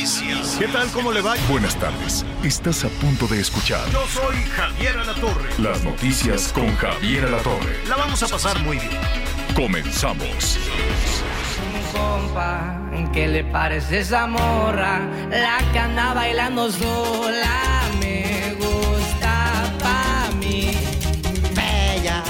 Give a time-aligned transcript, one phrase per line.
[0.00, 0.56] Noticias.
[0.58, 0.88] ¿Qué tal?
[0.92, 1.34] ¿Cómo le va?
[1.48, 2.24] Buenas tardes.
[2.44, 5.48] Estás a punto de escuchar Yo soy Javier Alatorre.
[5.58, 7.82] las noticias con Javier Alatorre.
[7.88, 8.90] La vamos a pasar muy bien.
[9.54, 10.58] Comenzamos.
[11.92, 12.78] compa,
[13.14, 15.00] ¿qué le parece esa morra?
[15.30, 20.72] La que anda bailando sola me gusta pa' mí.
[21.54, 22.22] Bella,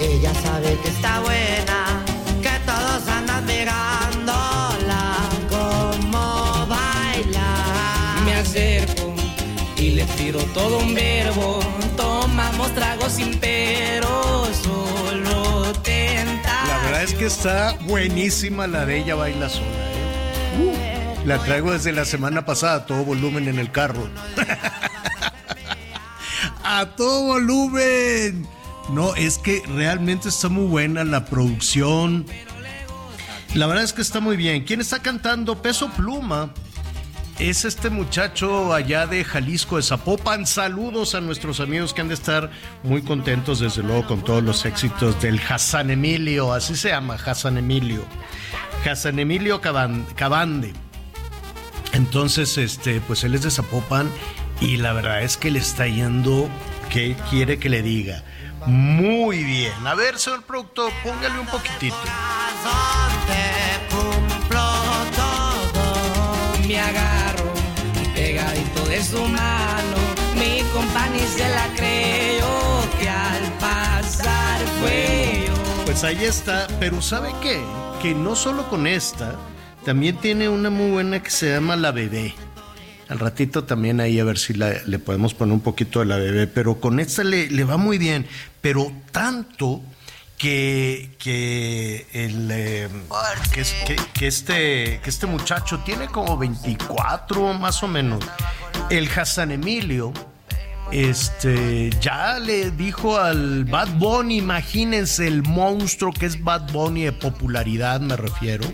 [0.00, 1.53] ella sabe que está buena,
[17.26, 19.66] está buenísima la de ella baila sola.
[19.66, 21.16] ¿eh?
[21.22, 24.08] Uh, la traigo desde la semana pasada, a todo volumen en el carro.
[26.64, 28.46] a todo volumen.
[28.90, 32.26] No, es que realmente está muy buena la producción.
[33.54, 34.64] La verdad es que está muy bien.
[34.64, 35.62] ¿Quién está cantando?
[35.62, 36.52] Peso Pluma.
[37.38, 40.46] Es este muchacho allá de Jalisco, de Zapopan.
[40.46, 42.50] Saludos a nuestros amigos que han de estar
[42.84, 46.52] muy contentos, desde luego, con todos los éxitos del Hassan Emilio.
[46.52, 48.04] Así se llama, Hassan Emilio.
[48.88, 50.72] Hassan Emilio Caban- Cabande.
[51.92, 54.08] Entonces, este, pues él es de Zapopan
[54.60, 56.48] y la verdad es que le está yendo,
[56.90, 58.22] ¿qué quiere que le diga?
[58.66, 59.72] Muy bien.
[59.86, 61.96] A ver, señor productor, póngale un poquitito.
[66.66, 66.80] Me
[69.04, 69.96] pegadito de su mano.
[70.34, 75.44] Mi compa ni se la creyó que al pasar fue.
[75.84, 77.60] Pues ahí está, pero ¿sabe qué?
[78.02, 79.36] Que no solo con esta,
[79.84, 82.34] también tiene una muy buena que se llama La Bebé.
[83.08, 86.46] Al ratito también ahí a ver si le podemos poner un poquito de La Bebé,
[86.46, 88.26] pero con esta le, le va muy bien,
[88.62, 89.82] pero tanto
[90.38, 92.88] que, que, el,
[93.52, 98.22] que, es- que- que este, que este muchacho tiene como 24 más o menos.
[98.90, 100.12] El Hassan Emilio,
[100.92, 107.12] este ya le dijo al Bad Bunny, imagínense el monstruo que es Bad Bunny de
[107.12, 108.64] popularidad, me refiero.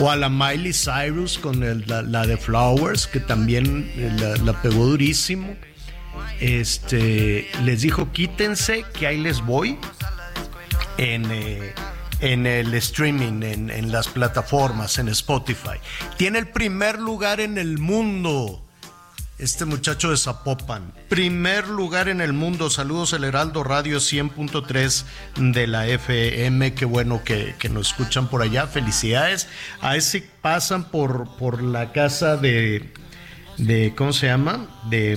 [0.00, 4.36] O a la Miley Cyrus con el- la, la de Flowers, que también eh, la,
[4.36, 5.54] la pegó durísimo.
[6.40, 9.76] Este les dijo: quítense, que ahí les voy.
[10.98, 11.72] En, eh,
[12.20, 15.78] en el streaming, en, en las plataformas, en Spotify.
[16.16, 18.68] Tiene el primer lugar en el mundo
[19.38, 20.92] este muchacho de Zapopan.
[21.08, 22.70] Primer lugar en el mundo.
[22.70, 25.04] Saludos al Heraldo Radio 100.3
[25.52, 26.74] de la FM.
[26.74, 28.66] Qué bueno que, que nos escuchan por allá.
[28.66, 29.48] Felicidades.
[29.80, 32.92] A ese pasan por, por la casa de,
[33.58, 33.94] de.
[33.96, 34.66] ¿Cómo se llama?
[34.90, 35.16] De.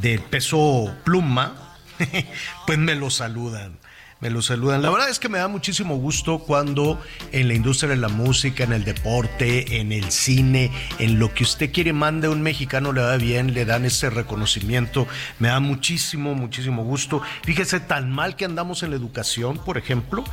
[0.00, 1.60] De peso pluma.
[2.66, 3.78] Pues me lo saludan.
[4.24, 4.80] Me lo saludan.
[4.80, 6.98] La verdad es que me da muchísimo gusto cuando
[7.30, 11.44] en la industria de la música, en el deporte, en el cine, en lo que
[11.44, 15.06] usted quiere, mande a un mexicano, le va bien, le dan ese reconocimiento.
[15.40, 17.20] Me da muchísimo, muchísimo gusto.
[17.42, 20.24] Fíjese tan mal que andamos en la educación, por ejemplo,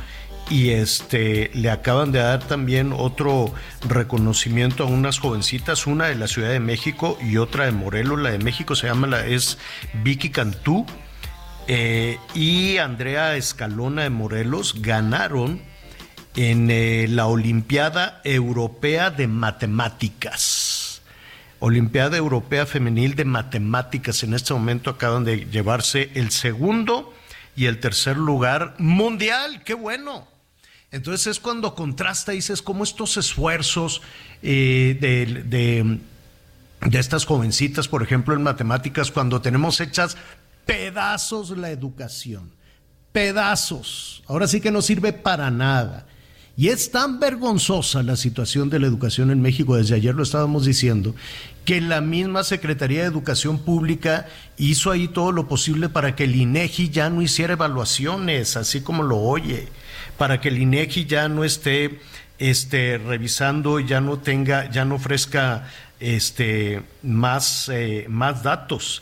[0.48, 3.52] y este le acaban de dar también otro
[3.86, 8.18] reconocimiento a unas jovencitas, una de la Ciudad de México y otra de Morelos.
[8.18, 9.58] La de México se llama la es
[10.02, 10.86] Vicky Cantú.
[11.68, 15.60] Eh, y Andrea Escalona de Morelos ganaron
[16.34, 21.02] en eh, la Olimpiada Europea de Matemáticas.
[21.60, 24.22] Olimpiada Europea Femenil de Matemáticas.
[24.24, 27.14] En este momento acaban de llevarse el segundo
[27.54, 29.62] y el tercer lugar mundial.
[29.64, 30.26] ¡Qué bueno!
[30.90, 34.02] Entonces es cuando contrasta, dices, cómo estos esfuerzos
[34.42, 40.16] eh, de estas jovencitas, por ejemplo, en matemáticas, cuando tenemos hechas
[40.66, 42.52] pedazos la educación,
[43.12, 44.22] pedazos.
[44.26, 46.06] Ahora sí que no sirve para nada.
[46.54, 50.66] Y es tan vergonzosa la situación de la educación en México, desde ayer lo estábamos
[50.66, 51.14] diciendo,
[51.64, 54.26] que la misma Secretaría de Educación Pública
[54.58, 59.02] hizo ahí todo lo posible para que el INEGI ya no hiciera evaluaciones, así como
[59.02, 59.68] lo oye,
[60.18, 62.00] para que el INEGI ya no esté
[62.38, 65.68] este, revisando, ya no tenga, ya no ofrezca
[66.00, 69.00] este, más, eh, más datos.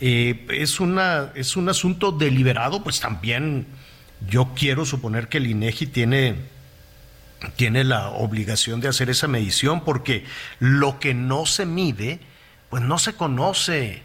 [0.00, 3.66] Eh, es, una, es un asunto deliberado, pues también
[4.28, 6.36] yo quiero suponer que el INEGI tiene
[7.56, 10.24] tiene la obligación de hacer esa medición porque
[10.58, 12.20] lo que no se mide,
[12.68, 14.02] pues no se conoce.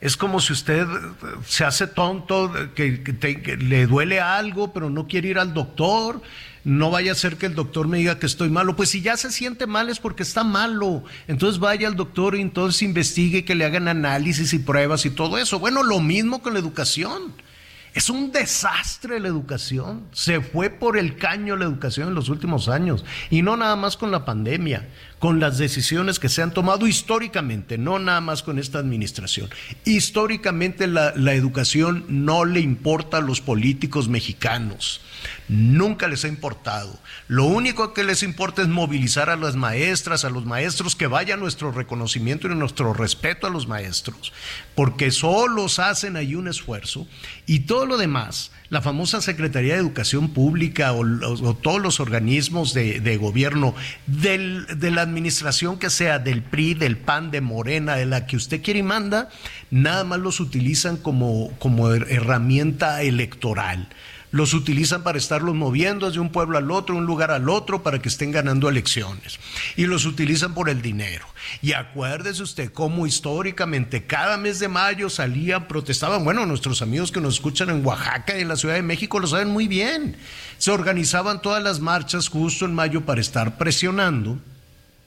[0.00, 0.86] Es como si usted
[1.46, 6.20] se hace tonto, que le duele algo, pero no quiere ir al doctor.
[6.64, 8.74] No vaya a ser que el doctor me diga que estoy malo.
[8.74, 11.04] Pues si ya se siente mal es porque está malo.
[11.28, 15.38] Entonces vaya al doctor y entonces investigue que le hagan análisis y pruebas y todo
[15.38, 15.58] eso.
[15.58, 17.34] Bueno, lo mismo con la educación.
[17.94, 20.08] Es un desastre la educación.
[20.10, 23.04] Se fue por el caño la educación en los últimos años.
[23.30, 24.88] Y no nada más con la pandemia,
[25.20, 29.48] con las decisiones que se han tomado históricamente, no nada más con esta administración.
[29.84, 35.00] Históricamente la, educación no le importa a los políticos mexicanos.
[35.48, 36.98] Nunca les ha importado.
[37.28, 41.36] Lo único que les importa es movilizar a las maestras, a los maestros, que vaya
[41.36, 44.32] nuestro reconocimiento y nuestro respeto a los maestros,
[44.74, 47.06] porque solos hacen ahí un esfuerzo
[47.46, 53.16] y todo lo demás, la famosa Secretaría de Educación Pública o, todos los organismos de,
[53.18, 53.74] gobierno,
[54.06, 58.62] de la administración que sea, del PRI, del PAN, de Morena, de la que usted
[58.62, 59.28] quiere y manda,
[59.70, 63.88] nada más los utilizan como, como her- herramienta electoral
[64.34, 68.02] los utilizan para estarlos moviendo de un pueblo al otro, un lugar al otro, para
[68.02, 69.38] que estén ganando elecciones.
[69.76, 71.24] Y los utilizan por el dinero.
[71.62, 76.24] Y acuérdese usted cómo históricamente cada mes de mayo salían, protestaban.
[76.24, 79.28] Bueno, nuestros amigos que nos escuchan en Oaxaca y en la Ciudad de México lo
[79.28, 80.16] saben muy bien.
[80.58, 84.40] Se organizaban todas las marchas justo en mayo para estar presionando.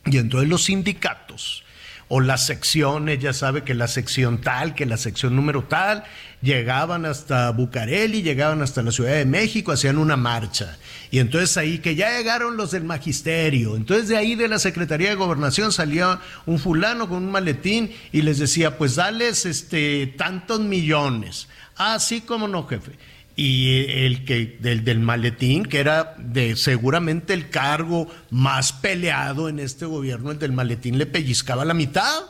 [0.05, 1.65] Y entonces los sindicatos
[2.09, 6.03] o las secciones, ya sabe que la sección tal, que la sección número tal,
[6.41, 10.77] llegaban hasta Bucareli, llegaban hasta la Ciudad de México, hacían una marcha.
[11.11, 13.75] Y entonces ahí que ya llegaron los del magisterio.
[13.75, 18.21] Entonces de ahí de la Secretaría de Gobernación salía un fulano con un maletín y
[18.21, 21.47] les decía, pues dales este tantos millones.
[21.75, 22.93] Ah, sí, cómo no, jefe
[23.39, 29.59] y el que del, del maletín, que era de seguramente el cargo más peleado en
[29.59, 32.23] este gobierno, el del maletín le pellizcaba la mitad.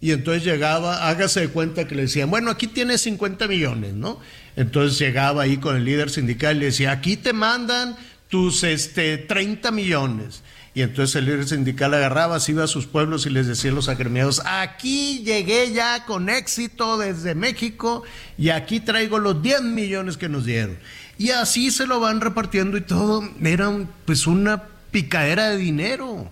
[0.00, 4.20] Y entonces llegaba, hágase de cuenta que le decían, bueno, aquí tienes 50 millones, ¿no?
[4.54, 7.96] Entonces llegaba ahí con el líder sindical y le decía, aquí te mandan
[8.28, 10.44] tus este, 30 millones.
[10.74, 13.74] Y entonces el líder sindical agarraba, se iba a sus pueblos y les decía a
[13.74, 18.04] los agremiados, aquí llegué ya con éxito desde México
[18.36, 20.78] y aquí traigo los 10 millones que nos dieron.
[21.18, 23.72] Y así se lo van repartiendo y todo, era
[24.04, 26.30] pues una picadera de dinero.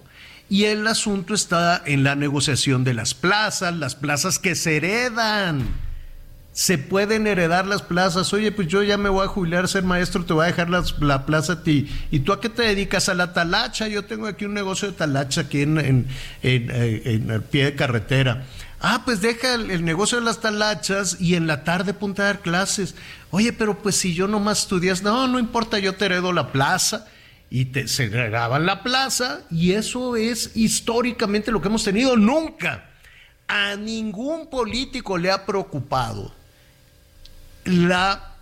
[0.49, 5.86] Y el asunto está en la negociación de las plazas, las plazas que se heredan.
[6.57, 8.33] Se pueden heredar las plazas.
[8.33, 10.99] Oye, pues yo ya me voy a jubilar ser maestro, te voy a dejar las-
[11.03, 11.87] la plaza a ti.
[12.11, 13.11] ¿Y tú a qué te dedicas?
[13.11, 13.89] A la talacha.
[13.89, 16.07] Yo tengo aquí un negocio de talacha aquí en, en,
[16.43, 18.47] en, eh, el pie de carretera.
[18.81, 22.41] Ah, pues deja el, negocio de las talachas y en la tarde ponte a dar
[22.41, 22.95] clases.
[23.33, 27.07] Oye, pero pues si yo nomás estudias, no, no importa, yo te heredo la plaza
[27.51, 32.17] y te, se heredaban la plaza y eso es históricamente lo que hemos tenido.
[32.17, 32.89] Nunca
[33.47, 36.35] a ningún político le ha preocupado
[37.67, 38.37] la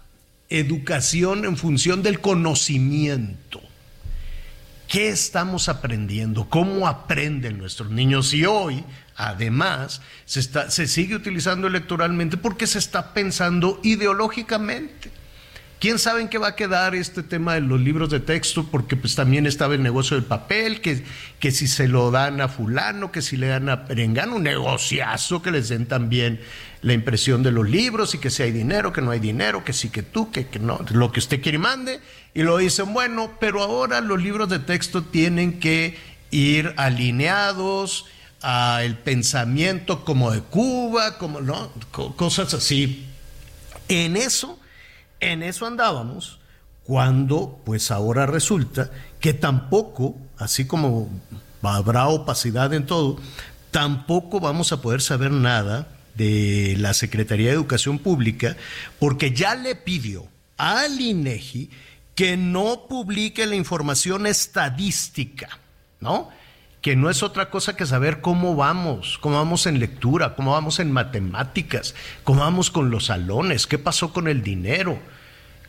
[0.49, 3.61] educación en función del conocimiento.
[4.89, 6.49] ¿Qué estamos aprendiendo?
[6.49, 8.33] ¿Cómo aprenden nuestros niños?
[8.35, 8.85] Y hoy,
[9.17, 15.11] además, se, está, se sigue utilizando electoralmente porque se está pensando ideológicamente.
[15.81, 18.67] ¿Quién sabe en qué va a quedar este tema de los libros de texto?
[18.71, 21.05] Porque pues también estaba el negocio del papel, que,
[21.41, 25.43] que si se lo dan a fulano, que si le dan a Perengano, un negociazo
[25.43, 26.41] que les den también
[26.85, 29.73] la impresión de los libros y que si hay dinero, que no hay dinero, que
[29.73, 32.01] sí, que tú, que, que no, lo que usted quiere y mande.
[32.35, 35.97] Y lo dicen, bueno, pero ahora los libros de texto tienen que
[36.31, 38.05] ir alineados
[38.43, 41.71] al pensamiento como de Cuba, como, ¿no?
[41.91, 43.07] Co- cosas así.
[43.89, 44.59] En eso
[45.21, 46.39] en eso andábamos
[46.83, 51.09] cuando pues ahora resulta que tampoco, así como
[51.63, 53.19] habrá opacidad en todo,
[53.71, 58.57] tampoco vamos a poder saber nada de la Secretaría de Educación Pública
[58.99, 61.71] porque ya le pidió al INEGI
[62.15, 65.59] que no publique la información estadística,
[66.01, 66.31] ¿no?
[66.85, 70.81] que no es otra cosa que saber cómo vamos, cómo vamos en lectura, cómo vamos
[70.81, 71.95] en matemáticas,
[72.25, 74.99] cómo vamos con los salones, qué pasó con el dinero,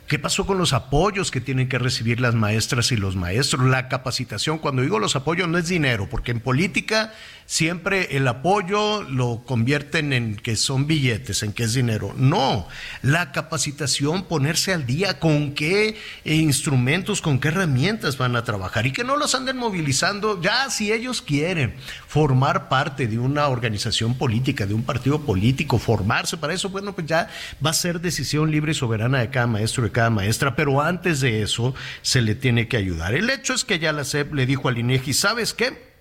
[0.09, 3.87] qué pasó con los apoyos que tienen que recibir las maestras y los maestros, la
[3.87, 4.57] capacitación.
[4.57, 7.13] Cuando digo los apoyos no es dinero, porque en política
[7.45, 12.13] siempre el apoyo lo convierten en que son billetes, en que es dinero.
[12.17, 12.67] No,
[13.01, 18.91] la capacitación, ponerse al día con qué instrumentos, con qué herramientas van a trabajar y
[18.91, 21.75] que no los anden movilizando ya si ellos quieren
[22.07, 27.07] formar parte de una organización política, de un partido político, formarse para eso, bueno, pues
[27.07, 27.29] ya
[27.63, 31.19] va a ser decisión libre y soberana de cada maestro, de cada maestra, pero antes
[31.19, 33.13] de eso se le tiene que ayudar.
[33.13, 35.94] El hecho es que ya la SEP le dijo al INEGI, ¿sabes qué?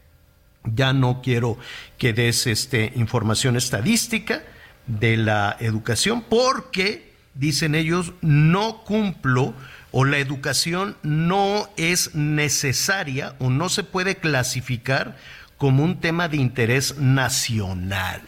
[0.65, 1.59] Ya no quiero
[1.99, 4.43] que des este, información estadística
[4.87, 9.55] de la educación porque, dicen ellos, no cumplo
[9.91, 15.17] o la educación no es necesaria o no se puede clasificar
[15.57, 18.21] como un tema de interés nacional,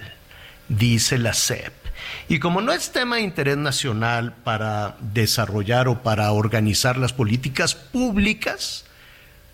[0.69, 1.73] dice la SEP.
[2.29, 7.75] Y como no es tema de interés nacional para desarrollar o para organizar las políticas
[7.75, 8.86] públicas,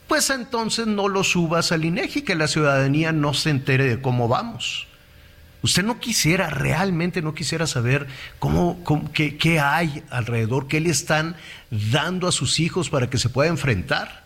[0.08, 4.28] pues entonces no lo subas al INEGI, que la ciudadanía no se entere de cómo
[4.28, 4.86] vamos.
[5.62, 8.08] Usted no quisiera, realmente no quisiera saber
[8.40, 8.82] cómo,
[9.14, 11.36] qué, hay alrededor, qué le están
[11.70, 14.24] dando a sus hijos para que se pueda enfrentar,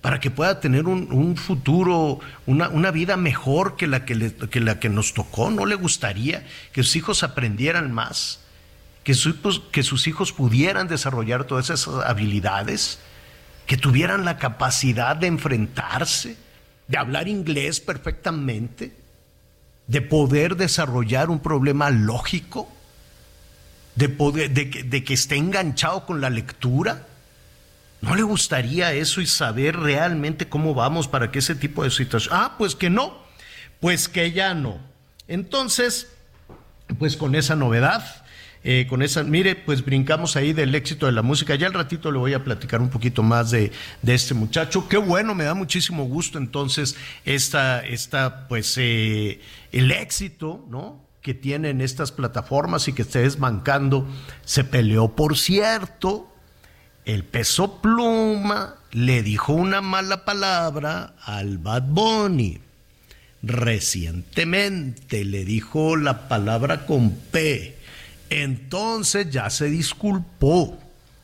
[0.00, 4.88] para que pueda tener un, futuro, una, vida mejor que la que, que la que
[4.88, 5.48] nos tocó.
[5.48, 8.40] ¿No le gustaría que sus hijos aprendieran más?
[9.04, 9.14] Que,
[9.70, 12.98] que sus hijos pudieran desarrollar todas esas habilidades
[13.66, 16.36] que tuvieran la capacidad de enfrentarse,
[16.88, 18.94] de hablar inglés perfectamente,
[19.86, 22.70] de poder desarrollar un problema lógico,
[23.94, 27.06] de, que, esté enganchado con la lectura.
[28.00, 32.34] ¿No le gustaría eso y saber realmente cómo vamos para que ese tipo de situación?
[32.36, 33.16] Ah, pues que no,
[33.80, 34.78] pues que ya no.
[35.26, 36.08] Entonces,
[36.98, 38.23] pues con esa novedad,
[38.66, 41.54] eh, con esa, mire, pues brincamos ahí del éxito de la música.
[41.54, 43.70] Ya al ratito le voy a platicar un poquito más de,
[44.06, 44.88] este muchacho.
[44.88, 49.40] Qué bueno, me da muchísimo gusto entonces esta, esta pues eh,
[49.70, 51.04] el éxito, ¿no?
[51.20, 54.06] que tienen estas plataformas y que está desbancando,
[54.44, 55.08] se peleó.
[55.08, 56.30] Por cierto,
[57.04, 62.60] el peso pluma le dijo una mala palabra al Bad Bunny.
[63.42, 67.73] Recientemente le dijo la palabra con P
[68.42, 70.78] entonces ya se disculpó,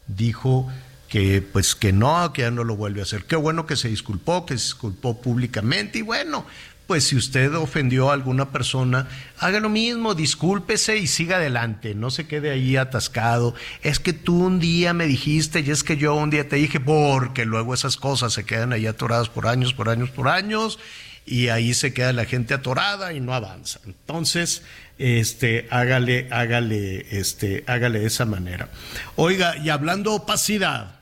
[0.07, 0.69] dijo
[1.09, 3.25] que pues que no, que ya no lo vuelve a hacer.
[3.25, 6.47] Qué bueno que se disculpó, que se disculpó públicamente y bueno,
[6.87, 12.11] pues si usted ofendió a alguna persona, haga lo mismo, discúlpese y siga adelante, no
[12.11, 13.55] se quede ahí atascado.
[13.83, 16.81] Es que tú un día me dijiste y es que yo un día te dije,
[16.81, 20.79] porque luego esas cosas se quedan ahí atoradas por años, por años, por años
[21.27, 23.81] y ahí se queda la gente atorada y no avanza.
[23.87, 24.63] Entonces,
[24.99, 28.69] este, hágale, hágale, este, hágale de esa manera.
[29.17, 31.01] Oiga, y hablando opacidad,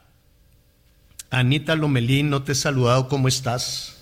[1.31, 3.97] Anita Lomelín, no te he saludado, ¿cómo estás?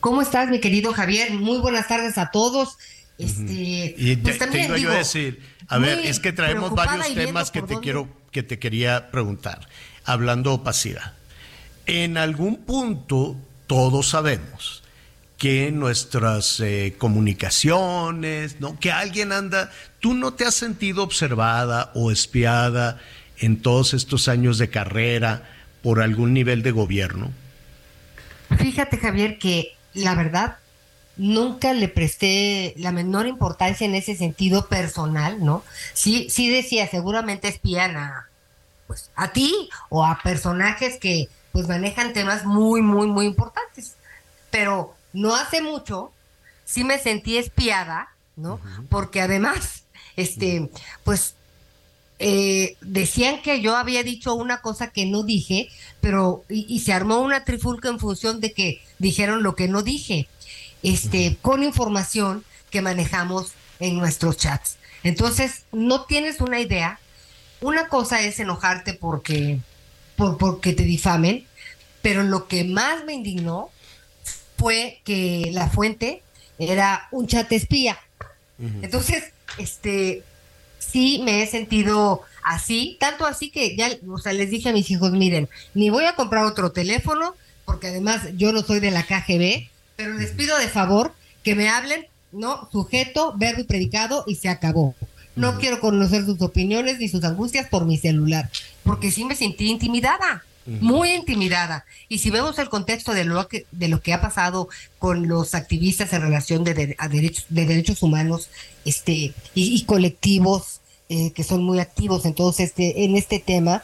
[0.00, 1.32] ¿Cómo estás, mi querido Javier?
[1.32, 2.78] Muy buenas tardes a todos.
[3.18, 7.62] Este, y pues también yo a decir, a ver, es que traemos varios temas que
[7.62, 9.68] te quiero, que te quería preguntar.
[10.04, 11.12] Hablando opacidad.
[11.84, 14.79] En algún punto, todos sabemos
[15.40, 18.78] que nuestras eh, comunicaciones, ¿no?
[18.78, 23.00] Que alguien anda, tú no te has sentido observada o espiada
[23.38, 25.48] en todos estos años de carrera
[25.82, 27.32] por algún nivel de gobierno.
[28.58, 30.58] Fíjate, Javier, que la verdad
[31.16, 35.64] nunca le presté la menor importancia en ese sentido personal, ¿no?
[35.94, 38.28] Sí, sí decía, seguramente espían a,
[38.86, 43.96] pues, a ti o a personajes que pues manejan temas muy, muy, muy importantes.
[44.50, 46.12] Pero no hace mucho
[46.70, 48.60] sí me sentí espiada, ¿no?
[48.88, 49.82] Porque además,
[50.16, 50.70] este,
[51.02, 51.34] pues
[52.20, 55.68] eh, decían que yo había dicho una cosa que no dije,
[56.00, 60.28] pero y, se armó una trifulca en función de que dijeron lo que no dije,
[60.84, 64.76] este, con información que manejamos en nuestros chats.
[65.02, 67.00] Entonces, no tienes una idea.
[67.60, 69.58] Una cosa es enojarte porque,
[70.14, 71.46] por, porque te difamen,
[72.00, 73.70] pero lo que más me indignó
[74.60, 76.22] fue que la fuente
[76.58, 77.98] era un chat espía.
[78.82, 80.22] Entonces, este,
[80.78, 84.90] sí me he sentido así, tanto así que ya, o sea, les dije a mis
[84.90, 89.02] hijos, miren, ni voy a comprar otro teléfono, porque además yo no soy de la
[89.02, 94.34] KGB, pero les pido de favor que me hablen, no, sujeto, verbo y predicado y
[94.34, 94.94] se acabó.
[95.36, 98.50] No quiero conocer sus opiniones ni sus angustias por mi celular,
[98.84, 100.44] porque sí me sentí intimidada
[100.80, 101.84] muy intimidada.
[102.08, 105.54] Y si vemos el contexto de lo que, de lo que ha pasado con los
[105.54, 108.48] activistas en relación de, a derechos, de derechos humanos
[108.84, 113.82] este, y, colectivos eh, que son muy activos en, este, en este tema,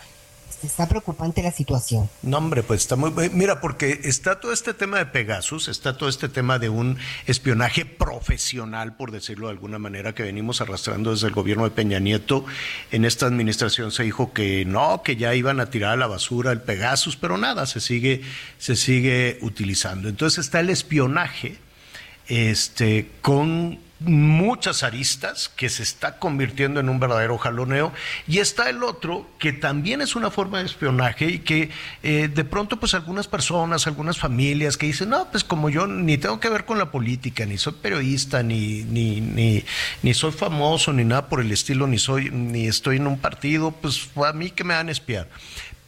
[0.66, 2.08] está preocupante la situación.
[2.23, 3.12] No, hombre, pues está muy...
[3.30, 7.85] Mira, porque está todo este tema de Pegasus, está todo este tema de un espionaje
[7.85, 12.44] profesional, por decirlo de alguna manera, que venimos arrastrando desde el gobierno de Peña Nieto.
[12.90, 16.52] En esta administración se dijo que no, que ya iban a tirar a la basura
[16.52, 18.23] el Pegasus, pero nada, se sigue,
[18.58, 20.08] se sigue utilizando.
[20.08, 21.58] Entonces está el espionaje
[22.28, 27.93] este, con muchas aristas que se está convirtiendo en un verdadero jaloneo
[28.29, 31.71] y está el otro que también es una forma de espionaje y que
[32.03, 36.19] eh, de pronto pues algunas personas, algunas familias que dicen, no, pues como yo ni
[36.19, 39.65] tengo que ver con la política, ni soy periodista, ni, ni,
[40.03, 43.71] ni, soy famoso, ni nada por el estilo, ni soy, ni estoy en un partido,
[43.71, 45.29] pues a mí que me van a espiar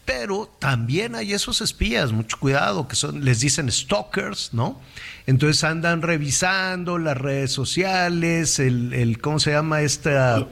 [0.09, 4.81] pero también hay esos espías, mucho cuidado, que son, les dicen stalkers, ¿no?
[5.29, 9.83] Entonces andan revisando las redes sociales, el, el ¿cómo se llama?
[9.83, 10.47] Esta,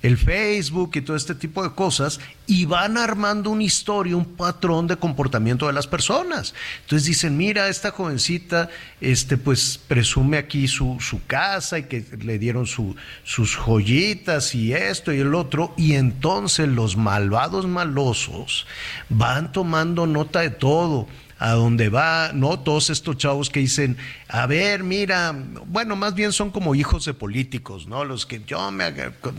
[0.00, 4.86] el Facebook y todo este tipo de cosas, y van armando una historia, un patrón
[4.86, 6.54] de comportamiento de las personas.
[6.80, 8.70] Entonces dicen, mira, esta jovencita,
[9.02, 14.72] este, pues presume aquí su, su casa y que le dieron su, sus joyitas y
[14.72, 18.66] esto y el otro, y entonces los malvados malosos
[19.10, 21.06] van tomando nota de todo
[21.42, 22.60] a dónde va, ¿no?
[22.60, 23.96] Todos estos chavos que dicen,
[24.28, 25.34] a ver, mira,
[25.66, 28.04] bueno, más bien son como hijos de políticos, ¿no?
[28.04, 28.94] Los que yo me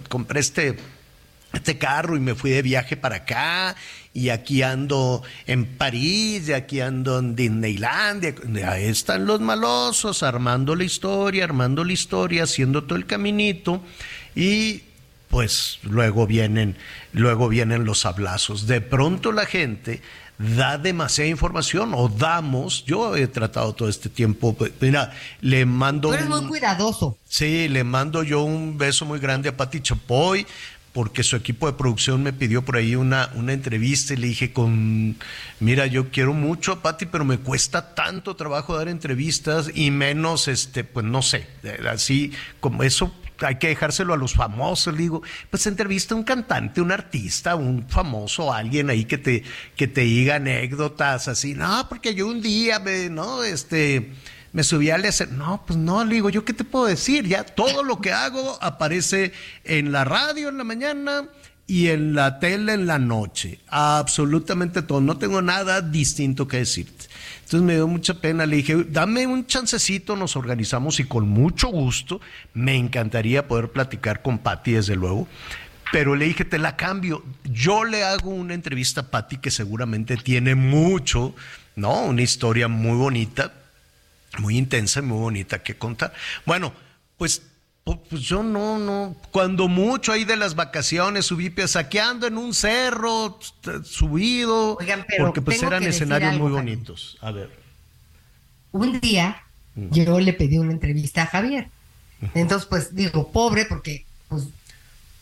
[0.09, 0.75] compré este,
[1.53, 3.77] este carro y me fui de viaje para acá
[4.13, 8.35] y aquí ando en París y aquí ando en Disneylandia.
[8.67, 13.81] Ahí están los malosos armando la historia, armando la historia, haciendo todo el caminito
[14.35, 14.81] y
[15.29, 16.75] pues luego vienen,
[17.13, 18.67] luego vienen los hablazos.
[18.67, 20.01] De pronto la gente
[20.37, 22.83] da demasiada información o damos.
[22.85, 24.53] Yo he tratado todo este tiempo.
[24.53, 25.11] pues, Mira,
[25.41, 26.09] le mando.
[26.09, 27.17] Tú eres muy cuidadoso.
[27.27, 30.45] Sí, le mando yo un beso muy grande a Pati Chapoy
[30.93, 34.53] porque su equipo de producción me pidió por ahí una, una entrevista y le dije
[34.53, 35.17] con,
[35.59, 40.47] mira, yo quiero mucho a Pati, pero me cuesta tanto trabajo dar entrevistas y menos,
[40.47, 41.47] este, pues no sé,
[41.91, 43.11] así como eso
[43.41, 47.55] hay que dejárselo a los famosos, le digo, pues entrevista a un cantante, un artista,
[47.55, 49.43] un famoso, alguien ahí que te,
[49.75, 54.11] que te diga anécdotas así, no, porque yo un día me, no, este,
[54.53, 55.43] me subí al escenario.
[55.43, 57.27] No, pues no, le digo, ¿yo qué te puedo decir?
[57.27, 61.27] Ya todo lo que hago aparece en la radio en la mañana
[61.67, 63.59] y en la tele en la noche.
[63.67, 65.01] Absolutamente todo.
[65.01, 67.07] No tengo nada distinto que decirte.
[67.43, 68.45] Entonces me dio mucha pena.
[68.45, 72.19] Le dije, dame un chancecito, nos organizamos y con mucho gusto
[72.53, 75.27] me encantaría poder platicar con Patti, desde luego.
[75.91, 77.23] Pero le dije, te la cambio.
[77.43, 81.35] Yo le hago una entrevista a Patti que seguramente tiene mucho,
[81.75, 82.05] ¿no?
[82.05, 83.53] Una historia muy bonita
[84.39, 86.11] muy intensa y muy bonita que contar.
[86.43, 86.73] Bueno,
[87.19, 87.52] pues, pu-
[87.83, 93.39] pues yo no, no, cuando mucho ahí de las vacaciones subí piasaqueando en un cerro,
[93.83, 97.17] subido, Oigan, pero porque pues eran escenarios algo, muy bonitos.
[97.21, 97.49] A ver.
[98.71, 99.43] Un día
[99.75, 101.69] yo le pedí una entrevista a Javier.
[102.33, 104.43] Entonces, pues digo, pobre, porque pues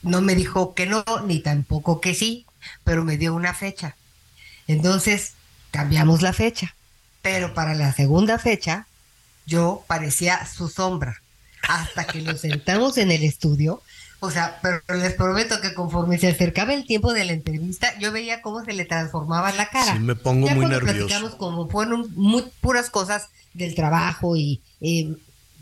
[0.03, 2.45] no me dijo que no, ni tampoco que sí,
[2.83, 3.95] pero me dio una fecha.
[4.67, 5.33] Entonces,
[5.71, 6.75] cambiamos la fecha.
[7.21, 8.87] Pero para la segunda fecha,
[9.45, 11.21] yo parecía su sombra.
[11.67, 13.81] Hasta que nos sentamos en el estudio.
[14.19, 18.11] O sea, pero les prometo que conforme se acercaba el tiempo de la entrevista, yo
[18.11, 19.93] veía cómo se le transformaba la cara.
[19.93, 20.93] Sí, me pongo Ya muy nervioso.
[20.93, 25.15] platicamos como fueron muy puras cosas del trabajo y eh,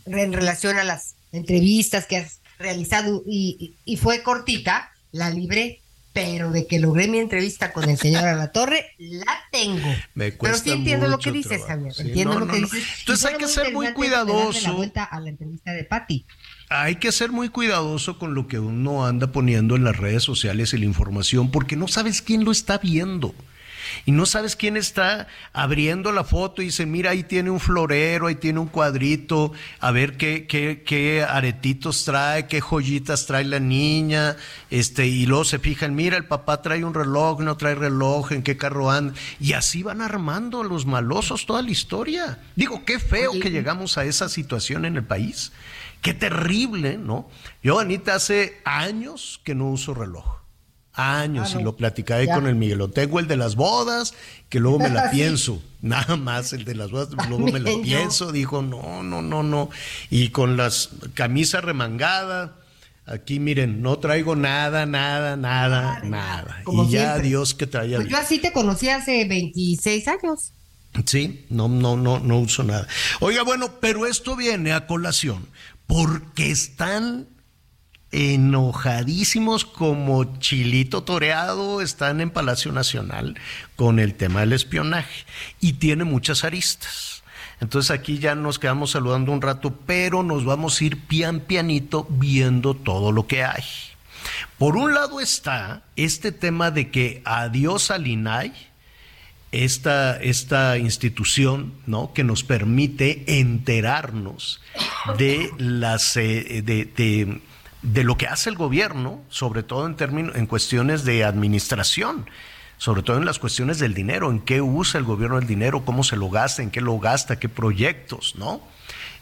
[0.06, 5.80] en relación a las entrevistas que has realizado y, y- y fue cortita, la libré,
[6.14, 9.88] pero de que logré mi entrevista con el señor Alatorre, la tengo.
[10.16, 11.68] Me pero cuesta sí entiendo lo que dices, trabajo.
[11.68, 12.68] Javier, Sí, entiendo no, lo no, que no.
[12.68, 12.88] dices.
[13.00, 14.68] Entonces hay que ser muy cuidadoso.
[14.68, 16.26] la vuelta a la entrevista de Patti.
[16.70, 20.74] Hay que ser muy cuidadoso con lo que uno anda poniendo en las redes sociales
[20.74, 23.34] y la información, porque no sabes quién lo está viendo.
[24.06, 28.28] Y no sabes quién está abriendo la foto y dice, mira, ahí tiene un florero,
[28.28, 33.60] ahí tiene un cuadrito, a ver qué, qué, qué aretitos trae, qué joyitas trae la
[33.60, 34.36] niña,
[34.70, 38.44] este, y luego se fijan, mira, el papá trae un reloj, no trae reloj, en
[38.44, 42.40] qué carro anda, y así van armando los malosos toda la historia.
[42.56, 45.52] Digo, qué feo Oye, que llegamos a esa situación en el país.
[46.02, 47.30] Qué terrible, ¿no?
[47.62, 50.39] Yo, Anita, hace años que no uso reloj.
[50.94, 52.36] Años, Ah, y lo platicaba ahí Ya.
[52.36, 52.82] con el Miguel.
[52.94, 54.14] Tengo el de las bodas,
[54.50, 55.62] que luego me la pienso.
[55.82, 58.32] Nada más el de las bodas, luego me la pienso.
[58.32, 59.70] Dijo, no, no, no, no.
[60.10, 62.56] Y con las camisas remangada.
[63.06, 66.62] Aquí, miren, no traigo nada, nada, nada, Nada, nada.
[66.64, 67.18] como y ya.
[67.18, 67.98] Dios que traía.
[67.98, 70.52] Pues yo así te conocí hace 26 años.
[71.06, 72.88] Sí, no, no, no, no uso nada.
[73.20, 75.46] Oiga, bueno, pero esto viene a colación
[75.88, 77.28] porque están
[78.12, 83.38] enojadísimos como chilito toreado están en Palacio Nacional
[83.76, 85.26] con el tema del espionaje
[85.60, 87.24] y tiene muchas aristas.
[87.62, 92.08] Entonces aquí ya nos quedamos saludando un rato, pero nos vamos a ir pian pianito
[92.10, 93.64] viendo todo lo que hay.
[94.58, 98.54] Por un lado está este tema de que adiós al INAI,
[99.52, 102.14] esta, esta institución ¿no?
[102.14, 104.62] que nos permite enterarnos
[105.18, 107.42] de las eh, de,
[107.82, 112.30] de, lo que hace el gobierno, sobre todo en términos, en cuestiones de administración,
[112.78, 116.04] sobre todo en las cuestiones del dinero, en qué usa el gobierno el dinero, cómo
[116.04, 118.62] se lo gasta, en qué lo gasta, qué proyectos, ¿no?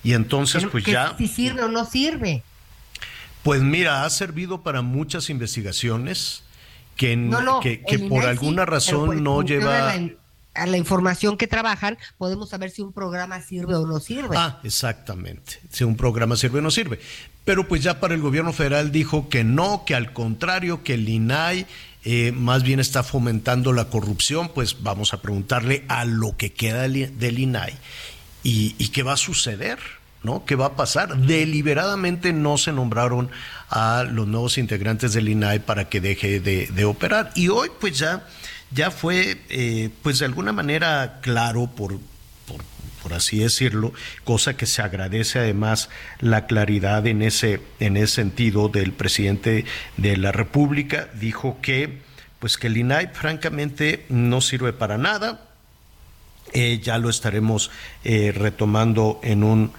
[0.03, 1.15] Y entonces, Pero pues que ya.
[1.17, 2.43] Si sirve o no sirve.
[3.43, 6.43] Pues mira, ha servido para muchas investigaciones
[6.95, 7.77] que, No, no, que,
[8.09, 9.91] por INAI alguna sí, razón por no lleva...
[9.91, 10.09] A la,
[10.55, 14.35] a la información que trabajan, podemos saber si un programa sirve o no sirve.
[14.37, 15.61] Ah, exactamente.
[15.71, 16.99] Si un programa sirve o no sirve.
[17.47, 21.07] Pero pues ya para el gobierno federal dijo que no, que al contrario, que el
[21.07, 21.65] INAI
[22.03, 26.81] eh, más bien está fomentando la corrupción, pues vamos a preguntarle a lo que queda
[26.81, 27.73] del, INAI
[28.43, 29.79] y, qué va a suceder.
[30.23, 30.43] ¿no?
[30.43, 31.15] ¿Qué va a pasar?
[31.15, 33.29] Deliberadamente no se nombraron
[33.69, 37.31] a los nuevos integrantes del INAI para que deje de, de operar.
[37.33, 38.27] Y hoy, pues ya,
[38.71, 41.97] ya fue, eh, pues de alguna manera claro por,
[43.07, 43.93] por, así decirlo,
[44.25, 45.89] cosa que se agradece además
[46.19, 49.63] la claridad en ese, en ese sentido del presidente
[49.95, 51.07] de la República.
[51.13, 51.99] Dijo que,
[52.39, 55.39] pues que el INAI francamente no sirve para nada.
[56.51, 57.71] Eh, ya lo estaremos
[58.03, 59.71] eh, retomando en un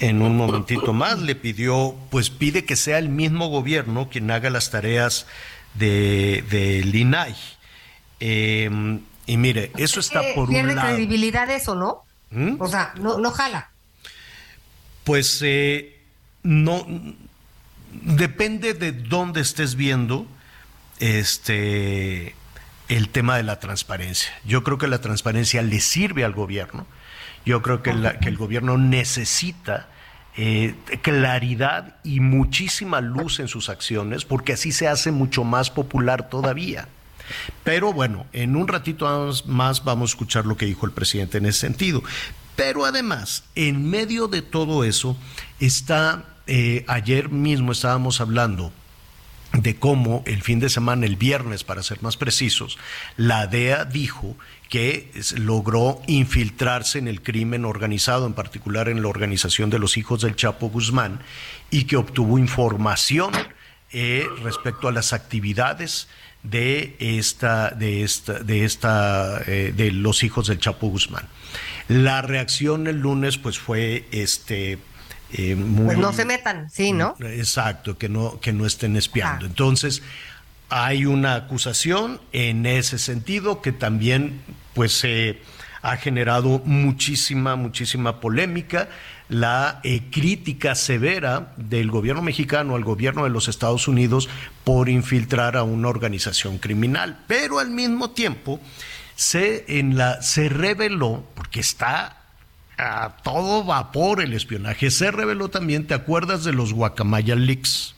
[0.00, 4.50] en un momentito más le pidió, pues pide que sea el mismo gobierno quien haga
[4.50, 5.26] las tareas
[5.74, 7.34] de, del INAI.
[8.18, 10.88] Eh, y mire, eso está Eh, por ¿Pierde un lado.
[10.88, 12.02] credibilidad eso, no?
[12.34, 12.56] ¿Mm?
[12.60, 13.70] O sea, no, no jala.
[15.04, 16.00] Pues eh,
[16.42, 16.86] no
[17.92, 20.26] depende de dónde estés viendo
[20.98, 22.34] este
[22.88, 24.30] el tema de la transparencia.
[24.44, 26.86] Yo creo que la transparencia le sirve al gobierno.
[27.46, 29.88] Yo creo que, la, que el gobierno necesita
[30.36, 36.28] eh, claridad y muchísima luz en sus acciones, porque así se hace mucho más popular
[36.28, 36.88] todavía.
[37.62, 41.46] Pero bueno, en un ratito más vamos a escuchar lo que dijo el presidente en
[41.46, 42.02] ese sentido.
[42.56, 45.16] Pero además, en medio de todo eso,
[45.60, 48.72] está, eh, ayer mismo estábamos hablando
[49.52, 52.78] de cómo el fin de semana, el viernes para ser más precisos,
[53.16, 54.36] la DEA dijo
[54.68, 60.22] que logró infiltrarse en el crimen organizado, en particular en la organización de los hijos
[60.22, 61.20] del Chapo Guzmán,
[61.70, 63.32] y que obtuvo información
[63.94, 66.08] eh, respecto a las actividades
[66.42, 71.26] de esta, de esta, de esta, eh, de los hijos del Chapo Guzmán.
[71.88, 74.78] La reacción el lunes, pues, fue este
[75.32, 77.16] eh, muy, pues no se metan, sí, ¿no?
[77.20, 79.46] Exacto, que no, que no estén espiando.
[79.46, 79.48] Ah.
[79.48, 80.02] Entonces,
[80.68, 84.40] hay una acusación en ese sentido que también,
[84.74, 85.40] pues, eh,
[85.82, 88.88] ha generado muchísima, muchísima polémica.
[89.28, 94.28] La eh, crítica severa del gobierno mexicano al gobierno de los Estados Unidos
[94.64, 97.24] por infiltrar a una organización criminal.
[97.26, 98.60] Pero al mismo tiempo,
[99.14, 102.18] se, en la, se reveló, porque está
[102.76, 104.90] a todo vapor el espionaje.
[104.90, 107.94] Se reveló también, ¿te acuerdas de los Guacamaya Leaks?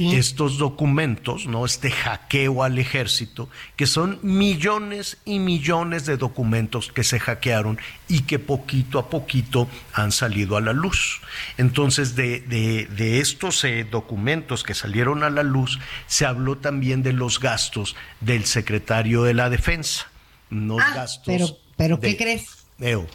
[0.00, 0.16] Sí.
[0.16, 1.66] Estos documentos, ¿no?
[1.66, 8.22] Este hackeo al ejército, que son millones y millones de documentos que se hackearon y
[8.22, 11.20] que poquito a poquito han salido a la luz.
[11.58, 17.02] Entonces, de, de, de estos eh, documentos que salieron a la luz, se habló también
[17.02, 20.10] de los gastos del secretario de la Defensa.
[20.48, 21.26] Los ah, gastos.
[21.26, 22.46] Pero, pero de, ¿qué crees?
[22.78, 23.06] Eo,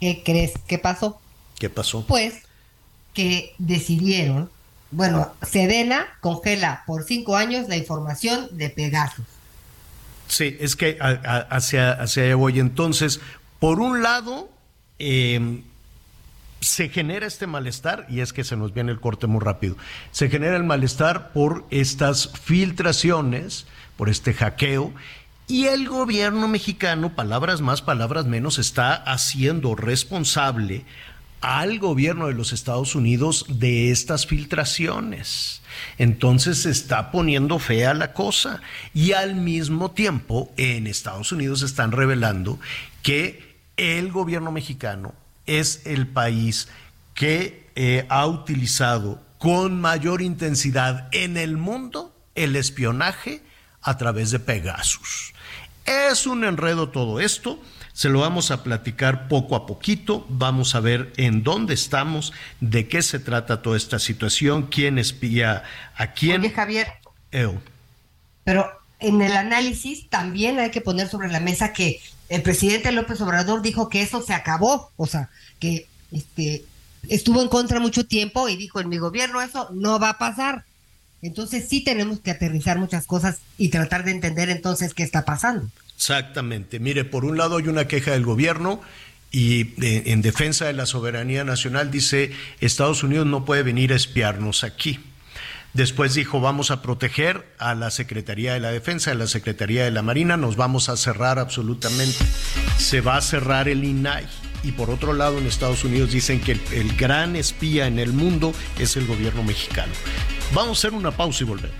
[0.00, 0.54] ¿Qué crees?
[0.66, 1.20] ¿Qué pasó?
[1.60, 2.04] ¿Qué pasó?
[2.08, 2.42] Pues
[3.14, 4.50] que decidieron,
[4.94, 9.26] bueno, Sedena congela por cinco años la información de Pegasus.
[10.28, 11.10] Sí, es que a,
[11.50, 12.58] hacia, hacia allá voy.
[12.58, 13.20] Entonces,
[13.58, 14.48] por un lado,
[14.98, 15.62] eh,
[16.60, 19.76] se genera este malestar, y es que se nos viene el corte muy rápido,
[20.12, 24.92] se genera el malestar por estas filtraciones, por este hackeo,
[25.46, 30.86] y el gobierno mexicano, palabras más, palabras menos, está haciendo responsable
[31.44, 35.60] al gobierno de los Estados Unidos de estas filtraciones.
[35.98, 38.62] Entonces se está poniendo fea la cosa.
[38.94, 42.58] Y al mismo tiempo, en Estados Unidos están revelando
[43.02, 45.12] que el gobierno mexicano
[45.44, 46.68] es el país
[47.12, 53.42] que eh, ha utilizado con mayor intensidad en el mundo el espionaje
[53.82, 55.34] a través de Pegasus.
[55.84, 57.60] Es un enredo todo esto.
[57.94, 62.88] Se lo vamos a platicar poco a poquito, vamos a ver en dónde estamos, de
[62.88, 65.62] qué se trata toda esta situación, quién espía
[65.96, 66.40] a quién.
[66.40, 66.88] Oye, Javier.
[67.30, 67.60] Eu.
[68.42, 73.20] Pero en el análisis también hay que poner sobre la mesa que el presidente López
[73.20, 75.30] Obrador dijo que eso se acabó, o sea,
[75.60, 76.64] que este
[77.08, 80.64] estuvo en contra mucho tiempo y dijo en mi gobierno eso no va a pasar.
[81.22, 85.68] Entonces sí tenemos que aterrizar muchas cosas y tratar de entender entonces qué está pasando.
[85.96, 86.78] Exactamente.
[86.80, 88.80] Mire, por un lado hay una queja del gobierno
[89.30, 93.96] y de- en defensa de la soberanía nacional dice Estados Unidos no puede venir a
[93.96, 95.00] espiarnos aquí.
[95.72, 99.90] Después dijo vamos a proteger a la Secretaría de la Defensa, a la Secretaría de
[99.90, 102.18] la Marina, nos vamos a cerrar absolutamente.
[102.78, 104.24] Se va a cerrar el INAI.
[104.62, 108.12] Y por otro lado, en Estados Unidos dicen que el, el gran espía en el
[108.12, 109.92] mundo es el gobierno mexicano.
[110.54, 111.76] Vamos a hacer una pausa y volvemos.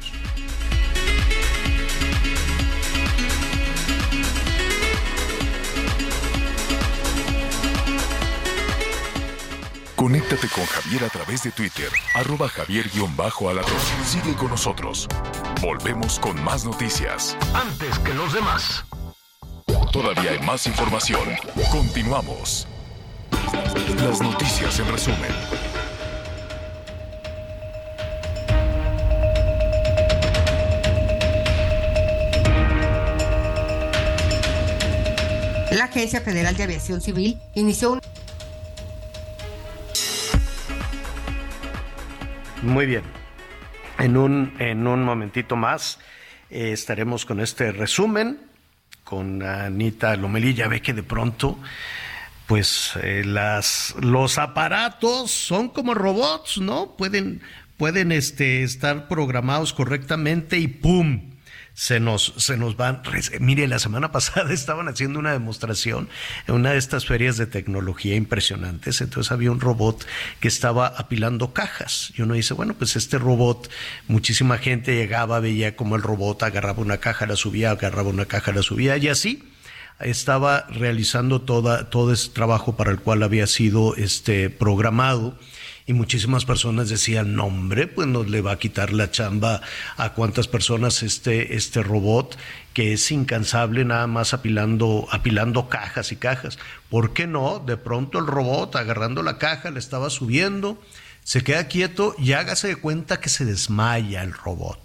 [10.05, 13.79] Conéctate con Javier a través de Twitter, arroba javier-alatón.
[14.05, 15.09] Sigue con nosotros.
[15.63, 17.39] Volvemos con más noticias.
[17.55, 18.85] Antes que los demás.
[19.91, 21.27] Todavía hay más información.
[21.73, 22.69] Continuamos.
[23.97, 25.31] Las noticias en resumen.
[35.71, 38.01] La Agencia Federal de Aviación Civil inició un
[42.65, 43.03] Muy bien.
[43.99, 45.99] En un, en un momentito más
[46.51, 48.39] eh, estaremos con este resumen
[49.05, 50.55] con Anita Lomelí.
[50.55, 51.59] Ya ve que de pronto,
[52.47, 56.97] pues eh, las, los aparatos son como robots, ¿no?
[56.97, 57.43] Pueden,
[57.77, 61.34] pueden este, estar programados correctamente y ¡pum!
[61.75, 63.03] Se nos, se nos van.
[63.41, 66.09] Mire, la semana pasada estaban haciendo una demostración
[66.47, 69.01] en una de estas ferias de tecnología impresionantes.
[69.01, 70.07] Entonces había un robot
[70.41, 72.13] que estaba apilando cajas.
[72.17, 73.71] Y uno dice, bueno, pues este robot,
[74.07, 78.53] muchísima gente llegaba, veía como el robot agarraba una caja, la subía, agarraba una caja,
[78.53, 79.51] la subía, y así
[80.01, 85.39] estaba realizando toda, todo ese trabajo para el cual había sido este, programado
[85.87, 89.61] y muchísimas personas decían, no hombre, pues nos le va a quitar la chamba
[89.97, 92.39] a cuántas personas este, este robot
[92.73, 96.59] que es incansable nada más apilando, apilando cajas y cajas.
[96.89, 97.59] ¿Por qué no?
[97.59, 100.83] De pronto el robot agarrando la caja, le estaba subiendo,
[101.23, 104.81] se queda quieto y hágase de cuenta que se desmaya el robot.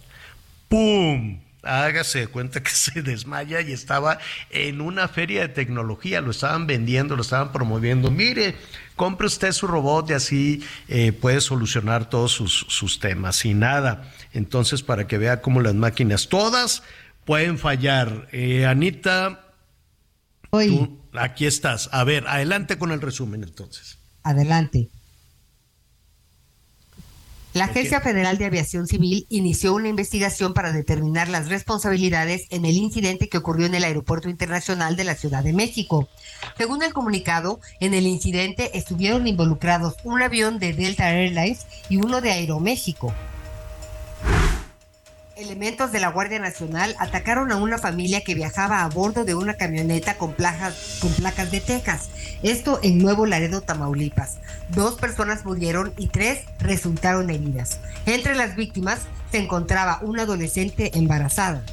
[0.68, 1.40] ¡Pum!
[1.64, 4.20] Hágase de cuenta que se desmaya y estaba
[4.50, 8.12] en una feria de tecnología, lo estaban vendiendo, lo estaban promoviendo.
[8.12, 8.56] Mire,
[8.96, 14.12] compre usted su robot y así eh, puede solucionar todos sus, sus temas y nada.
[14.34, 16.84] Entonces, para que vea cómo las máquinas todas
[17.26, 18.28] pueden fallar.
[18.32, 19.42] Eh, Anita,
[20.52, 21.90] Hoy, tú, aquí estás.
[21.92, 23.98] A ver, adelante con el resumen entonces.
[24.24, 24.90] adelante.
[27.60, 32.78] La Agencia Federal de Aviación Civil inició una investigación para determinar las responsabilidades en el
[32.78, 36.08] incidente que ocurrió en el Aeropuerto Internacional de la Ciudad de México.
[36.58, 42.22] Según el comunicado, en el incidente estuvieron involucrados un avión de Delta Airlines y uno
[42.22, 43.14] de Aeroméxico.
[45.40, 49.54] Elementos de la Guardia Nacional atacaron a una familia que viajaba a bordo de una
[49.54, 50.76] camioneta con placas,
[51.50, 52.10] de Texas.
[52.44, 54.40] Esto en Nuevo Laredo, Tamaulipas.
[54.68, 57.80] Dos personas murieron y tres resultaron heridas.
[58.06, 59.00] Entre las víctimas
[59.32, 61.64] se encontraba una adolescente embarazada.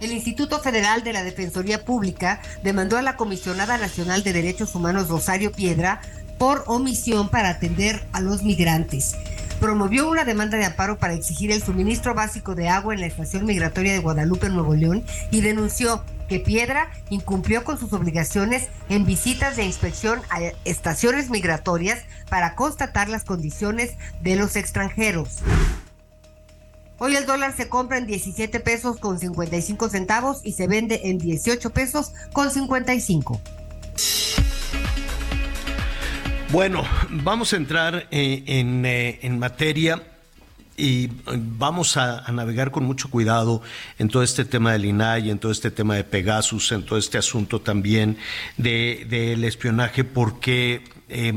[0.00, 5.08] El Instituto Federal de la Defensoría Pública demandó a la Comisionada Nacional de Derechos Humanos
[5.08, 6.00] Rosario Piedra
[6.38, 9.16] por omisión para atender a los migrantes.
[9.60, 13.46] Promovió una demanda de amparo para exigir el suministro básico de agua en la estación
[13.46, 19.56] migratoria de Guadalupe, Nuevo León, y denunció que Piedra incumplió con sus obligaciones en visitas
[19.56, 25.38] de inspección a estaciones migratorias para constatar las condiciones de los extranjeros.
[26.98, 31.18] Hoy el dólar se compra en 17 pesos con 55 centavos y se vende en
[31.18, 33.40] 18 pesos con 55.
[36.56, 40.02] Bueno, vamos a entrar eh, en, eh, en materia
[40.74, 43.60] y eh, vamos a, navegar con mucho cuidado
[43.98, 47.18] en todo este tema del INAI, en todo este tema de Pegasus, en todo este
[47.18, 48.16] asunto también
[48.56, 51.34] de- del espionaje, porque eh,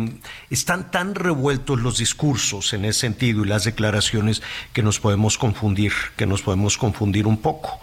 [0.49, 5.91] están tan revueltos los discursos en ese sentido y las declaraciones que nos podemos confundir,
[6.15, 7.81] que nos podemos confundir un poco.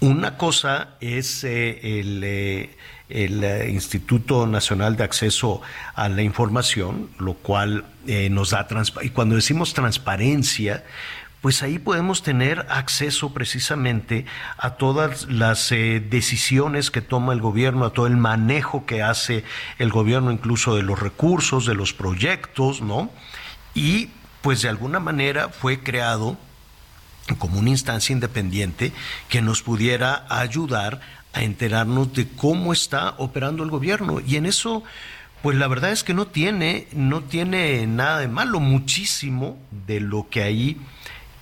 [0.00, 2.68] Una cosa es el,
[3.08, 5.60] el, eh, Instituto Nacional de Acceso
[5.94, 9.10] a la Información, lo cual eh, nos da transparencia.
[9.10, 10.84] Y cuando decimos transparencia,
[11.44, 14.24] pues ahí podemos tener acceso precisamente
[14.56, 19.44] a todas las eh, decisiones que toma el gobierno, a todo el manejo que hace
[19.78, 23.10] el gobierno, incluso de los recursos, de los proyectos, ¿no?
[23.74, 24.08] Y
[24.40, 26.38] pues de alguna manera fue creado
[27.38, 28.92] como una instancia independiente
[29.28, 31.00] que nos pudiera ayudar
[31.34, 34.20] a enterarnos de cómo está operando el gobierno.
[34.20, 34.82] Y en eso,
[35.42, 40.28] pues la verdad es que no tiene, no tiene nada de malo, muchísimo de lo
[40.30, 40.78] que ahí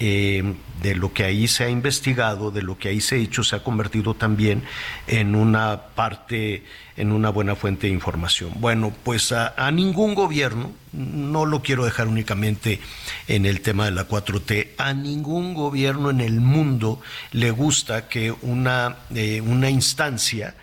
[0.05, 0.43] eh,
[0.83, 3.55] de lo que ahí se ha investigado, de lo que ahí se ha hecho, se
[3.55, 4.65] ha convertido también
[5.07, 6.65] en una parte,
[6.97, 8.53] en una buena fuente de información.
[8.57, 12.81] Bueno, pues a, ningún gobierno, no lo quiero dejar únicamente
[13.29, 17.01] en el tema de la 4T, a ningún gobierno en el mundo
[17.33, 20.55] le gusta que una, eh, una instancia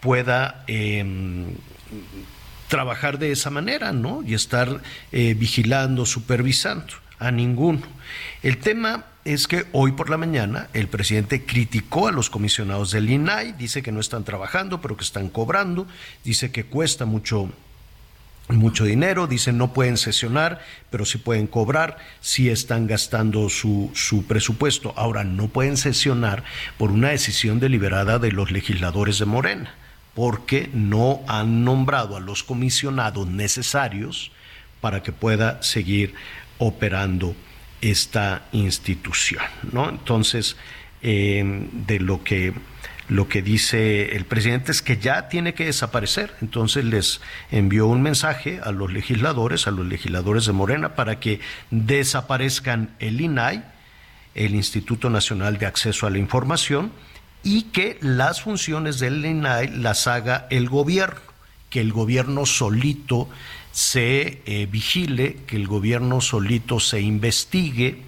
[0.00, 0.64] pueda...
[0.66, 1.46] Em,
[2.68, 4.24] trabajar de esa manera, ¿no?
[4.26, 7.80] Y estar eh, vigilando, supervisando a ninguno.
[8.42, 13.10] El tema es que hoy por la mañana el presidente criticó a los comisionados del
[13.10, 15.86] INAI, dice que no están trabajando, pero que están cobrando,
[16.24, 17.50] dice que cuesta mucho
[18.48, 24.24] mucho dinero, dice no pueden sesionar, pero sí pueden cobrar, sí están gastando su, su
[24.24, 24.94] presupuesto.
[24.96, 26.44] Ahora, no pueden sesionar
[26.78, 29.74] por una decisión deliberada de los legisladores de Morena,
[30.14, 34.30] porque no han nombrado a los comisionados necesarios
[34.80, 36.14] para que pueda seguir
[36.58, 37.34] operando
[37.80, 39.42] esta institución.
[39.72, 39.88] ¿no?
[39.88, 40.56] Entonces,
[41.02, 42.52] eh, de lo que,
[43.08, 46.34] lo que dice el presidente es que ya tiene que desaparecer.
[46.40, 51.40] Entonces les envió un mensaje a los legisladores, a los legisladores de Morena, para que
[51.70, 53.64] desaparezcan el INAI,
[54.34, 56.92] el Instituto Nacional de Acceso a la Información,
[57.42, 61.20] y que las funciones del INAI las haga el gobierno,
[61.70, 63.28] que el gobierno solito
[63.76, 67.98] se eh, vigile, que el gobierno solito se investigue,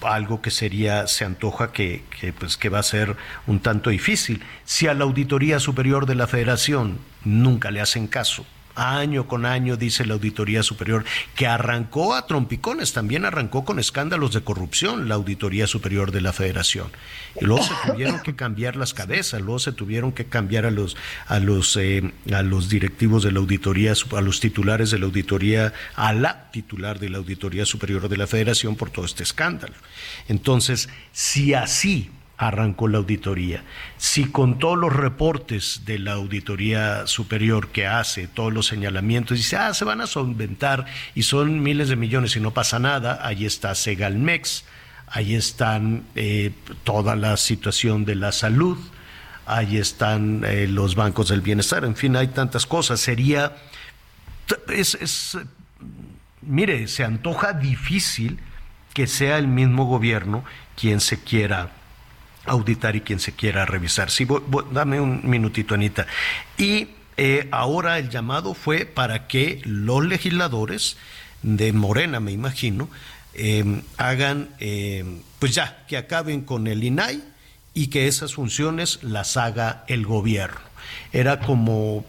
[0.00, 3.16] algo que sería, se antoja que, que, pues, que va a ser
[3.46, 4.42] un tanto difícil.
[4.64, 9.76] Si a la Auditoría Superior de la Federación nunca le hacen caso, año con año,
[9.76, 11.04] dice la Auditoría Superior,
[11.34, 16.32] que arrancó a trompicones, también arrancó con escándalos de corrupción la Auditoría Superior de la
[16.32, 16.88] Federación.
[17.40, 20.96] Y luego se tuvieron que cambiar las cabezas, luego se tuvieron que cambiar a los,
[21.26, 25.72] a los, eh, a los directivos de la Auditoría, a los titulares de la Auditoría,
[25.96, 29.74] a la titular de la Auditoría Superior de la Federación por todo este escándalo.
[30.28, 32.10] Entonces, si así
[32.42, 33.62] arrancó la auditoría.
[33.98, 39.56] Si con todos los reportes de la auditoría superior que hace, todos los señalamientos, dice,
[39.56, 43.46] ah, se van a solventar y son miles de millones y no pasa nada, ahí
[43.46, 44.64] está Segalmex,
[45.06, 46.50] ahí están eh,
[46.82, 48.76] toda la situación de la salud,
[49.46, 52.98] ahí están eh, los bancos del bienestar, en fin, hay tantas cosas.
[52.98, 53.56] Sería,
[54.68, 55.38] es, es,
[56.40, 58.40] mire, se antoja difícil
[58.94, 60.44] que sea el mismo gobierno
[60.76, 61.70] quien se quiera
[62.44, 64.10] auditar y quien se quiera revisar.
[64.10, 64.26] Sí,
[64.72, 66.06] dame un minutito, Anita.
[66.58, 70.96] Y eh, ahora el llamado fue para que los legisladores
[71.42, 72.88] de Morena, me imagino,
[73.34, 77.22] em, hagan, em, pues ya, que acaben con el INAI
[77.74, 80.60] y que esas funciones las haga el gobierno.
[81.12, 82.04] Era como,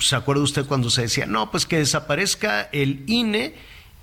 [0.00, 3.54] ¿se acuerda usted cuando se decía, no, pues que desaparezca el INE?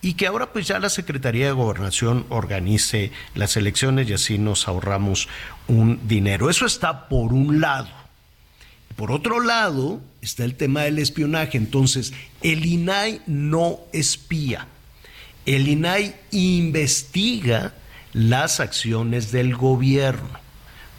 [0.01, 4.67] Y que ahora pues ya la Secretaría de Gobernación organice las elecciones y así nos
[4.67, 5.27] ahorramos
[5.67, 6.49] un dinero.
[6.49, 7.89] Eso está por un lado.
[8.95, 11.57] Por otro lado está el tema del espionaje.
[11.57, 14.67] Entonces, el INAI no espía.
[15.45, 17.73] El INAI investiga
[18.13, 20.29] las acciones del gobierno.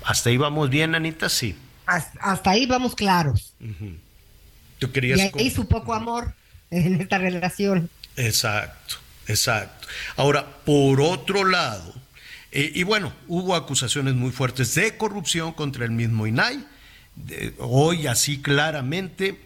[0.04, 1.28] ¿Hasta ahí vamos bien, Anita?
[1.28, 1.56] Sí.
[1.86, 3.54] Hasta, ahí vamos claros.
[4.78, 6.34] ¿Tú querías y ahí su poco amor
[6.70, 7.90] en esta relación.
[8.16, 8.96] Exacto,
[9.26, 9.88] exacto.
[10.16, 11.94] Ahora, por otro lado,
[12.50, 16.64] eh, y bueno, hubo acusaciones muy fuertes de corrupción contra el mismo INAI,
[17.58, 19.40] hoy así claramente,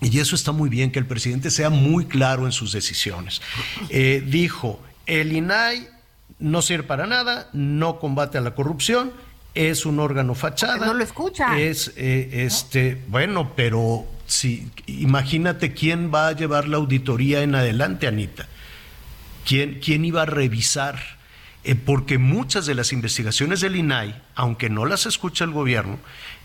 [0.00, 3.42] y eso está muy bien, que el presidente sea muy claro en sus decisiones.
[3.90, 5.88] Eh, dijo, el INAI
[6.38, 9.12] no sirve para nada, no combate a la corrupción,
[9.54, 10.86] es un órgano fachada.
[10.86, 11.58] No lo escucha.
[11.58, 18.06] Es, eh, este, bueno, pero Sí, imagínate quién va a llevar la auditoría en adelante,
[18.06, 18.46] Anita.
[19.44, 21.00] ¿Quién, quién iba a revisar?
[21.64, 25.98] Eh, porque muchas de las investigaciones del INAI, aunque no las escucha el gobierno,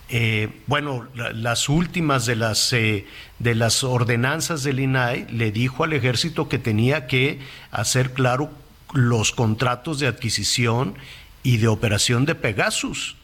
[0.10, 3.06] eh, bueno, las últimas de las, eh,
[3.38, 8.50] de las ordenanzas del INAI le dijo al ejército que tenía que hacer claro
[8.94, 10.96] los contratos de adquisición
[11.44, 13.16] y de operación de Pegasus.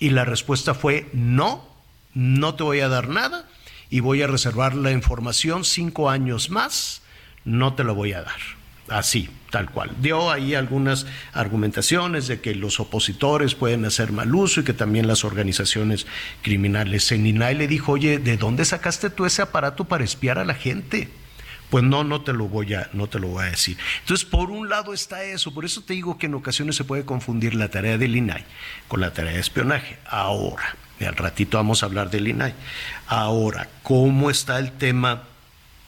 [0.00, 1.64] Y la respuesta fue no,
[2.14, 3.48] no te voy a dar nada
[3.90, 7.02] y voy a reservar la información cinco años más,
[7.44, 8.40] no te la voy a dar.
[8.88, 9.90] así, tal cual.
[10.00, 15.06] Dio ahí algunas argumentaciones de que los opositores pueden hacer mal uso y que también
[15.06, 16.06] las organizaciones
[16.42, 17.12] criminales.
[17.12, 20.54] En INAI le dijo, oye, ¿de dónde sacaste tú ese aparato para espiar a la
[20.54, 21.08] gente?
[21.70, 23.76] Pues no, no te lo voy a, no te lo voy a decir.
[24.00, 27.04] Entonces, por un lado está eso, por eso te digo que en ocasiones se puede
[27.04, 28.44] confundir la tarea del INAI
[28.88, 29.98] con la tarea de espionaje.
[30.06, 30.76] Ahora,
[31.06, 32.54] al ratito vamos a hablar del INAI.
[33.08, 35.24] Ahora, ¿cómo está el tema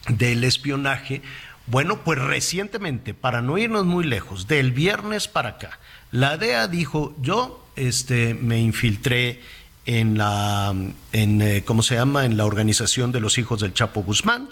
[0.08, 1.20] del espionaje?
[1.66, 5.78] Bueno, pues recientemente, para no irnos muy lejos, del viernes para acá,
[6.12, 9.40] la DEA dijo, yo este, me infiltré
[9.84, 10.74] en la,
[11.12, 14.48] en, eh, ¿cómo se llama?, en la organización de los hijos del Chapo Guzmán,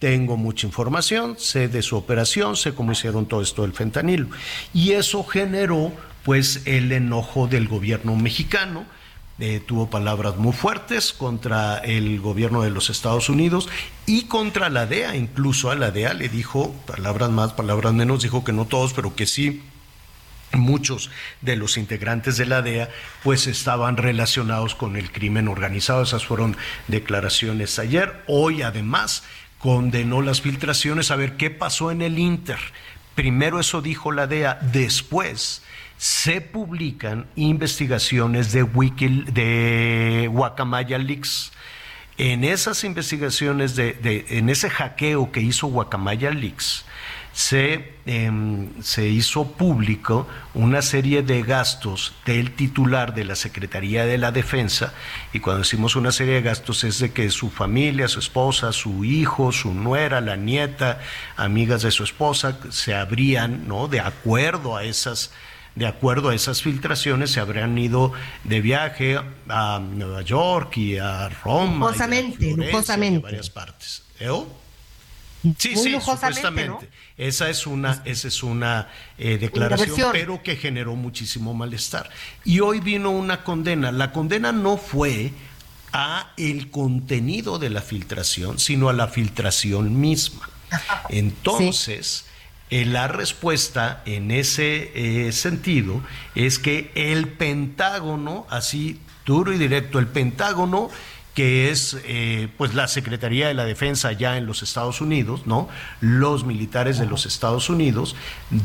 [0.00, 4.28] tengo mucha información, sé de su operación, sé cómo hicieron todo esto del fentanilo.
[4.74, 5.92] Y eso generó,
[6.24, 8.86] pues, el enojo del gobierno mexicano,
[9.40, 13.68] eh, tuvo palabras muy fuertes contra el gobierno de los Estados Unidos
[14.04, 15.14] y contra la DEA.
[15.14, 19.14] Incluso a la DEA le dijo, palabras más, palabras menos, dijo que no todos, pero
[19.14, 19.62] que sí
[20.52, 21.10] muchos
[21.42, 22.88] de los integrantes de la DEA
[23.22, 26.02] pues estaban relacionados con el crimen organizado.
[26.02, 26.56] Esas fueron
[26.88, 28.22] declaraciones ayer.
[28.26, 29.22] Hoy además
[29.58, 32.58] condenó las filtraciones a ver qué pasó en el Inter.
[33.14, 35.62] Primero eso dijo la DEA, después
[35.98, 39.24] se publican investigaciones de, Wiki,
[40.28, 41.52] Guacamaya Leaks.
[42.16, 46.84] En esas investigaciones, de, en ese hackeo que hizo Guacamaya Leaks,
[47.32, 54.18] se, em, se, hizo público una serie de gastos del titular de la Secretaría de
[54.18, 54.92] la Defensa,
[55.32, 59.04] y cuando decimos una serie de gastos es de que su familia, su esposa, su
[59.04, 61.00] hijo, su nuera, la nieta,
[61.36, 63.86] amigas de su esposa, se habrían, ¿no?
[63.86, 65.30] De acuerdo a esas
[65.78, 68.12] de acuerdo a esas filtraciones, se habrían ido
[68.42, 69.18] de viaje
[69.48, 71.86] a Nueva York y a Roma.
[71.86, 73.20] Lujosamente, lujosamente.
[73.20, 74.02] varias partes.
[74.18, 74.28] ¿Eh?
[75.56, 76.88] Sí, sí, supuestamente.
[77.16, 82.10] Esa es una, esa es una eh, declaración, pero que generó muchísimo malestar.
[82.44, 83.92] Y hoy vino una condena.
[83.92, 85.32] La condena no fue
[85.92, 90.50] a el contenido de la filtración, sino a la filtración misma.
[91.08, 92.24] Entonces,
[92.70, 96.02] eh, la respuesta en ese eh, sentido
[96.34, 100.90] es que el Pentágono, así duro y directo, el Pentágono
[101.38, 105.68] que es eh, pues la Secretaría de la Defensa ya en los Estados Unidos, ¿no?
[106.00, 108.16] Los militares de los Estados Unidos,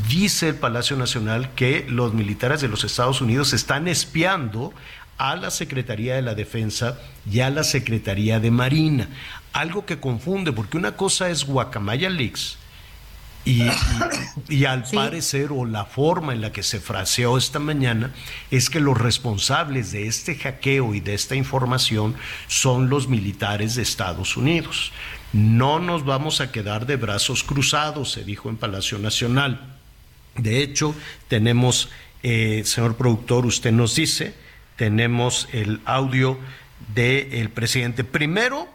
[0.08, 4.74] dice el Palacio Nacional que los militares de los Estados Unidos están espiando
[5.18, 6.98] a la Secretaría de la Defensa
[7.30, 9.08] y a la Secretaría de Marina.
[9.52, 12.58] Algo que confunde, porque una cosa es Guacamaya Leaks,
[14.48, 18.10] y, al parecer, o la forma en la que se fraseó esta mañana,
[18.50, 22.14] es que los responsables de este hackeo y de esta información
[22.46, 24.92] son los militares de Estados Unidos.
[25.32, 29.76] No nos vamos a quedar de brazos cruzados, se dijo en Palacio Nacional.
[30.36, 30.94] De hecho,
[31.28, 31.90] tenemos,
[32.22, 34.34] eh, señor productor, usted nos dice,
[34.76, 36.38] tenemos el audio
[36.94, 38.04] del presidente.
[38.04, 38.68] Primero,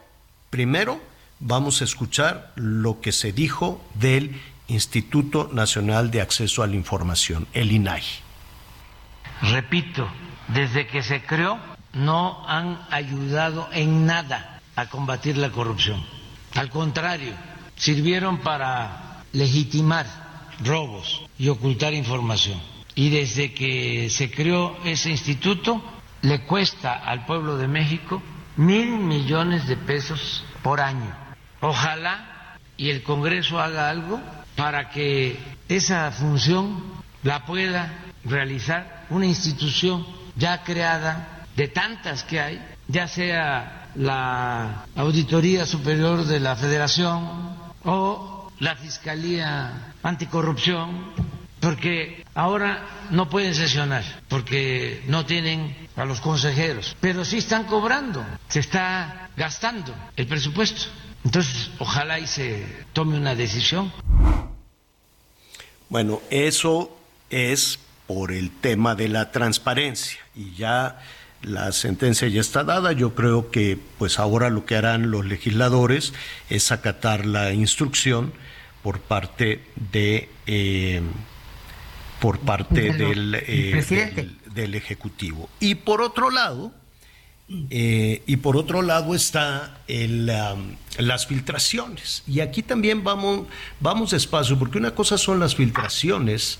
[0.49, 1.01] primero,
[1.39, 4.39] vamos a escuchar lo que se dijo del
[4.69, 8.03] Instituto Nacional de Acceso a la Información, el INAI.
[9.41, 10.07] Repito,
[10.47, 11.59] desde que se creó
[11.93, 16.03] no han ayudado en nada a combatir la corrupción.
[16.55, 17.33] Al contrario,
[17.75, 20.05] sirvieron para legitimar
[20.63, 22.59] robos y ocultar información.
[22.95, 25.81] Y desde que se creó ese instituto,
[26.21, 28.21] le cuesta al pueblo de México
[28.57, 31.15] mil millones de pesos por año.
[31.61, 34.21] Ojalá y el Congreso haga algo
[34.59, 35.39] para que
[35.69, 36.83] esa función
[37.23, 37.93] la pueda
[38.25, 40.05] realizar una institución
[40.35, 47.55] ya creada de tantas que hay, ya sea la Auditoría Superior de la Federación
[47.85, 51.05] o la Fiscalía Anticorrupción,
[51.61, 58.25] porque ahora no pueden sesionar, porque no tienen a los consejeros, pero sí están cobrando,
[58.49, 60.83] se está gastando el presupuesto.
[61.23, 63.91] Entonces, ojalá y se tome una decisión.
[65.89, 66.95] Bueno, eso
[67.29, 70.99] es por el tema de la transparencia y ya
[71.41, 72.91] la sentencia ya está dada.
[72.91, 76.13] Yo creo que pues ahora lo que harán los legisladores
[76.49, 78.33] es acatar la instrucción
[78.83, 79.61] por parte
[79.91, 81.01] de eh,
[82.19, 85.49] por parte del, eh, del ejecutivo.
[85.59, 86.71] Y por otro lado,
[87.71, 90.31] eh, y por otro lado está el,
[90.97, 92.23] las filtraciones.
[92.27, 93.47] Y aquí también vamos,
[93.79, 96.59] vamos despacio, porque una cosa son las filtraciones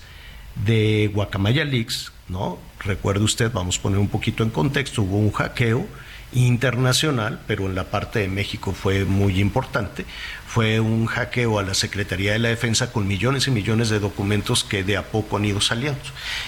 [0.64, 2.58] de Guacamaya Leaks, ¿no?
[2.80, 5.86] Recuerde usted, vamos a poner un poquito en contexto, hubo un hackeo
[6.32, 10.06] internacional, pero en la parte de México fue muy importante,
[10.46, 14.64] fue un hackeo a la Secretaría de la Defensa con millones y millones de documentos
[14.64, 16.00] que de a poco han ido saliendo.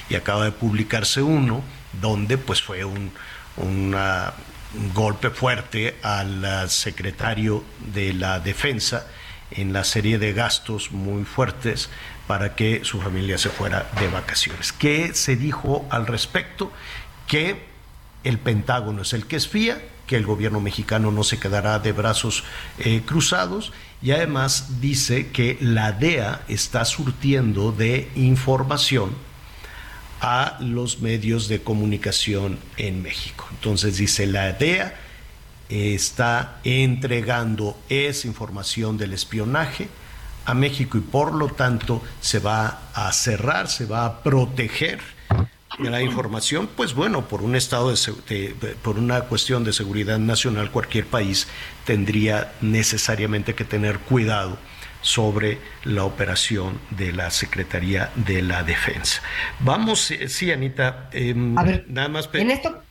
[0.09, 1.63] Y acaba de publicarse uno
[2.01, 3.13] donde pues fue un,
[3.57, 4.33] una,
[4.75, 9.07] un golpe fuerte al secretario de la Defensa
[9.51, 11.91] en la serie de gastos muy fuertes
[12.27, 14.73] para que su familia se fuera de vacaciones.
[14.73, 16.73] ¿Qué se dijo al respecto?
[17.27, 17.67] Que
[18.25, 22.45] el Pentágono es el que espía, que el gobierno mexicano no se quedará de brazos
[22.79, 23.73] eh, cruzados
[24.03, 29.15] y además dice que la DEA está surtiendo de información
[30.23, 33.47] a los medios de comunicación en México.
[33.51, 34.95] Entonces dice la DEA
[35.69, 39.89] está entregando esa información del espionaje
[40.45, 45.01] a México y por lo tanto se va a cerrar, se va a proteger
[45.79, 51.07] la información, pues bueno, por un estado de, por una cuestión de seguridad nacional, cualquier
[51.07, 51.49] país
[51.85, 54.59] tendría necesariamente que tener cuidado
[55.03, 59.21] sobre la operación de la Secretaría de la Defensa.
[59.61, 62.31] Vamos, eh, sí, Anita, em, a ver, nada más.
[62.33, 62.83] En esto,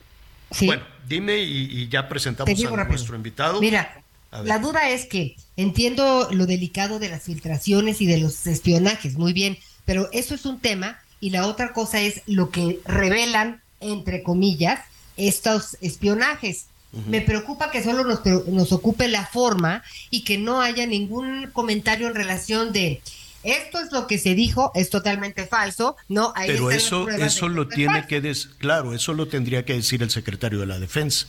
[0.62, 3.60] Bueno, dime y, ya presentamos a nuestro invitado.
[3.62, 4.04] Mira,
[4.44, 9.34] la duda es que entiendo lo delicado de las filtraciones y de los espionajes, muy
[9.34, 14.24] bien, pero eso es un tema y la otra cosa es lo que revelan, entre
[14.24, 14.80] comillas,
[15.18, 16.68] estos espionajes.
[17.08, 22.08] Me preocupa que solo nos, nos ocupe la forma y que no haya ningún comentario
[22.08, 23.02] en relación de
[23.44, 28.06] esto es lo que se dijo, es totalmente falso, no Pero eso eso lo tiene
[28.08, 31.28] que des, claro, eso lo tendría que decir el secretario de la Defensa.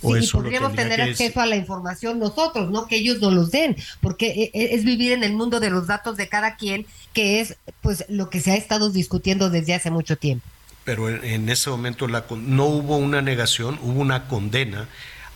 [0.00, 3.76] O sí, podríamos tener acceso a la información nosotros, no que ellos nos los den,
[4.00, 7.40] porque e, e, es vivir en el mundo de los datos de cada quien, que
[7.40, 10.46] es pues lo que se ha estado discutiendo desde hace mucho tiempo.
[10.88, 14.88] Pero en ese momento la, no hubo una negación, hubo una condena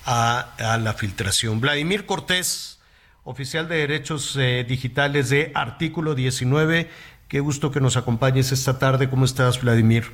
[0.07, 1.61] a, a la filtración.
[1.61, 2.81] Vladimir Cortés,
[3.23, 6.89] oficial de Derechos eh, Digitales de Artículo 19,
[7.29, 9.11] qué gusto que nos acompañes esta tarde.
[9.11, 10.07] ¿Cómo estás, Vladimir?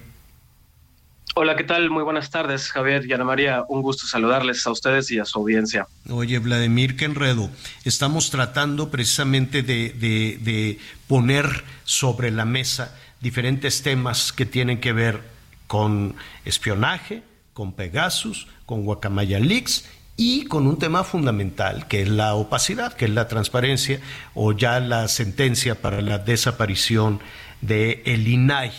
[1.40, 1.88] Hola, ¿qué tal?
[1.88, 3.62] Muy buenas tardes, Javier y Ana María.
[3.68, 5.86] Un gusto saludarles a ustedes y a su audiencia.
[6.10, 7.48] Oye, Vladimir, qué enredo.
[7.84, 15.22] Estamos tratando precisamente de, de, poner sobre la mesa diferentes temas que tienen que ver
[15.66, 16.14] con
[16.44, 22.92] espionaje, con Pegasus, con Guacamaya Leaks y con un tema fundamental que es la opacidad,
[22.94, 24.00] que es la transparencia
[24.34, 27.20] o ya la sentencia para la desaparición
[27.60, 28.72] de el INAI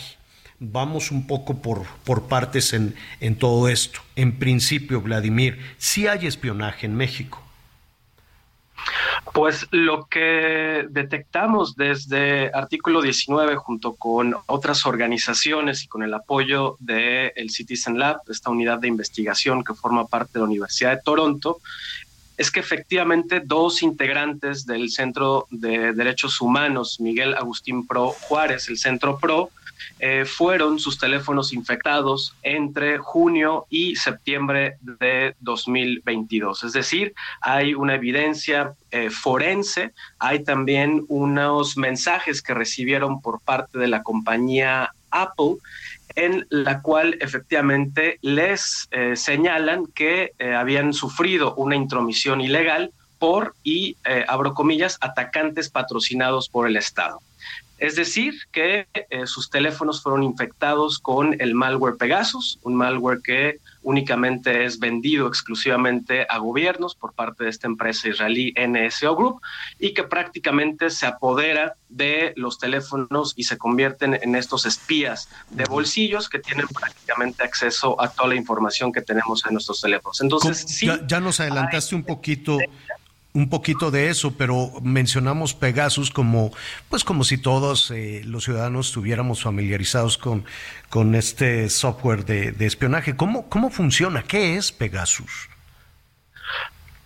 [0.59, 4.01] vamos un poco por, por partes en, en todo esto.
[4.15, 7.41] En principio, Vladimir, ¿sí hay espionaje en México?
[9.33, 16.77] Pues lo que detectamos desde artículo 19 junto con otras organizaciones y con el apoyo
[16.79, 21.01] del el Citizen Lab, esta unidad de investigación que forma parte de la Universidad de
[21.03, 21.59] Toronto,
[22.37, 28.77] es que efectivamente dos integrantes del Centro de Derechos Humanos, Miguel Agustín Pro Juárez, el
[28.77, 29.49] Centro Pro,
[29.99, 36.63] eh, fueron sus teléfonos infectados entre junio y septiembre de 2022.
[36.63, 43.77] Es decir, hay una evidencia eh, forense, hay también unos mensajes que recibieron por parte
[43.77, 45.55] de la compañía Apple
[46.15, 53.97] en la cual efectivamente les eh, señalan que habían sufrido una intromisión ilegal por, y
[54.27, 57.19] abro comillas, atacantes patrocinados por el Estado.
[57.79, 63.59] Es decir, que eh, sus teléfonos fueron infectados con el malware Pegasus, un malware que
[63.81, 69.41] únicamente es vendido exclusivamente a gobiernos por parte de esta empresa israelí NSO Group
[69.79, 75.65] y que prácticamente se apodera de los teléfonos y se convierten en estos espías de
[75.65, 80.21] bolsillos que tienen prácticamente acceso a toda la información que tenemos en nuestros teléfonos.
[80.21, 82.57] Entonces, sí, ya, nos adelantaste un poquito
[83.39, 86.51] un poquito de eso, pero mencionamos Pegasus como,
[86.89, 90.43] pues como si todos eh, los ciudadanos estuviéramos familiarizados con,
[90.89, 93.15] con este software de, espionaje.
[93.15, 94.23] ¿Cómo, ¿Cómo funciona?
[94.23, 95.49] ¿Qué es Pegasus?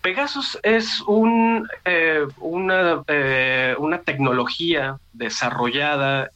[0.02, 6.30] Pegasus es un, eh, una, eh, una, tecnología desarrollada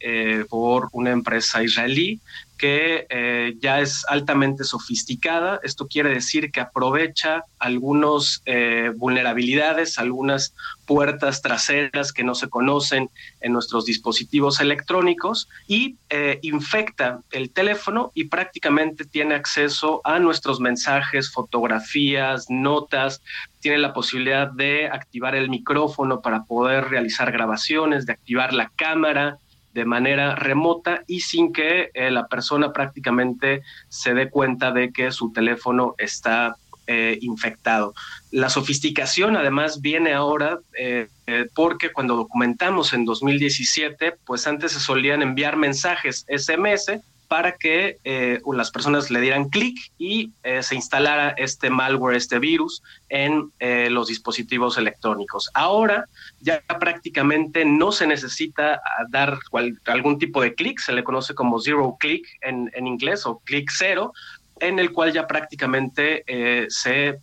[0.49, 2.21] por una empresa israelí
[2.59, 5.61] que eh, ya es altamente sofisticada.
[5.63, 10.55] Esto quiere decir que aprovecha algunas eh, vulnerabilidades, algunas
[10.85, 13.09] puertas traseras que no se conocen
[13.41, 20.61] en nuestros dispositivos electrónicos y eh, infecta el teléfono y prácticamente tiene acceso a nuestros
[20.61, 23.23] mensajes, fotografías, notas,
[23.61, 29.39] tiene la posibilidad de activar el micrófono para poder realizar grabaciones, de activar la cámara,
[29.75, 35.13] de manera remota y sin que eh, la persona prácticamente se dé cuenta de que
[35.13, 36.57] su teléfono está
[36.87, 37.95] eh, infectado.
[38.31, 41.09] La sofisticación además viene ahora eh,
[41.55, 48.41] porque cuando documentamos en 2017, pues antes se solían enviar mensajes SMS para que eh,
[48.55, 53.89] las personas le dieran clic y eh, se instalara este malware, este virus en eh,
[53.91, 55.51] los dispositivos electrónicos.
[55.53, 56.07] Ahora
[56.41, 59.39] ya prácticamente no se necesita ah, dar
[59.87, 63.71] algún tipo de clic, se le conoce como zero click en, en inglés o clic
[63.77, 64.15] cero,
[64.61, 66.25] en el cual ya prácticamente
[66.69, 67.21] se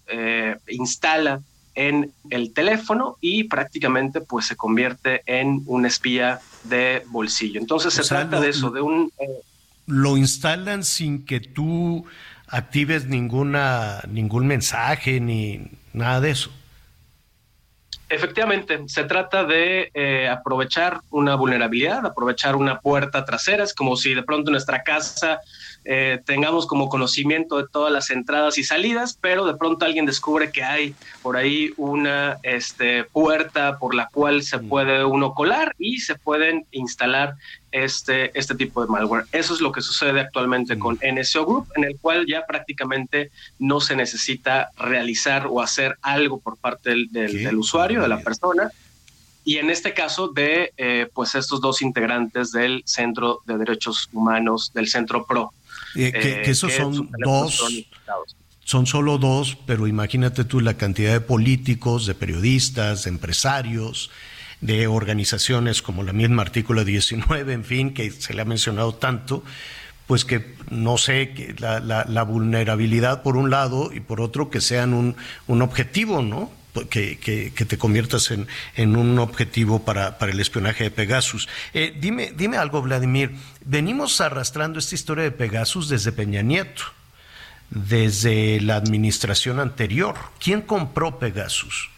[0.69, 1.41] instala
[1.73, 7.59] en el teléfono y prácticamente pues se convierte en un espía de bolsillo.
[7.59, 9.11] Entonces se trata de eso, de un
[9.87, 12.05] lo instalan sin que tú
[12.47, 16.51] actives ninguna, ningún mensaje ni nada de eso.
[18.07, 23.63] Efectivamente, se trata de eh, aprovechar una vulnerabilidad, aprovechar una puerta trasera.
[23.63, 25.41] Es como si de pronto nuestra casa
[25.85, 30.51] eh, tengamos como conocimiento de todas las entradas y salidas, pero de pronto alguien descubre
[30.51, 34.69] que hay por ahí una este, puerta por la cual se mm.
[34.69, 37.35] puede uno colar y se pueden instalar
[37.75, 39.25] este, este tipo de malware.
[39.33, 40.79] Eso es lo que sucede actualmente mm.
[40.79, 46.39] con NSO Group, en el cual ya prácticamente no se necesita realizar o hacer algo
[46.39, 48.71] por parte del, usuario, de la persona,
[49.43, 54.71] y en este caso de eh, pues estos dos integrantes del Centro de Derechos Humanos,
[54.73, 55.53] del Centro PRO.
[55.95, 57.61] Eh, que, esos son dos,
[58.63, 64.11] son solo dos, pero imagínate tú la cantidad de políticos, de periodistas, de empresarios,
[64.65, 69.43] de organizaciones como la misma artículo 19, en fin, que se le ha mencionado tanto,
[70.07, 74.61] pues que no sé, que la, la, vulnerabilidad por un lado y por otro que
[74.61, 75.15] sean un,
[75.47, 76.51] un objetivo, ¿no?
[76.89, 81.47] Que, que, te conviertas en, en un objetivo para, para, el espionaje de Pegasus.
[81.73, 83.31] Eh, dime, dime algo, Vladimir.
[83.63, 86.83] Venimos arrastrando esta historia de Pegasus desde Peña Nieto,
[87.69, 90.15] desde la administración anterior.
[90.37, 91.94] ¿Quién compró Pegasus?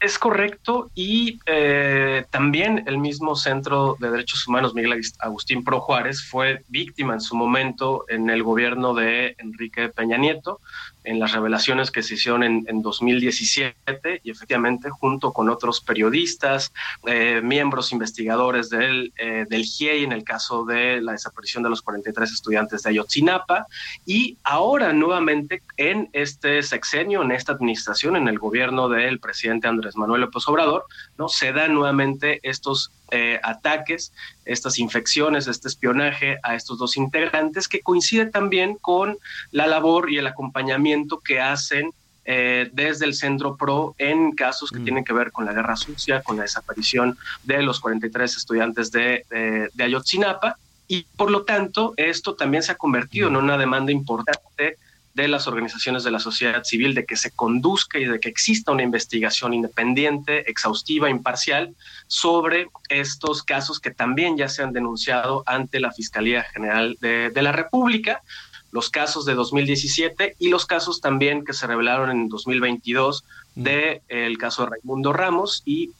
[0.00, 6.24] Es correcto y eh, también el mismo Centro de Derechos Humanos, Miguel Agustín Pro Juárez,
[6.24, 10.60] fue víctima en su momento en el gobierno de Enrique Peña Nieto
[11.08, 16.72] en las revelaciones que se hicieron en, 2017 y efectivamente junto con otros periodistas,
[17.06, 21.80] eh, miembros investigadores del, eh, del GIEI en el caso de la desaparición de los
[21.80, 23.66] 43 estudiantes de Ayotzinapa
[24.04, 29.96] y ahora nuevamente en este sexenio, en esta administración, en el gobierno del presidente Andrés
[29.96, 30.84] Manuel López Obrador,
[31.16, 31.30] ¿no?
[31.30, 34.12] se dan nuevamente estos eh, ataques,
[34.44, 39.18] estas infecciones, este espionaje a estos dos integrantes, que coincide también con
[39.50, 41.90] la labor y el acompañamiento que hacen
[42.24, 44.84] eh, desde el Centro PRO en casos que mm.
[44.84, 49.24] tienen que ver con la guerra sucia, con la desaparición de los 43 estudiantes de,
[49.72, 50.58] de Ayotzinapa.
[50.86, 54.78] Y por lo tanto, esto también se ha convertido en una demanda importante
[55.18, 58.70] de las organizaciones de la sociedad civil de que se conduzca y de que exista
[58.70, 61.74] una investigación independiente, exhaustiva, imparcial
[62.06, 67.50] sobre estos casos que también ya se han denunciado ante la Fiscalía General de, la
[67.50, 68.22] República
[68.70, 73.24] los casos de 2017 y los casos también que se revelaron en 2022
[73.56, 75.90] de el caso de Raimundo Ramos y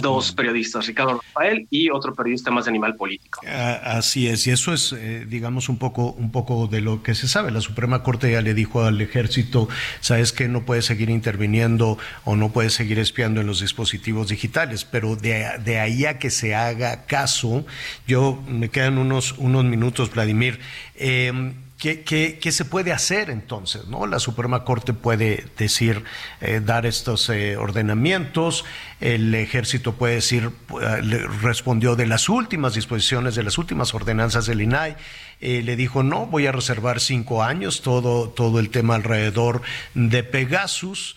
[0.00, 3.40] dos periodistas, Ricardo Rafael y otro periodista más de animal político.
[3.46, 7.14] Ah, así es, y eso es, eh, digamos, un poco, un poco de lo que
[7.14, 7.50] se sabe.
[7.50, 9.68] La Suprema Corte ya le dijo al ejército,
[10.00, 14.84] sabes que no puede seguir interviniendo o no puede seguir espiando en los dispositivos digitales,
[14.84, 17.66] pero de, de ahí a que se haga caso,
[18.06, 20.60] yo me quedan unos, unos minutos, Vladimir.
[20.94, 23.86] Eh, ¿Qué, se puede hacer entonces?
[23.86, 24.06] ¿no?
[24.06, 26.04] La Suprema Corte puede decir,
[26.42, 28.66] eh, dar estos eh, ordenamientos,
[29.00, 30.50] el ejército puede decir,
[30.82, 34.94] eh, respondió de las últimas disposiciones, de las últimas ordenanzas del INAI,
[35.40, 39.62] le dijo, no, voy a reservar cinco años todo, todo el tema alrededor
[39.94, 41.16] de Pegasus.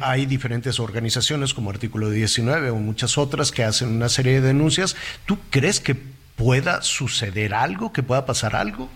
[0.00, 4.94] hay diferentes organizaciones como Artículo 19 o muchas otras que hacen una serie de denuncias.
[5.26, 5.96] ¿Tú crees que
[6.36, 8.88] pueda suceder algo, que pueda pasar algo?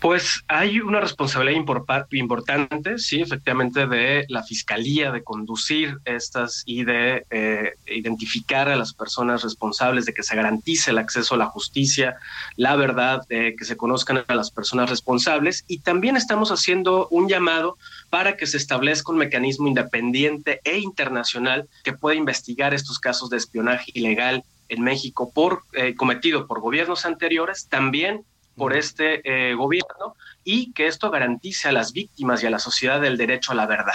[0.00, 1.62] Pues hay una responsabilidad
[2.10, 8.92] importante, sí, efectivamente, de la fiscalía de conducir estas y de eh, identificar a las
[8.92, 12.16] personas responsables, de que se garantice el acceso a la justicia,
[12.56, 15.64] la verdad, que se conozcan a las personas responsables.
[15.68, 17.78] Y también estamos haciendo un llamado
[18.10, 23.36] para que se establezca un mecanismo independiente e internacional que pueda investigar estos casos de
[23.36, 28.24] espionaje ilegal en México por eh, cometido por gobiernos anteriores, también
[28.56, 33.04] por este eh, gobierno y que esto garantice a las víctimas y a la sociedad
[33.04, 33.92] el derecho a la verdad.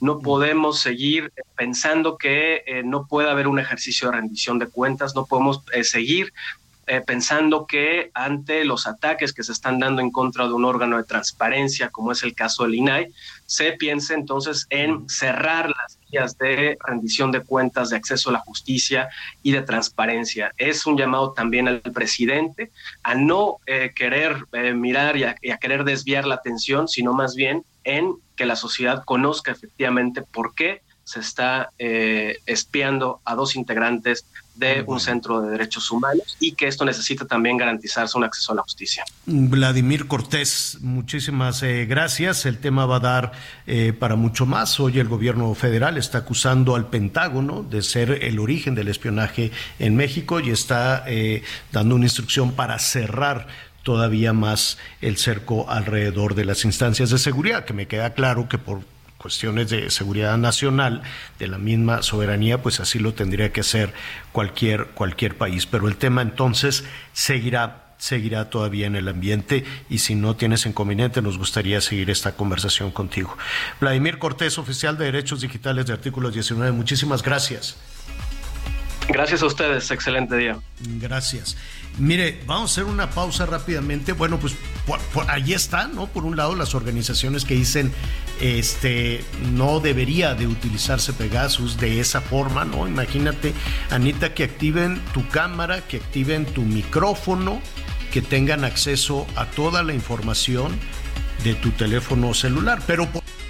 [0.00, 5.14] No podemos seguir pensando que eh, no puede haber un ejercicio de rendición de cuentas,
[5.14, 6.32] no podemos eh, seguir
[6.90, 10.96] eh, pensando que ante los ataques que se están dando en contra de un órgano
[10.96, 13.12] de transparencia, como es el caso del INAI,
[13.44, 19.08] se piense entonces en cerrar las de rendición de cuentas, de acceso a la justicia
[19.42, 20.52] y de transparencia.
[20.56, 22.70] Es un llamado también al presidente
[23.02, 27.12] a no eh, querer eh, mirar y a, y a querer desviar la atención, sino
[27.12, 33.34] más bien en que la sociedad conozca efectivamente por qué se está eh, espiando a
[33.34, 34.26] dos integrantes
[34.58, 38.56] de un centro de derechos humanos y que esto necesita también garantizarse un acceso a
[38.56, 39.04] la justicia.
[39.26, 42.44] Vladimir Cortés, muchísimas eh, gracias.
[42.44, 43.32] El tema va a dar
[43.66, 44.80] eh, para mucho más.
[44.80, 49.94] Hoy el gobierno federal está acusando al Pentágono de ser el origen del espionaje en
[49.94, 53.46] México y está eh, dando una instrucción para cerrar
[53.84, 58.58] todavía más el cerco alrededor de las instancias de seguridad, que me queda claro que
[58.58, 58.82] por
[59.18, 61.02] cuestiones de seguridad nacional,
[61.38, 63.92] de la misma soberanía, pues así lo tendría que hacer
[64.32, 65.66] cualquier, cualquier país.
[65.66, 71.20] Pero el tema entonces seguirá seguirá todavía en el ambiente y si no tienes inconveniente
[71.20, 73.36] nos gustaría seguir esta conversación contigo.
[73.80, 77.76] Vladimir Cortés, oficial de Derechos Digitales de Artículos 19, muchísimas gracias.
[79.08, 80.58] Gracias a ustedes, excelente día.
[81.00, 81.56] Gracias.
[81.98, 84.12] Mire, vamos a hacer una pausa rápidamente.
[84.12, 84.54] Bueno, pues
[84.86, 85.00] por,
[85.30, 86.06] ahí está, ¿no?
[86.06, 87.90] Por un lado, las organizaciones que dicen,
[88.40, 92.86] este, no debería de utilizarse Pegasus de esa forma, ¿no?
[92.86, 93.54] Imagínate,
[93.90, 97.60] Anita, que activen tu cámara, que activen tu micrófono,
[98.12, 100.78] que tengan acceso a toda la información
[101.42, 103.22] de tu teléfono celular, pero por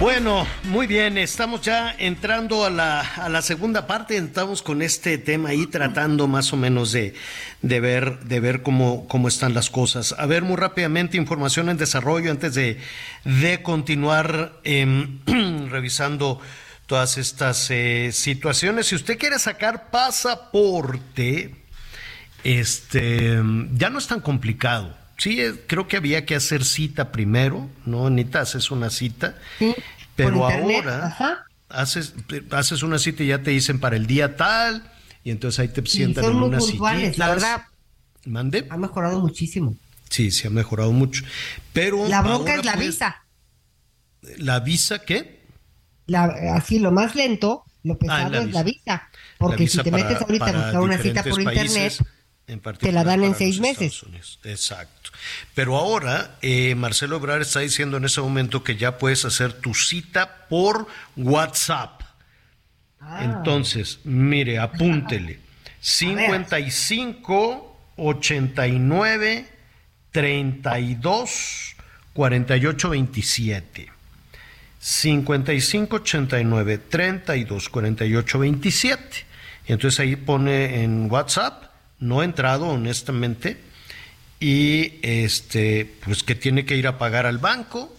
[0.00, 5.18] Bueno, muy bien, estamos ya entrando a la, a la segunda parte, estamos con este
[5.18, 7.14] tema ahí tratando más o menos de,
[7.62, 10.14] de ver, de ver cómo, cómo están las cosas.
[10.16, 12.78] A ver, muy rápidamente, información en desarrollo antes de,
[13.24, 14.86] de continuar eh,
[15.68, 16.40] revisando
[16.86, 18.86] todas estas eh, situaciones.
[18.86, 21.56] Si usted quiere sacar pasaporte,
[22.44, 23.42] este,
[23.72, 24.96] ya no es tan complicado.
[25.18, 28.40] Sí, eh, creo que había que hacer cita primero, ¿no, Anita?
[28.40, 29.36] Haces una cita.
[29.58, 29.74] Sí,
[30.16, 31.44] pero ahora ajá.
[31.68, 32.14] haces,
[32.52, 34.90] haces una cita y ya te dicen para el día tal,
[35.24, 37.62] y entonces ahí te sientan son en unas puntuales, la verdad,
[38.24, 38.66] ¿Mande?
[38.70, 39.76] ha mejorado muchísimo.
[40.08, 41.22] Sí, se ha mejorado mucho.
[41.72, 43.16] Pero La bronca es la pues, visa.
[44.38, 45.38] ¿La visa qué?
[46.06, 48.80] La, así, lo más lento, lo pesado Ah, la es la visa.
[48.80, 49.08] visa.
[49.38, 51.92] Porque La visa si te para- metes ahorita a buscar una cita por diferentes internet,
[51.98, 52.06] países,
[52.48, 54.04] en te la dan en seis meses.
[54.44, 55.10] Exacto.
[55.54, 59.74] Pero ahora, eh, Marcelo Ebrard está diciendo en ese momento que ya puedes hacer tu
[59.74, 60.86] cita por
[61.16, 62.02] WhatsApp.
[63.00, 63.20] Ah.
[63.22, 65.40] Entonces, mire, apúntele.
[65.80, 69.48] 55 89
[70.10, 71.76] 32
[72.14, 73.92] 48 27.
[74.80, 79.28] 55 89 32 48 27.
[79.68, 81.64] Y entonces ahí pone en WhatsApp,
[82.00, 83.56] no he entrado honestamente,
[84.40, 87.94] y este, pues que tiene que ir a pagar al banco,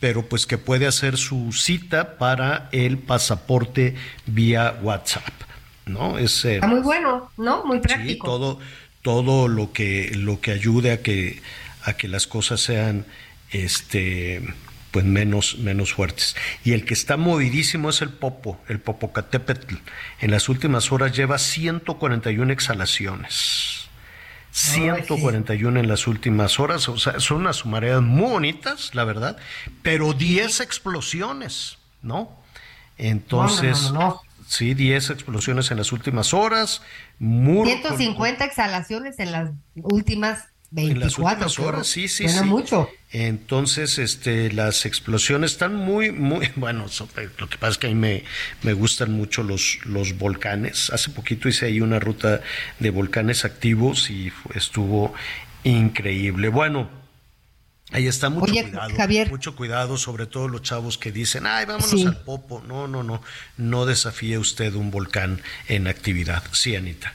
[0.00, 3.94] pero pues que puede hacer su cita para el pasaporte
[4.26, 5.24] vía WhatsApp,
[5.86, 6.18] ¿no?
[6.18, 7.64] Es, eh, muy bueno, ¿no?
[7.64, 8.26] Muy Sí, práctico.
[8.26, 8.60] todo,
[9.02, 11.42] todo lo que, lo que ayude a que,
[11.84, 13.06] a que las cosas sean
[13.50, 14.42] este
[14.94, 16.36] pues menos, menos fuertes.
[16.62, 19.74] Y el que está movidísimo es el Popo, el Popocatépetl.
[20.20, 23.88] En las últimas horas lleva 141 exhalaciones.
[24.52, 29.36] 141 en las últimas horas, o sea, son unas mareas muy bonitas, la verdad,
[29.82, 32.30] pero 10 explosiones, ¿no?
[32.96, 34.20] Entonces, No, no, no, no.
[34.46, 36.82] sí, 10 explosiones en las últimas horas,
[37.18, 42.44] muy 150 exhalaciones en las últimas en 24 las últimas horas, sí, sí, sí.
[42.44, 42.88] mucho.
[43.12, 47.08] Entonces, este, las explosiones están muy, muy, bueno, so-
[47.38, 48.24] lo que pasa es que a mí me,
[48.62, 50.90] me gustan mucho los, los volcanes.
[50.90, 52.40] Hace poquito hice ahí una ruta
[52.80, 55.14] de volcanes activos y estuvo
[55.62, 56.48] increíble.
[56.48, 56.90] Bueno,
[57.92, 59.30] ahí está mucho Oye, cuidado, Javier.
[59.30, 62.04] mucho cuidado, sobre todo los chavos que dicen, ay, vámonos Sí.
[62.06, 62.62] al popo.
[62.66, 63.22] No, no, no,
[63.56, 66.42] no desafíe usted un volcán en actividad.
[66.52, 67.14] Sí, Anita.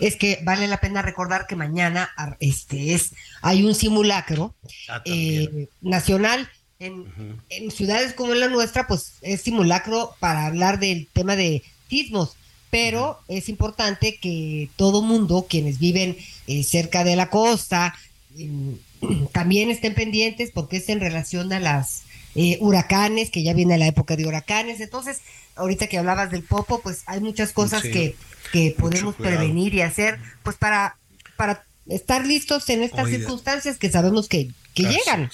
[0.00, 4.54] Es que vale la pena recordar que mañana este es hay un simulacro
[4.88, 6.48] Ah, eh, nacional
[6.78, 7.06] en,
[7.50, 12.36] en ciudades como la nuestra, pues es simulacro para hablar del tema de sismos,
[12.70, 17.94] pero es importante que todo mundo, quienes viven eh, cerca de la costa,
[19.32, 22.02] también estén pendientes porque es en relación a las
[22.34, 24.80] eh, huracanes, que ya viene la época de huracanes.
[24.80, 25.20] Entonces,
[25.56, 27.90] ahorita que hablabas del popo, pues hay muchas cosas Sí.
[27.90, 28.16] que,
[28.52, 29.36] que podemos cuidado.
[29.38, 30.96] prevenir y hacer, pues para,
[31.36, 33.18] para estar listos en estas Oiga.
[33.18, 35.30] circunstancias que sabemos que, que llegan.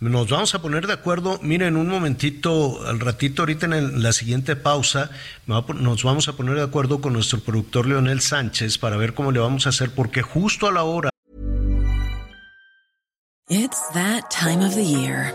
[0.00, 1.40] Nos vamos a poner de acuerdo.
[1.42, 5.10] Miren, un momentito, al ratito, ahorita en el- la siguiente pausa,
[5.46, 9.40] nos vamos a poner de acuerdo con nuestro productor Leonel Sánchez para ver cómo le
[9.40, 11.10] vamos a hacer, porque justo a la hora
[13.50, 15.34] It's that time of the year.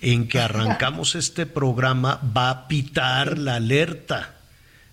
[0.00, 4.32] en que arrancamos este programa va a pitar la alerta.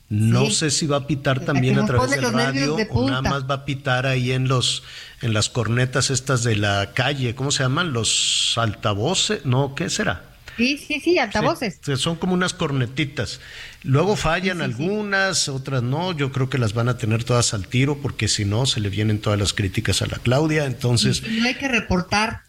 [0.09, 0.51] No Sí.
[0.53, 3.55] sé si va a pitar también a través del radio de o nada más va
[3.55, 4.83] a pitar ahí en los
[5.21, 7.93] en las cornetas estas de la calle, ¿cómo se llaman?
[7.93, 10.21] Los altavoces, no, ¿qué será?
[10.57, 11.79] Sí, sí, sí, altavoces.
[11.83, 13.39] Sí, son como unas cornetitas.
[13.81, 16.11] Luego fallan algunas, otras no.
[16.11, 18.89] Yo creo que las van a tener todas al tiro porque si no se le
[18.89, 20.65] vienen todas las críticas a la Claudia.
[20.65, 22.42] Entonces, no hay que reportar.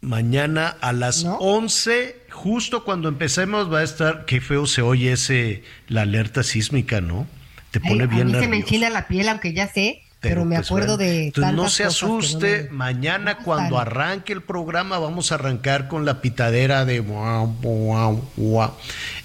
[0.00, 1.36] Mañana a las ¿No?
[1.38, 7.00] 11, justo cuando empecemos va a estar, qué feo se oye ese la alerta sísmica,
[7.00, 7.26] ¿no?
[7.70, 8.56] Te Ay, pone a bien mí se me nervioso.
[8.58, 10.96] enchina la piel, aunque ya sé, pero, me pues, acuerdo bueno.
[10.96, 15.88] de Entonces, no se no asuste, me- mañana cuando arranque el programa vamos a arrancar
[15.88, 18.74] con la pitadera de guau, guau, guau.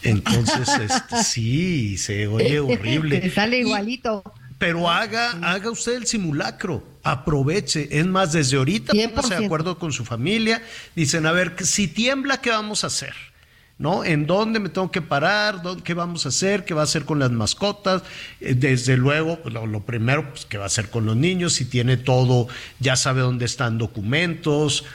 [0.01, 3.29] Entonces, este, sí, se oye horrible.
[3.31, 4.23] Sale igualito.
[4.65, 7.89] Pero haga, haga usted el simulacro, aproveche.
[7.91, 9.45] Es más, desde ahorita póngase de 100%.
[9.45, 10.63] acuerdo con su familia.
[10.95, 13.13] Dicen, a ver, si tiembla, ¿qué vamos a hacer?
[13.77, 14.05] ¿No?
[14.05, 15.61] ¿En dónde me tengo que parar?
[15.63, 16.63] ¿Dó- ¿Qué vamos a hacer?
[16.63, 18.03] ¿Qué va a hacer con las mascotas?
[18.39, 21.53] Eh, Desde luego, pues, lo, lo primero, pues, ¿qué va a hacer con los niños?
[21.53, 22.47] Si tiene todo,
[22.79, 24.85] ya sabe dónde están documentos,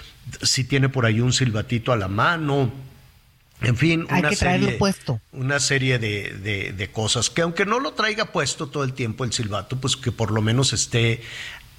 [0.42, 2.72] si tiene por ahí un silbatito a la mano.
[3.60, 5.20] En fin, Hay una que serie, puesto.
[5.32, 9.24] una serie de, de- de cosas que aunque no lo traiga puesto todo el tiempo
[9.24, 11.22] el silbato, pues que por lo menos esté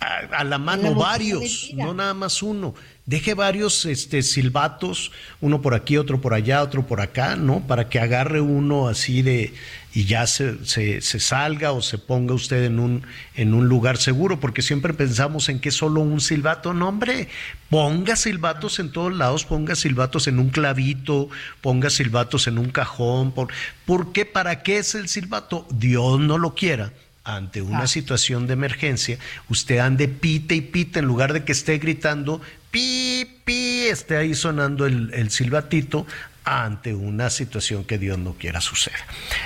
[0.02, 2.76] a, a la mano varios, no nada más uno.
[3.10, 7.66] Deje varios este, silbatos, uno por aquí, otro por allá, otro por acá, ¿no?
[7.66, 9.52] Para que agarre uno así de
[9.96, 13.02] y ya se, se, se salga o se ponga usted en un,
[13.34, 16.72] en un lugar seguro, porque siempre pensamos en que solo un silbato.
[16.76, 17.30] No, hombre,
[17.72, 21.30] ponga silbatos en todos lados, ponga silbatos en un clavito,
[21.62, 23.32] ponga silbatos en un cajón.
[23.32, 23.48] Por,
[23.88, 24.26] ¿Por qué?
[24.26, 25.66] ¿Para qué es el silbato?
[25.72, 26.94] Dios no lo quiera
[27.24, 31.78] ante una situación de emergencia, usted ande pite y pite en lugar de que esté
[31.78, 32.42] gritando
[32.72, 36.06] pi, pi, esté ahí sonando el, el silbatito
[36.44, 38.98] ante una situación que Dios no quiera suceda.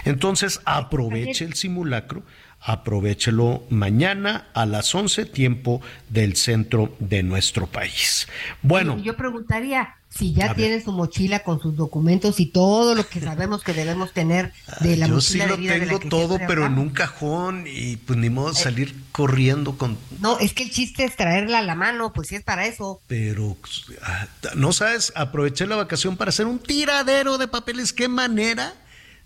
[0.05, 2.23] Entonces, aproveche el simulacro,
[2.63, 8.27] aprovechelo mañana a las 11, tiempo del centro de nuestro país.
[8.61, 13.19] Bueno, Yo preguntaría si ya tiene su mochila con sus documentos y todo lo que
[13.21, 16.09] sabemos que debemos tener de la yo sí mochila lo de vida de la tengo
[16.09, 20.53] todo, pero en un cajón y pues ni modo de salir corriendo con No, es
[20.53, 23.01] que el chiste es traerla a la mano, pues sí es para eso.
[23.07, 23.57] Pero,
[24.03, 27.91] ah, no sabes, aproveché la vacación para hacer un tiradero de papeles.
[27.91, 28.73] ¿Qué manera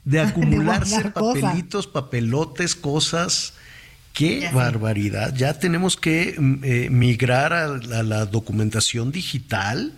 [0.10, 1.42] de acumularse cosas.
[1.42, 3.54] papelitos, papelotes, cosas?
[4.14, 5.36] Qué Ya barbaridad.
[5.36, 9.94] Ya tenemos que mm, eh, migrar a la, a la documentación digital.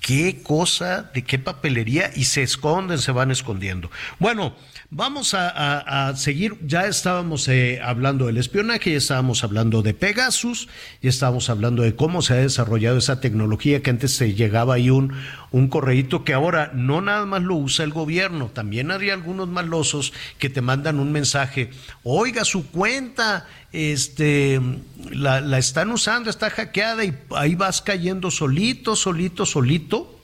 [0.00, 3.90] Qué cosa, de qué papelería, y se esconden, se van escondiendo.
[4.20, 4.54] Bueno,
[4.90, 6.56] vamos a, a- a seguir.
[6.64, 10.68] Ya estábamos eh, hablando del espionaje, ya estábamos hablando de Pegasus,
[11.02, 14.88] ya estábamos hablando de cómo se ha desarrollado esa tecnología que antes se llegaba ahí
[14.88, 15.12] un,
[15.50, 20.12] un correíto que ahora no nada más lo usa el gobierno, también hay algunos malosos
[20.38, 21.70] que te mandan un mensaje,
[22.02, 24.60] oiga, su cuenta, este,
[25.10, 30.20] la, la están usando, está hackeada y ahí vas cayendo solito, solito, solito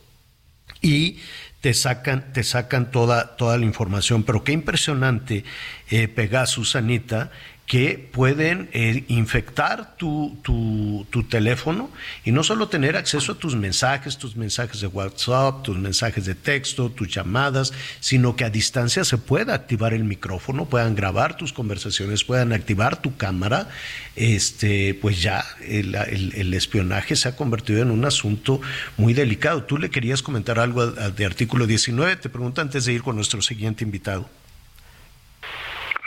[0.80, 1.18] y
[1.64, 4.22] te sacan, te sacan toda, toda la información.
[4.22, 5.44] Pero qué impresionante,
[5.88, 7.30] eh, Pegasus, Anita,
[7.66, 11.90] que pueden eh, infectar tu, tu, tu teléfono
[12.22, 16.34] y no solo tener acceso a tus mensajes, tus mensajes de WhatsApp, tus mensajes de
[16.34, 21.54] texto, tus llamadas, sino que a distancia se pueda activar el micrófono, puedan grabar tus
[21.54, 23.70] conversaciones, puedan activar tu cámara,
[24.14, 28.60] este, pues ya el, el- espionaje se ha convertido en un asunto
[28.96, 29.64] muy delicado.
[29.64, 33.40] Tú le querías comentar algo de artículo 19, te pregunto antes de ir con nuestro
[33.42, 34.28] siguiente invitado.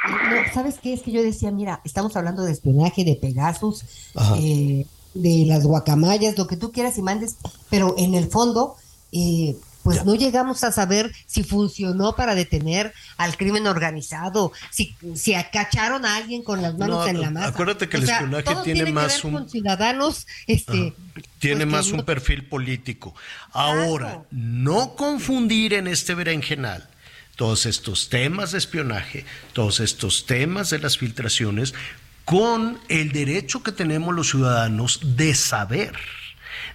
[0.08, 0.94] No, ¿Sabes qué?
[0.94, 3.84] Es que yo decía, mira, estamos hablando de espionaje, de Pegasus,
[4.40, 7.36] eh, de las guacamayas, lo que tú quieras y mandes,
[7.70, 8.76] pero en el fondo,
[9.12, 15.34] eh, pues no llegamos a saber si funcionó para detener al crimen organizado, si, si
[15.34, 17.48] acacharon a alguien con las manos No, en la masa.
[17.48, 20.94] acuérdate que el sea, espionaje todo tiene más ver un- con ciudadanos, este,
[21.40, 23.16] Tiene pues, más un no- perfil político.
[23.54, 26.90] Ahora, no confundir en este berenjenal
[27.38, 31.74] todos estos temas de espionaje, todos estos temas de las filtraciones,
[32.26, 35.94] con el derecho que tenemos los ciudadanos de saber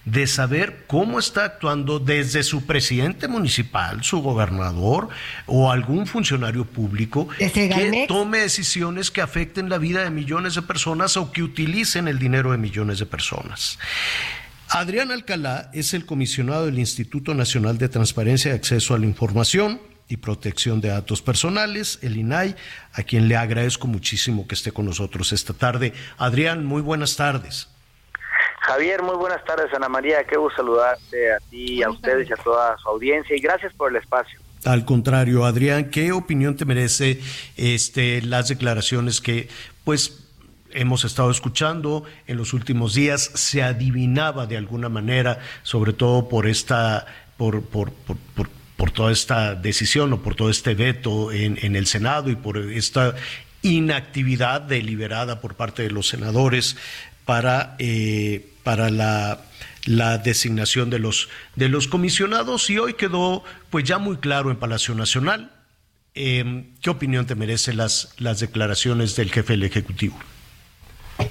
[0.05, 5.09] de saber cómo está actuando desde su presidente municipal, su gobernador
[5.45, 11.15] o algún funcionario público que tome decisiones que afecten la vida de millones de personas
[11.15, 13.79] o que utilicen el dinero de millones de personas.
[14.69, 19.79] Adrián Alcalá es el comisionado del Instituto Nacional de Transparencia y Acceso a la Información
[20.13, 22.55] y Protección de Datos Personales, el INAI,
[22.93, 25.91] a quien le agradezco muchísimo que esté con nosotros esta tarde.
[26.19, 27.67] Adrián, muy buenas tardes.
[28.61, 30.23] Javier, muy buenas tardes, Ana María.
[30.25, 33.35] Qué gusto saludarte a ti, a ustedes y a toda su audiencia.
[33.35, 34.39] Y gracias por el espacio.
[34.65, 37.19] Al contrario, Adrián, ¿qué opinión te merece
[37.57, 39.49] este, las declaraciones que,
[39.83, 40.19] pues,
[40.71, 43.31] hemos estado escuchando en los últimos días?
[43.33, 49.13] Se adivinaba de alguna manera, sobre todo por esta, por, por, por, por- por toda
[49.13, 53.15] esta decisión o por todo este veto en, en el Senado y por esta
[53.61, 56.75] inactividad deliberada por parte de los senadores
[57.23, 59.39] para, eh, para la,
[60.17, 64.93] designación de los, de los comisionados y hoy quedó pues ya muy claro en Palacio
[64.95, 65.49] Nacional.
[66.13, 70.19] Eh, ¿Qué opinión te merecen las, las declaraciones del jefe del Ejecutivo?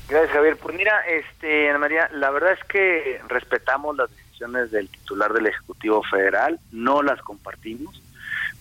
[0.09, 0.57] Gracias, Javier.
[0.57, 5.47] Pues mira, este, Ana María, la verdad es que respetamos las decisiones del titular del
[5.47, 8.03] Ejecutivo Federal, no las compartimos,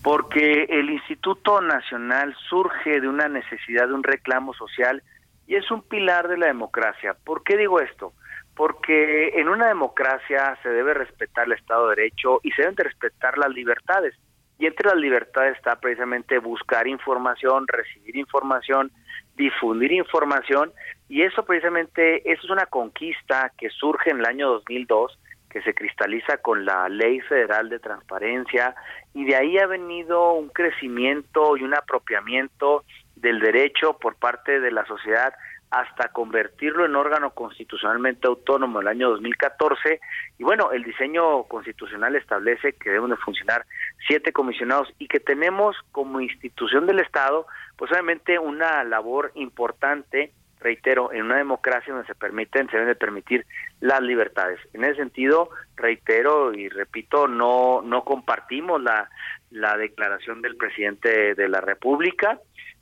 [0.02, 5.02] porque el Instituto Nacional surge de una necesidad, de un reclamo social
[5.46, 7.16] y es un pilar de la democracia.
[7.24, 8.12] ¿Por qué digo esto?
[8.54, 12.84] Porque en una democracia se debe respetar el Estado de Derecho y se deben de
[12.84, 14.14] respetar las libertades.
[14.58, 18.92] Y entre las libertades está precisamente buscar información, recibir información,
[19.34, 20.72] difundir información
[21.12, 25.18] y eso precisamente, eso es una conquista que surge en el año 2002,
[25.52, 28.74] que se cristaliza con la Ley Federal de Transparencia
[29.12, 32.84] y de ahí ha venido un crecimiento y un apropiamiento
[33.16, 35.34] del derecho por parte de la sociedad
[35.70, 40.00] hasta convertirlo en órgano constitucionalmente autónomo en el año 2014
[40.38, 43.66] y bueno, el diseño constitucional establece que deben de funcionar
[44.06, 47.46] siete comisionados y que tenemos como institución del Estado
[47.76, 50.32] pues obviamente una labor importante
[50.62, 53.46] reitero, en una democracia donde se permiten, se deben de permitir
[53.80, 54.60] las libertades.
[54.72, 59.10] En ese sentido, reitero y repito, no, no compartimos la,
[59.50, 62.38] la declaración del presidente de la República.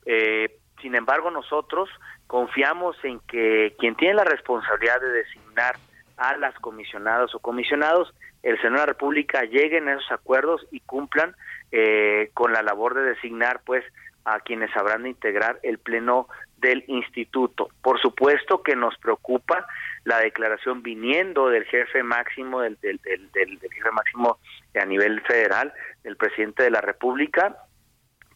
[0.06, 1.88] Eh, sin embargo, nosotros
[2.26, 5.76] confiamos en que quien tiene la responsabilidad de designar
[6.16, 10.80] a las comisionadas o comisionados, el Senado de la República lleguen a esos acuerdos y
[10.80, 11.34] cumplan
[11.72, 13.84] eh, con la labor de designar, pues,
[14.24, 16.28] a quienes habrán de integrar el pleno
[16.60, 17.68] del instituto.
[17.82, 19.66] Por supuesto que nos preocupa
[20.04, 24.38] la declaración viniendo del jefe máximo del, del, del, del- jefe máximo
[24.80, 27.56] a nivel federal, del presidente de la República,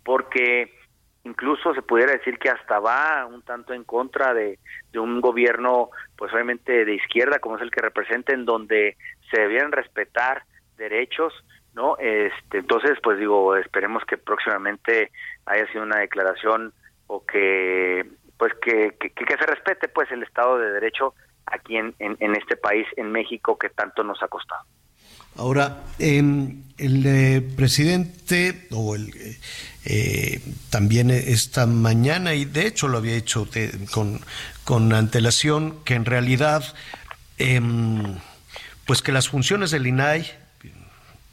[0.05, 0.75] porque
[1.25, 4.59] incluso se pudiera decir que hasta va un tanto en contra de,
[4.93, 8.97] de un gobierno, pues obviamente de izquierda, como es el que representa, en donde
[9.31, 10.43] se debieran respetar
[10.77, 11.33] derechos,
[11.75, 11.97] ¿no?
[11.99, 15.11] Este, entonces, pues digo, esperemos que próximamente
[15.47, 16.73] haya sido una declaración
[17.07, 18.07] o que,
[18.39, 21.15] pues que, que, se respete, pues, el Estado de Derecho
[21.47, 24.65] aquí en, en, en este país, en México, que tanto nos ha costado.
[25.37, 29.39] Ahora, em, el eh, presidente, o el, eh,
[29.85, 30.41] eh,
[30.71, 33.49] también esta mañana, y de hecho lo había hecho
[33.91, 34.21] con,
[34.63, 36.63] con antelación, que en realidad,
[37.39, 38.19] em,
[38.87, 40.31] pues que las funciones del INAI,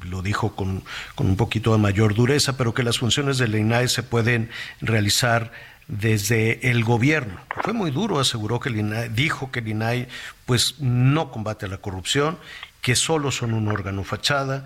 [0.03, 0.83] lo dijo con,
[1.15, 4.49] con un poquito de mayor dureza, pero que las funciones del INAI se pueden
[4.81, 5.51] realizar
[5.87, 7.39] desde el gobierno.
[7.63, 10.07] Fue muy duro, aseguró que el INAI, dijo que el INAI
[10.45, 12.37] pues no combate la corrupción,
[12.81, 14.65] que solo son un órgano fachada,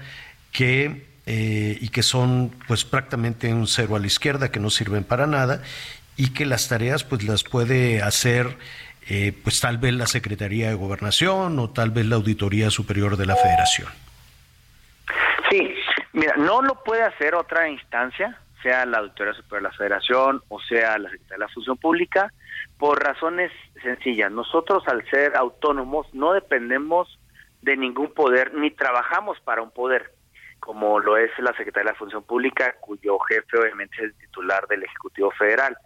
[0.51, 5.03] que eh, y que son pues prácticamente un cero a la izquierda, que no sirven
[5.03, 5.63] para nada,
[6.17, 8.57] y que las tareas pues las puede hacer
[9.07, 13.25] eh, pues tal vez la Secretaría de Gobernación o tal vez la Auditoría Superior de
[13.25, 13.87] la Federación.
[15.55, 15.73] Sí,
[16.11, 20.59] mira, no lo puede hacer otra instancia, sea la Auditoría Superior de la Federación o
[20.59, 22.33] sea la Secretaría de la Función Pública,
[22.77, 24.29] por razones sencillas.
[24.33, 27.19] Nosotros, al ser autónomos, no dependemos
[27.61, 30.11] de ningún poder ni trabajamos para un poder,
[30.59, 34.67] como lo es la Secretaría de la Función Pública, cuyo jefe obviamente es el titular
[34.67, 35.77] del Ejecutivo Federal,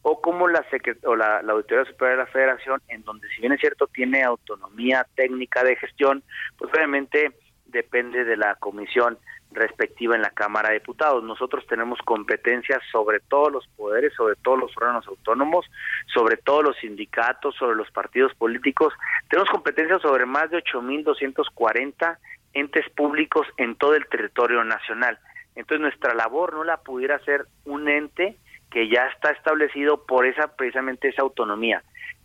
[0.00, 3.42] o como la, Secret- o la, la Auditoría Superior de la Federación, en donde si
[3.42, 6.22] bien es cierto tiene autonomía técnica de gestión,
[6.56, 7.32] pues obviamente
[7.68, 9.18] depende de la Comisión
[9.50, 11.24] respectiva en la Cámara de Diputados.
[11.24, 15.66] Nosotros tenemos competencias sobre todos los poderes, sobre todos los órganos autónomos,
[16.12, 18.92] sobre todos los sindicatos, sobre los partidos políticos.
[19.28, 22.18] Tenemos competencias sobre más de 8.240
[22.52, 25.18] entes públicos en todo el territorio nacional.
[25.54, 28.36] Entonces nuestra labor no la pudiera hacer un ente
[28.70, 31.82] que ya está establecido por esa precisamente esa autonomía.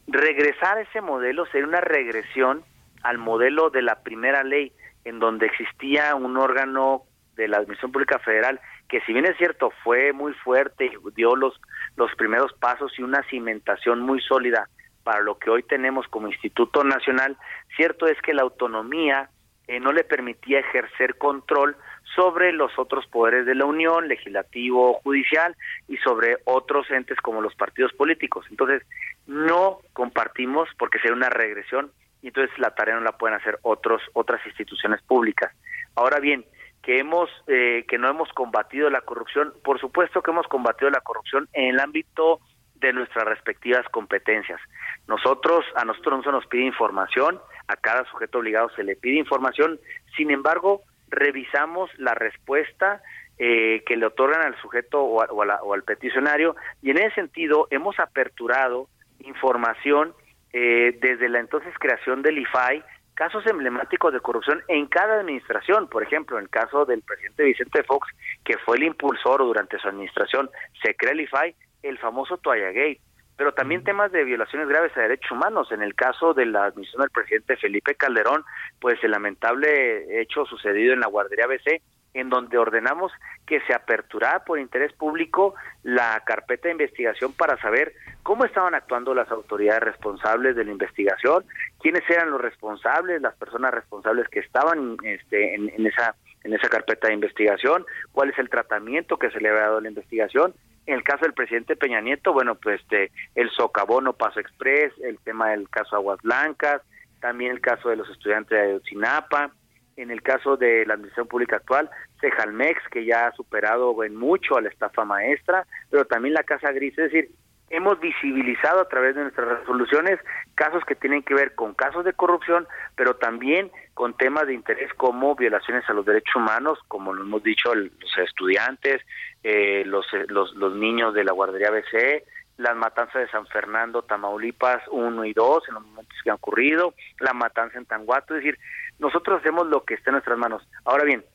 [0.07, 2.63] Regresar a ese modelo sería una regresión
[3.01, 4.71] al modelo de la primera ley,
[5.05, 7.03] en donde existía un órgano
[7.35, 11.59] de la Administración Pública Federal que si bien es cierto fue muy fuerte dio los
[11.95, 14.69] los primeros pasos y una cimentación muy sólida
[15.03, 17.37] para lo que hoy tenemos como Instituto Nacional,
[17.75, 19.29] cierto es que la autonomía
[19.67, 21.75] eh, no le permitía ejercer control
[22.15, 25.55] sobre los otros poderes de la Unión, legislativo, judicial
[25.87, 28.45] y sobre otros entes como los partidos políticos.
[28.49, 28.83] Entonces,
[29.25, 31.91] no compartimos porque sería una regresión
[32.23, 35.53] y entonces la tarea no la pueden hacer otros otras instituciones públicas.
[35.93, 36.45] Ahora bien,
[36.81, 41.01] que hemos eh, que no hemos combatido la corrupción, por supuesto que hemos combatido la
[41.01, 42.39] corrupción en el ámbito
[42.75, 44.59] de nuestras respectivas competencias.
[45.07, 49.17] Nosotros a nosotros no se nos pide información, a cada sujeto obligado se le pide
[49.19, 49.79] información,
[50.17, 53.01] sin embargo, revisamos la respuesta
[53.37, 57.99] eh, que le otorgan al sujeto o, o, al peticionario y en ese sentido hemos
[57.99, 58.87] aperturado
[59.19, 60.13] información
[60.53, 62.83] eh, desde la entonces creación del IFAI,
[63.15, 67.83] casos emblemáticos de corrupción en cada administración, por ejemplo, en el caso del presidente Vicente
[67.83, 68.07] Fox,
[68.43, 70.49] que fue el impulsor durante su administración,
[70.83, 73.01] se crea el IFAI, el famoso Toalla Gate,
[73.35, 75.71] pero también temas de violaciones graves a derechos humanos.
[75.71, 78.43] En el caso de la admisión del presidente Felipe Calderón,
[78.79, 81.81] pues el lamentable hecho sucedido en la guardería BC,
[82.13, 83.11] en donde ordenamos
[83.45, 89.13] que se aperturara por interés público la carpeta de investigación para saber cómo estaban actuando
[89.13, 91.43] las autoridades responsables de la investigación,
[91.81, 97.07] quiénes eran los responsables, las personas responsables que estaban este, en, esa en esa carpeta
[97.07, 100.53] de investigación, cuál es el tratamiento que se le había dado a la investigación.
[100.85, 105.17] En el caso del presidente Peña Nieto, bueno, pues este, el socavono Paso Express, el
[105.19, 106.81] tema del caso Aguas Blancas,
[107.21, 109.51] también el caso de los estudiantes de Ayotzinapa,
[109.97, 111.89] en el caso de la administración pública actual,
[112.19, 116.71] Cejalmex, que ya ha superado en mucho a la estafa maestra, pero también la Casa
[116.71, 117.29] Gris, es decir,
[117.69, 120.19] hemos visibilizado a través de nuestras resoluciones
[120.53, 124.93] casos que tienen que ver con casos de corrupción, pero también con temas de interés
[124.93, 129.01] como violaciones a los derechos humanos, como lo hemos dicho los estudiantes,
[129.43, 132.23] eh, los, los, los niños de la guardería BCE,
[132.57, 136.93] las matanzas de San Fernando, Tamaulipas 1 y 2, en los momentos que han ocurrido,
[137.19, 138.59] la matanza en Tanguato, es decir,
[138.99, 140.67] nosotros hacemos lo que está en nuestras manos.
[140.85, 141.25] Ahora bien,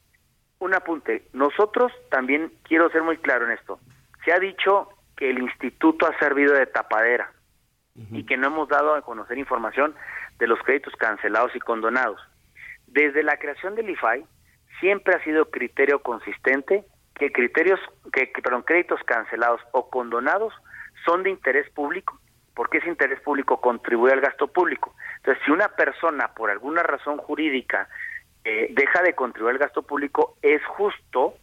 [0.60, 3.80] un apunte, nosotros también quiero ser muy claro en esto,
[4.24, 7.32] se ha dicho que el instituto ha servido de tapadera
[8.12, 9.92] y que no hemos dado a conocer información
[10.38, 12.20] de los créditos cancelados y condonados.
[12.86, 14.24] Desde la creación del IFAI
[14.78, 16.84] siempre ha sido criterio consistente
[17.16, 17.80] que criterios,
[18.12, 20.54] que, perdón, créditos cancelados o condonados
[21.04, 22.18] son de interés público,
[22.54, 24.94] porque ese interés público contribuye al gasto público.
[25.16, 27.88] Entonces, si una persona por alguna razón jurídica
[28.44, 31.34] eh, deja de contribuir al gasto público, es justo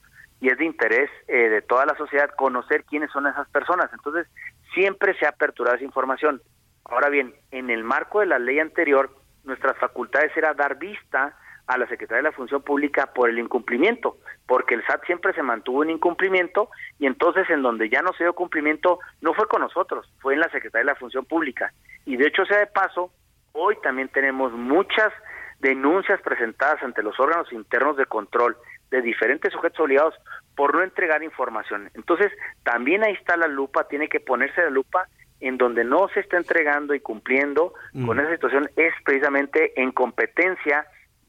[0.42, 3.90] y es de interés eh, de toda la sociedad conocer quiénes son esas personas.
[3.94, 4.28] Entonces,
[4.74, 6.42] siempre se ha aperturado esa información.
[6.84, 9.10] Ahora bien, en el marco de la ley anterior,
[9.44, 11.38] nuestras facultades era dar vista
[11.68, 15.42] a la Secretaría de la Función Pública por el incumplimiento, porque el SAT siempre se
[15.42, 19.62] mantuvo en incumplimiento y entonces en donde ya no se dio cumplimiento no fue con
[19.62, 21.74] nosotros, fue en la Secretaría de la Función Pública.
[22.06, 23.12] Y de hecho sea de paso,
[23.54, 25.12] hoy también tenemos muchas
[25.60, 28.56] denuncias presentadas ante los órganos internos de control
[28.92, 30.14] de diferentes sujetos obligados
[30.56, 31.90] por no entregar información.
[31.96, 32.32] Entonces,
[32.64, 35.08] también ahí está la lupa, tiene que ponerse la lupa
[35.42, 37.74] en donde no se está entregando y cumpliendo
[38.06, 40.86] con esa situación es precisamente en competencia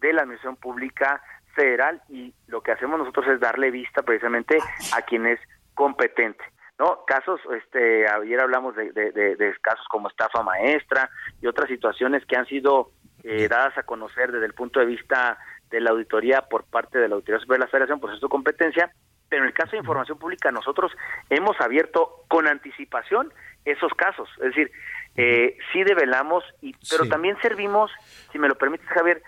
[0.09, 1.23] de la Administración Pública
[1.55, 4.59] Federal y lo que hacemos nosotros es darle vista precisamente
[4.95, 5.41] a quien es
[5.75, 6.45] competente.
[6.79, 7.05] ¿no?
[7.07, 11.09] Casos, este, ayer hablamos de, de, casos como estafa maestra
[11.41, 12.91] y otras situaciones que han sido
[13.25, 15.39] eh, dadas a conocer desde el punto de vista
[15.71, 18.93] de la auditoría por parte de la Auditoría Superior de la Federación, por su competencia,
[19.29, 20.93] pero en el caso de información pública nosotros
[21.31, 23.33] hemos abierto con anticipación
[23.65, 24.71] esos casos, es decir,
[25.17, 27.91] eh, sí develamos, y, pero también servimos,
[28.31, 29.23] si me lo permites Javier,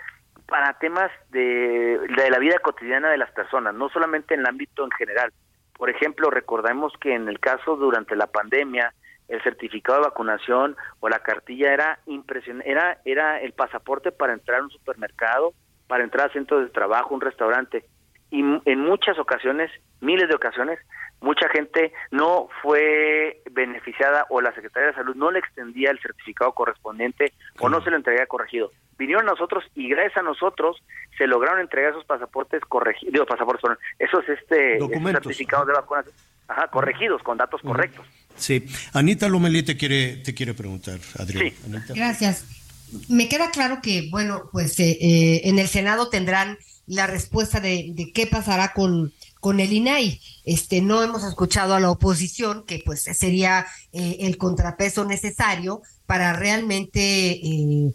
[0.48, 4.82] para temas de, de, la vida cotidiana de las personas, no solamente en el ámbito
[4.82, 5.30] en general.
[5.76, 8.94] Por ejemplo, recordemos que en el caso durante la pandemia,
[9.28, 14.60] el certificado de vacunación o la cartilla era impresionante, era, era el pasaporte para entrar
[14.60, 15.52] a un supermercado,
[15.86, 17.84] para entrar a centros de trabajo, un restaurante.
[18.30, 19.70] Y en muchas ocasiones,
[20.00, 20.78] miles de ocasiones,
[21.20, 26.52] mucha gente no fue beneficiada o la Secretaría de Salud no le extendía el certificado
[26.52, 28.70] correspondiente o no se lo entregaría corregido.
[28.98, 30.76] Vinieron a nosotros y gracias a nosotros
[31.16, 36.14] se lograron entregar esos pasaportes corregidos, digo, pasaportes, perdón, esos este esos certificados de vacunación,
[36.48, 38.06] ajá, corregidos con datos correctos.
[38.36, 38.66] Sí.
[38.92, 41.52] Anita Lomelí te quiere, te quiere preguntar, Adrián.
[41.66, 41.94] Anita.
[41.94, 42.44] Gracias.
[43.08, 46.56] Me queda claro que, bueno, pues eh, eh, en el Senado tendrán
[46.86, 50.20] la respuesta de, de qué pasará con, con el INAI.
[50.44, 56.32] Este, no hemos escuchado a la oposición, que pues sería eh, el contrapeso necesario para
[56.32, 57.92] realmente, eh,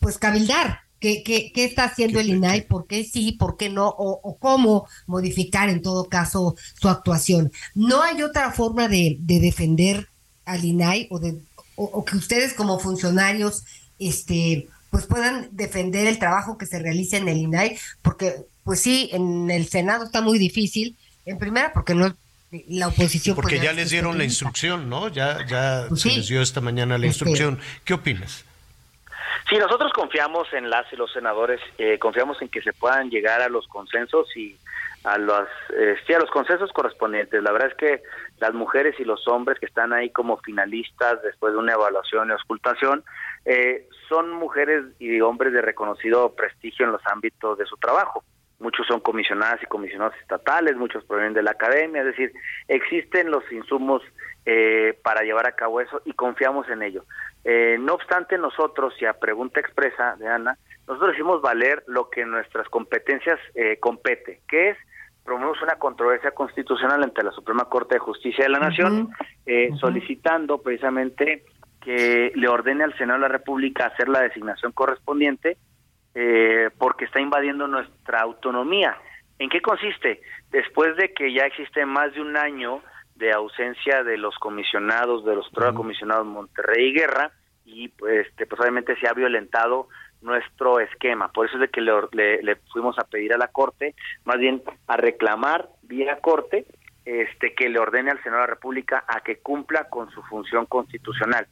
[0.00, 0.80] pues, cabildar.
[1.00, 2.66] ¿Qué, qué, qué está haciendo el INAI?
[2.66, 3.30] ¿Por qué sí?
[3.32, 3.86] ¿Por qué no?
[3.88, 7.52] O, o cómo modificar en todo caso su actuación.
[7.76, 10.08] No hay otra forma de, de defender
[10.44, 11.36] al INAI o, de,
[11.76, 13.62] o, o que ustedes como funcionarios
[14.00, 18.34] este, pues puedan defender el trabajo que se realiza en el INAI, porque
[18.64, 20.96] pues sí, en el Senado está muy difícil,
[21.26, 22.12] en primera porque no
[22.68, 23.36] la oposición...
[23.36, 25.08] Porque ya es les dieron la instrucción, ¿no?
[25.08, 26.16] Ya, ya Pues se sí.
[26.16, 27.60] les dio esta mañana la Este- instrucción.
[27.84, 28.44] ¿Qué opinas?
[29.48, 33.40] Sí, nosotros confiamos en las y los senadores, eh, confiamos en que se puedan llegar
[33.40, 34.58] a los consensos y
[35.04, 37.42] a los, eh, sí, a los consensos correspondientes.
[37.42, 38.02] La verdad es que
[38.40, 42.32] las mujeres y los hombres que están ahí como finalistas después de una evaluación y
[42.32, 43.04] auscultación
[43.46, 48.24] eh, son mujeres y hombres de reconocido prestigio en los ámbitos de su trabajo.
[48.58, 52.32] Muchos son comisionadas y comisionados estatales, muchos provienen de la academia, es decir,
[52.66, 54.02] existen los insumos
[54.44, 57.04] eh, para llevar a cabo eso y confiamos en ello.
[57.44, 62.22] Eh, no obstante, nosotros, y a pregunta expresa de Ana, nosotros hicimos valer lo que
[62.22, 64.78] en nuestras competencias eh, compete, que es
[65.28, 69.10] promovemos una controversia constitucional ante la Suprema Corte de Justicia de la Nación,
[69.44, 71.44] eh, solicitando precisamente
[71.82, 75.58] que le ordene al Senado de la República hacer la designación correspondiente
[76.14, 78.96] eh, porque está invadiendo nuestra autonomía.
[79.38, 80.22] ¿En qué consiste?
[80.50, 82.80] Después de que ya existe más de un año
[83.18, 87.32] de ausencia de los comisionados, de los tres comisionados Monterrey y Guerra,
[87.64, 89.88] y pues, este, pues obviamente se ha violentado
[90.22, 91.28] nuestro esquema.
[91.28, 94.62] Por eso es de que le, le fuimos a pedir a la Corte, más bien
[94.86, 96.64] a reclamar vía Corte,
[97.04, 100.66] este, que le ordene al Senado de la República a que cumpla con su función
[100.66, 101.46] constitucional.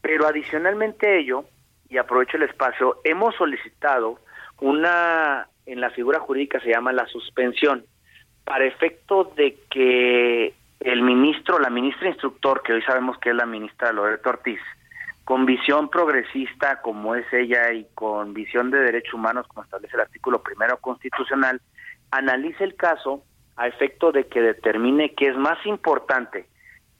[0.00, 1.44] Pero adicionalmente a ello,
[1.88, 4.20] y aprovecho el espacio, hemos solicitado
[4.60, 7.84] una, en la figura jurídica se llama la suspensión,
[8.44, 13.46] para efecto de que el ministro, la ministra instructor, que hoy sabemos que es la
[13.46, 14.60] ministra Loreto Ortiz,
[15.24, 20.02] con visión progresista como es ella y con visión de derechos humanos como establece el
[20.02, 21.60] artículo primero constitucional,
[22.10, 23.22] analice el caso
[23.56, 26.46] a efecto de que determine que es más importante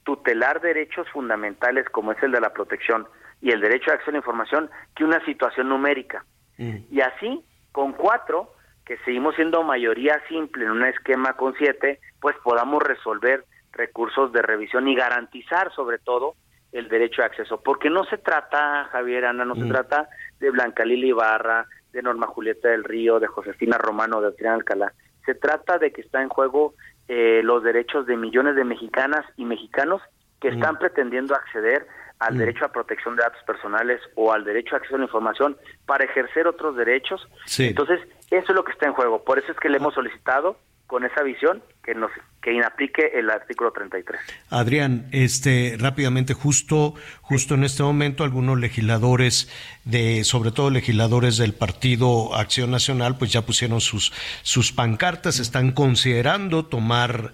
[0.03, 3.07] tutelar derechos fundamentales como es el de la protección
[3.41, 6.23] y el derecho a acceso a la información que una situación numérica.
[6.57, 8.53] Y así, con cuatro,
[8.85, 14.41] que seguimos siendo mayoría simple en un esquema con siete, pues podamos resolver recursos de
[14.41, 16.35] revisión y garantizar sobre todo
[16.71, 17.61] el derecho a acceso.
[17.61, 22.27] Porque no se trata, Javier Ana, no se trata de Blanca Lili Ibarra, de Norma
[22.27, 24.93] Julieta del Río, de Josefina Romano, de Adrián Alcalá.
[25.25, 26.73] Se trata de que está en juego
[27.07, 30.01] eh, los derechos de millones de mexicanas y mexicanos
[30.39, 31.85] que están pretendiendo acceder
[32.17, 35.57] al derecho a protección de datos personales o al derecho a acceso a la información
[35.85, 37.27] para ejercer otros derechos.
[37.45, 37.67] Sí.
[37.67, 37.99] Entonces,
[38.29, 39.23] eso es lo que está en juego.
[39.23, 40.57] Por eso es que le hemos solicitado
[40.91, 42.11] con esa visión que nos
[42.41, 44.19] que inaplique el artículo 33.
[44.49, 49.49] Adrián, este rápidamente justo justo en este momento algunos legisladores
[49.85, 54.11] de sobre todo legisladores del Partido Acción Nacional pues ya pusieron sus
[54.41, 57.31] sus pancartas, están considerando tomar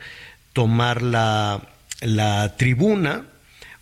[0.53, 1.61] tomar la
[2.01, 3.25] la tribuna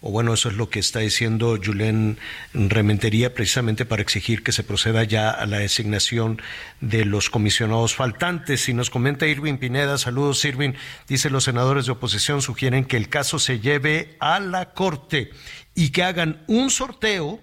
[0.07, 2.19] o bueno, eso es lo que está diciendo Julen
[2.53, 6.39] Rementería precisamente para exigir que se proceda ya a la designación
[6.79, 8.69] de los comisionados faltantes.
[8.69, 10.73] Y nos comenta Irving Pineda, saludos Irving,
[11.07, 15.31] dice los senadores de oposición sugieren que el caso se lleve a la Corte
[15.73, 17.39] y que hagan un sorteo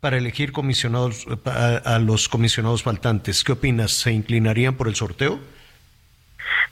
[0.00, 3.42] para elegir comisionados a, a los comisionados faltantes.
[3.44, 3.92] ¿Qué opinas?
[3.92, 5.40] ¿Se inclinarían por el sorteo?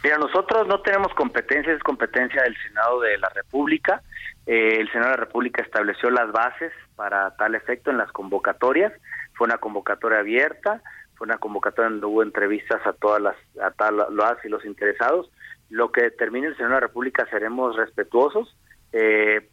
[0.04, 4.02] Mira, nosotros no tenemos competencias, es competencia del Senado de la República.
[4.46, 8.92] Eh, el Senado de la República estableció las bases para tal efecto en las convocatorias.
[9.34, 10.82] Fue una convocatoria abierta,
[11.14, 15.30] fue una convocatoria donde hubo entrevistas a todas las, a todas las y los interesados.
[15.70, 18.56] Lo que determine el Senado de la República seremos respetuosos.
[18.92, 19.48] Eh,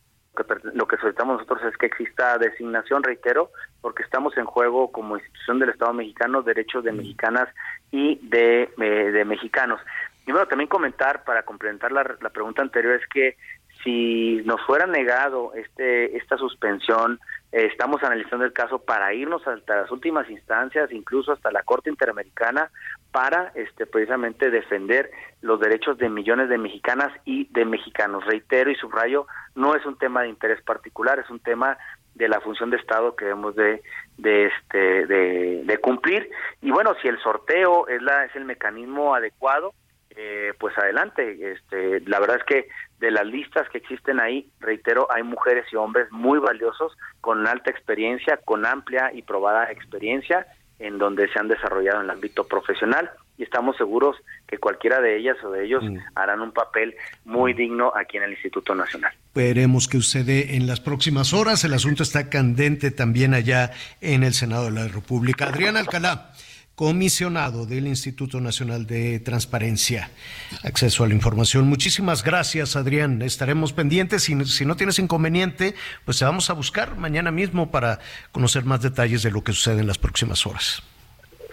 [0.74, 3.52] lo que, solicitamos nosotros es que exista designación, reitero,
[3.82, 7.50] porque estamos en juego como institución del Estado mexicano derechos de mexicanas
[7.92, 9.82] y de, eh, mexicanos.
[10.26, 13.36] Y bueno, también comentar para complementar la, la pregunta anterior es que
[13.84, 17.20] si nos fuera negado este esta suspensión,
[17.52, 21.90] eh, estamos analizando el caso para irnos hasta las últimas instancias, incluso hasta la Corte
[21.90, 22.70] Interamericana,
[23.12, 25.10] para este precisamente defender
[25.42, 28.26] los derechos de millones de mexicanas y de mexicanos.
[28.26, 31.78] Reitero y subrayo, no es un tema de interés particular, es un tema
[32.16, 33.82] de la función de Estado que debemos de,
[34.18, 36.30] de, este, de, de cumplir.
[36.62, 39.74] Y bueno, si el sorteo es, la, es el mecanismo adecuado,
[40.10, 41.54] eh, pues adelante.
[41.54, 42.68] Este, la verdad es que
[43.00, 47.72] de las listas que existen ahí, reitero, hay mujeres y hombres muy valiosos, con alta
[47.72, 50.46] experiencia, con amplia y probada experiencia,
[50.80, 54.18] en donde se han desarrollado en el ámbito profesional y estamos seguros
[54.48, 55.98] que cualquiera de ellas o de ellos Mm.
[56.16, 59.14] harán un papel muy digno aquí en el Instituto Nacional.
[59.34, 61.64] Veremos qué sucede en las próximas horas.
[61.64, 63.72] El asunto está candente también allá
[64.02, 65.46] en el Senado de la República.
[65.46, 66.32] Adrián Alcalá,
[66.84, 70.12] comisionado del Instituto Nacional de Transparencia,
[70.64, 71.68] Acceso a la Información.
[71.68, 73.22] Muchísimas gracias, Adrián.
[73.22, 74.24] Estaremos pendientes.
[74.24, 75.76] Si, si no tienes inconveniente,
[76.06, 78.00] pues te vamos a buscar mañana mismo para
[78.32, 80.82] conocer más detalles de lo que sucede en las próximas horas.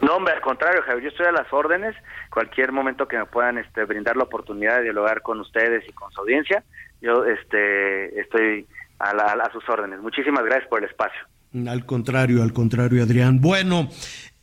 [0.00, 1.96] No, hombre, al contrario, Javier, yo estoy a las órdenes.
[2.30, 6.12] Cualquier momento que me puedan este, brindar la oportunidad de dialogar con ustedes y con
[6.12, 6.62] su audiencia,
[7.02, 8.64] yo este, estoy
[9.00, 9.98] a, la- a sus órdenes.
[9.98, 11.20] Muchísimas gracias por el espacio.
[11.68, 13.40] Al contrario, al contrario, Adrián.
[13.40, 13.88] Bueno,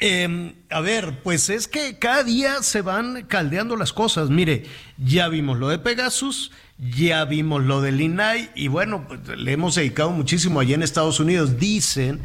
[0.06, 4.30] eh, a ver, pues es que cada día se van caldeando las cosas.
[4.30, 4.66] Mire,
[4.98, 9.76] ya vimos lo de Pegasus, ya vimos lo del INAI y bueno, pues, le hemos
[9.76, 11.58] dedicado muchísimo allá en Estados Unidos.
[11.58, 12.20] Dicen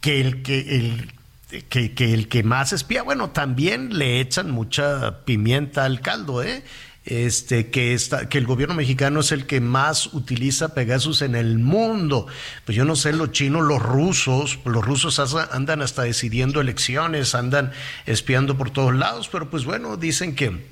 [0.00, 5.84] que el que el que el que más espía, bueno, también le echan mucha pimienta
[5.84, 6.64] al caldo, ¿eh?
[7.06, 11.58] Este, que, está, que el gobierno mexicano es el que más utiliza Pegasus en el
[11.58, 12.26] mundo.
[12.66, 15.18] Pues yo no sé, los chinos, los rusos, los rusos
[15.50, 17.72] andan hasta decidiendo elecciones, andan
[18.06, 20.66] espiando por todos lados, pero pues bueno, dicen que,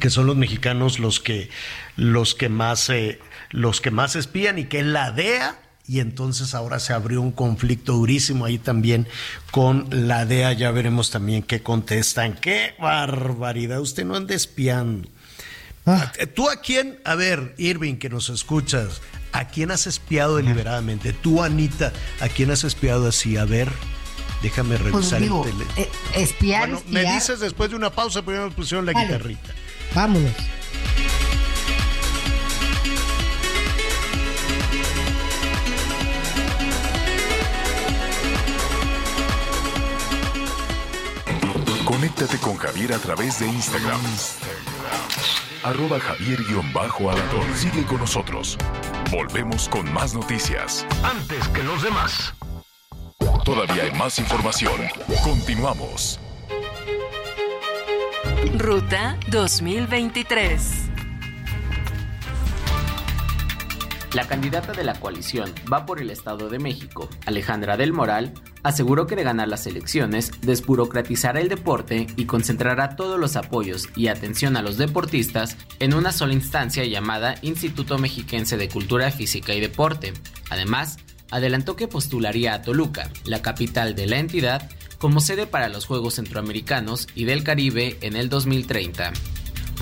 [0.00, 1.50] que son los mexicanos los que,
[1.96, 3.20] los que más, eh,
[3.50, 7.32] los que más espían y que es la DEA y entonces ahora se abrió un
[7.32, 9.06] conflicto durísimo ahí también
[9.50, 10.52] con la DEA.
[10.52, 12.34] Ya veremos también qué contestan.
[12.34, 13.80] ¡Qué barbaridad!
[13.80, 15.08] Usted no anda espiando.
[16.34, 19.00] ¿Tú a quién, a ver, Irving, que nos escuchas,
[19.32, 21.12] a quién has espiado deliberadamente?
[21.12, 23.36] Tú, Anita, ¿a quién has espiado así?
[23.36, 23.68] A ver,
[24.42, 25.64] déjame Pues revisar digo, el tele.
[25.76, 27.14] eh, espiar, Bueno, me espiar.
[27.14, 29.06] dices después de una pausa, primero nos pusieron la Vale.
[29.06, 29.54] guitarrita.
[29.94, 30.32] Vámonos.
[41.84, 44.00] Conéctate con Javier a través de Instagram.
[45.64, 47.54] Arroba Javier-Alador.
[47.54, 48.58] Sigue con nosotros.
[49.10, 50.84] Volvemos con más noticias.
[51.04, 52.34] Antes que los demás.
[53.44, 54.74] Todavía hay más información.
[55.22, 56.18] Continuamos.
[58.58, 60.88] Ruta 2023.
[64.14, 69.06] La candidata de la coalición Va por el Estado de México, Alejandra del Moral, aseguró
[69.06, 74.56] que de ganar las elecciones, desburocratizará el deporte y concentrará todos los apoyos y atención
[74.56, 80.12] a los deportistas en una sola instancia llamada Instituto Mexiquense de Cultura Física y Deporte.
[80.50, 80.98] Además,
[81.30, 86.14] adelantó que postularía a Toluca, la capital de la entidad, como sede para los Juegos
[86.14, 89.12] Centroamericanos y del Caribe en el 2030.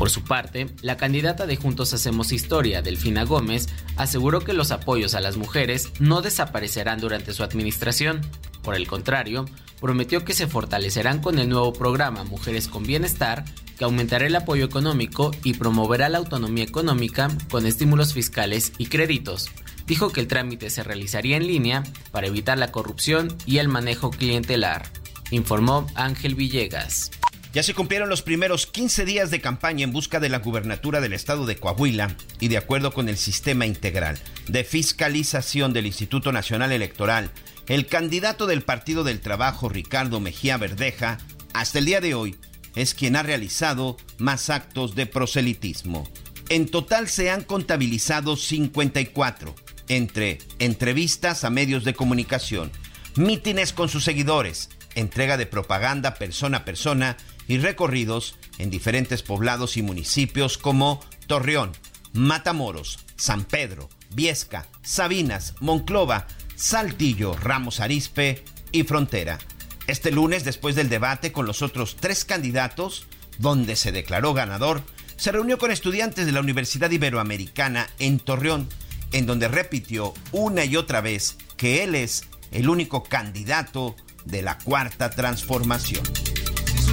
[0.01, 3.69] Por su parte, la candidata de Juntos Hacemos Historia, Delfina Gómez,
[3.99, 8.23] aseguró que los apoyos a las mujeres no desaparecerán durante su administración.
[8.63, 9.45] Por el contrario,
[9.79, 13.45] prometió que se fortalecerán con el nuevo programa Mujeres con Bienestar,
[13.77, 19.51] que aumentará el apoyo económico y promoverá la autonomía económica con estímulos fiscales y créditos.
[19.87, 24.09] Dijo que el trámite se realizaría en línea para evitar la corrupción y el manejo
[24.09, 24.87] clientelar.
[25.31, 27.11] Informó Ángel Villegas.
[27.53, 31.13] Ya se cumplieron los primeros 15 días de campaña en busca de la gubernatura del
[31.13, 36.71] estado de Coahuila y de acuerdo con el sistema integral de fiscalización del Instituto Nacional
[36.71, 37.33] Electoral,
[37.67, 41.19] el candidato del Partido del Trabajo, Ricardo Mejía Verdeja,
[41.53, 42.37] hasta el día de hoy
[42.77, 46.09] es quien ha realizado más actos de proselitismo.
[46.51, 49.57] En total se han contabilizado 54,
[49.89, 52.71] entre entrevistas a medios de comunicación,
[53.17, 57.17] mítines con sus seguidores, entrega de propaganda persona a persona
[57.51, 61.73] y recorridos en diferentes poblados y municipios como Torreón,
[62.13, 69.41] Matamoros, San Pedro, Viesca, Sabinas, Monclova, Saltillo, Ramos Arispe y Frontera.
[69.89, 73.07] Este lunes, después del debate con los otros tres candidatos,
[73.39, 74.85] donde se declaró ganador,
[75.17, 78.69] se reunió con estudiantes de la Universidad Iberoamericana en Torreón,
[79.11, 84.57] en donde repitió una y otra vez que él es el único candidato de la
[84.59, 86.05] cuarta transformación.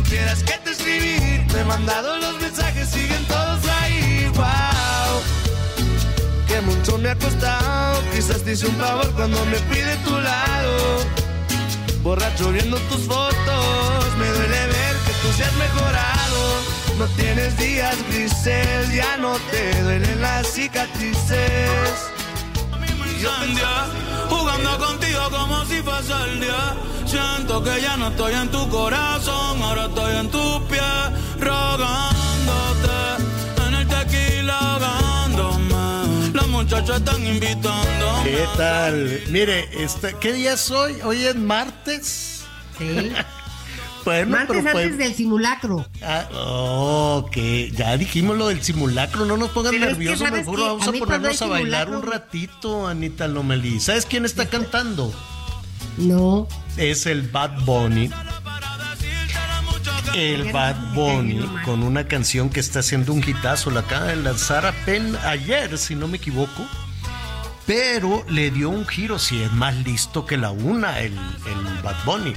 [0.08, 4.32] Supieras que te escribí, te he mandado los mensajes, siguen todos ahí.
[4.36, 5.22] Wow,
[6.48, 8.02] que mucho me ha costado.
[8.16, 11.00] Quizás te hice un favor cuando me pide tu lado.
[12.04, 16.62] Borracho viendo tus fotos, me duele ver que tú seas mejorado.
[16.98, 22.17] No tienes días grises, ya no te duelen las cicatrices.
[23.20, 23.88] Pensaba,
[24.30, 26.76] jugando contigo del día.
[27.06, 30.82] Siento que ya no estoy en tu corazón, ahora estoy en tus pies,
[31.40, 32.94] rogándote.
[33.66, 36.32] En el tequila ahogándome.
[36.34, 38.24] Las muchachas están invitando.
[38.24, 39.22] ¿Qué tal?
[39.30, 40.98] Mire, este, ¿qué día es hoy?
[41.04, 42.44] Hoy es martes.
[42.78, 43.12] Sí.
[44.08, 45.86] bueno, Martes pero pues- antes del simulacro.
[46.02, 47.38] Ah, ok,
[47.74, 50.88] ya dijimos lo del simulacro, no nos pongan Pero es que, nerviosos, ¿sabes mejor vamos
[50.88, 53.80] A a, ponernos a bailar un ratito, Anita Lomelí.
[53.82, 55.14] ¿Sabes quién está cantando?
[55.98, 56.48] No.
[56.78, 58.10] Es el Bad Bunny.
[60.14, 64.66] El Bad Bunny con una canción que está haciendo un hitazo, la acaba de lanzar
[64.66, 66.66] apenas ayer, si no me equivoco.
[67.66, 71.98] Pero le dio un giro, si es más listo que la una, el, el Bad
[72.06, 72.34] Bunny.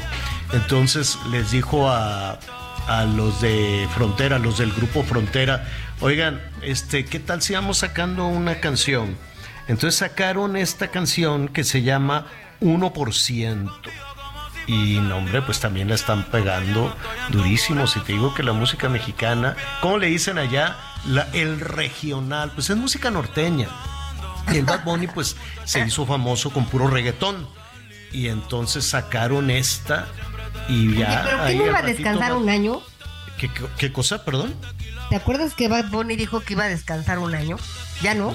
[0.53, 2.39] Entonces les dijo a,
[2.89, 5.67] a los de Frontera, los del grupo Frontera,
[6.01, 9.17] oigan, este, ¿qué tal si vamos sacando una canción?
[9.69, 12.27] Entonces sacaron esta canción que se llama
[12.61, 13.71] 1%.
[14.67, 16.95] Y no, hombre, pues también la están pegando
[17.31, 17.87] durísimo.
[17.87, 20.77] Si te digo que la música mexicana, ¿cómo le dicen allá?
[21.07, 23.69] La- el regional, pues es música norteña.
[24.53, 27.49] Y el Bad Bunny, pues se hizo famoso con puro reggaetón.
[28.13, 30.07] Y entonces sacaron esta
[30.71, 31.23] y ya.
[31.25, 32.81] ¿Pero ahí quién iba a descansar un año?
[33.39, 34.55] ¿Qué, qué- qué cosa, perdón?
[35.09, 37.57] ¿Te acuerdas que Bad Bunny dijo que iba a descansar un año?
[38.03, 38.35] ¿Ya no?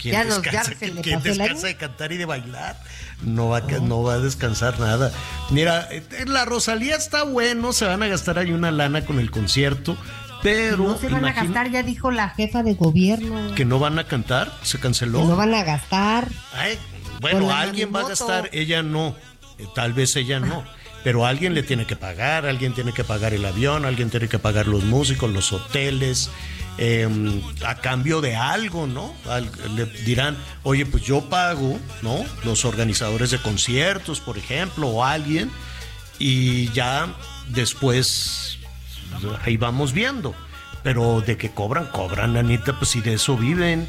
[0.00, 1.60] ¿Quién ya nos- ya se le pasó el año.
[1.60, 2.76] de cantar y de bailar?
[3.22, 5.10] No va, a, ca- no va a descansar nada.
[5.50, 9.30] Mira, eh, la Rosalía está bueno, se van a gastar ahí una lana con el
[9.30, 9.96] concierto,
[10.42, 13.54] pero no se van a gastar, ya dijo la jefa de gobierno.
[13.54, 15.20] que no van a cantar, se canceló.
[15.20, 16.28] Que no van a gastar.
[16.54, 16.78] Ay,
[17.20, 19.14] bueno, alguien va a gastar, ella no,
[19.58, 20.62] Eh, tal vez ella no,
[21.06, 24.40] pero alguien le tiene que pagar, alguien tiene que pagar el avión, alguien tiene que
[24.40, 26.30] pagar los músicos, los hoteles,
[26.78, 27.08] eh,
[27.64, 29.14] a cambio de algo, ¿no?
[29.76, 32.24] Le dirán, oye, pues yo pago, ¿no?
[32.42, 35.48] Los organizadores de conciertos, por ejemplo, o alguien,
[36.18, 37.14] y ya
[37.50, 38.58] después
[39.44, 40.34] ahí vamos viendo.
[40.82, 43.86] Pero de que cobran, cobran, Anita, pues si de eso viven.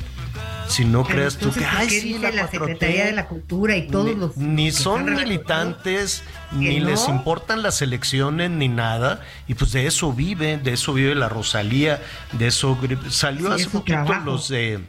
[0.67, 3.11] Si no Pero creas tú que, ¿por ay, sí, dice la, la 4T, Secretaría de
[3.13, 8.51] la Cultura y todos ni, los ni que son militantes, ni les importan las elecciones,
[8.51, 9.21] ni nada.
[9.47, 12.01] Y pues de eso vive, de eso vive la Rosalía,
[12.33, 12.77] de eso
[13.09, 14.25] salió Sí, hace poquito trabajo.
[14.25, 14.79] los de.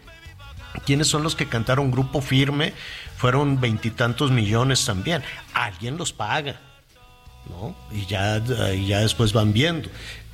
[0.85, 2.73] ¿Quiénes son los que cantaron Grupo Firme?
[3.17, 5.23] Fueron veintitantos millones también.
[5.55, 6.61] Alguien los paga,
[7.49, 7.75] ¿no?
[7.93, 8.43] Y ya,
[8.75, 9.89] y ya después van viendo.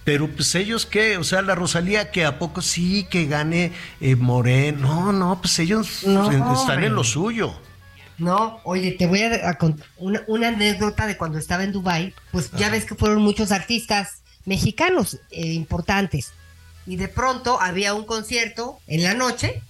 [0.04, 4.16] Pero pues ellos qué, o sea, la Rosalía que a poco sí que gane eh,
[4.16, 4.86] Moreno.
[5.06, 6.86] No, no, pues ellos No, están hombre.
[6.86, 7.54] en lo suyo.
[8.18, 12.14] No, oye, te voy a, a contar una, una anécdota de cuando estaba en Dubai.
[12.32, 16.32] Pues ya ves que fueron muchos artistas mexicanos eh, importantes.
[16.86, 19.62] Y de pronto había un concierto en la noche,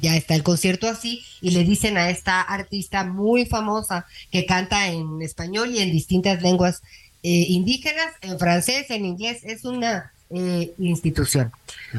[0.00, 4.86] ya está el concierto así, y le dicen a esta artista muy famosa que canta
[4.88, 6.82] en español y en distintas lenguas
[7.22, 11.52] eh, indígenas, en francés, en inglés, es una eh, institución.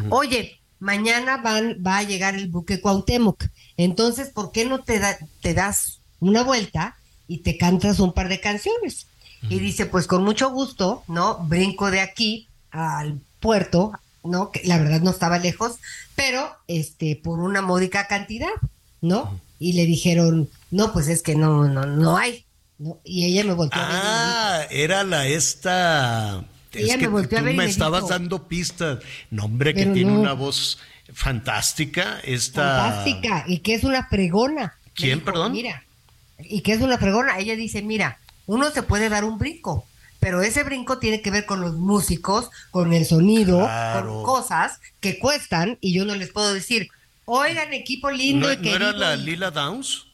[0.10, 3.44] Oye, mañana van, va a llegar el buque Cuauhtémoc,
[3.78, 6.96] entonces, ¿por qué no te, da- te das una vuelta
[7.28, 9.08] y te cantas un par de canciones?
[9.50, 11.38] Y dice, pues con mucho gusto, ¿no?
[11.48, 13.92] Brinco de aquí al puerto,
[14.24, 14.50] ¿no?
[14.52, 15.76] Que la verdad no estaba lejos,
[16.16, 18.50] pero este, por una módica cantidad,
[19.00, 19.40] ¿no?
[19.60, 22.46] Y le dijeron, no, pues es que no, no, no hay.
[22.80, 23.00] ¿No?
[23.04, 26.44] Y ella me volteó a ver y Ah, era la esta.
[26.74, 29.00] Ella es me que volteó a ver y me me estabas dijo- dando pistas.
[29.32, 30.20] No, hombre, que tiene no.
[30.20, 30.78] una voz
[31.14, 32.20] fantástica.
[32.24, 32.82] Esta.
[32.82, 34.76] fantástica y que es una fregona.
[34.94, 35.52] ¿Quién, dijo, perdón?
[35.54, 35.84] Mira,
[36.40, 37.38] y que es una fregona.
[37.40, 39.86] Ella dice, mira, uno se puede dar un brinco,
[40.20, 44.14] pero ese brinco tiene que ver con los músicos, con el sonido, Claro.
[44.16, 46.90] con cosas que cuestan y yo no les puedo decir,
[47.26, 50.07] oigan, equipo lindo ¿No, y no era la y- Lila Downs?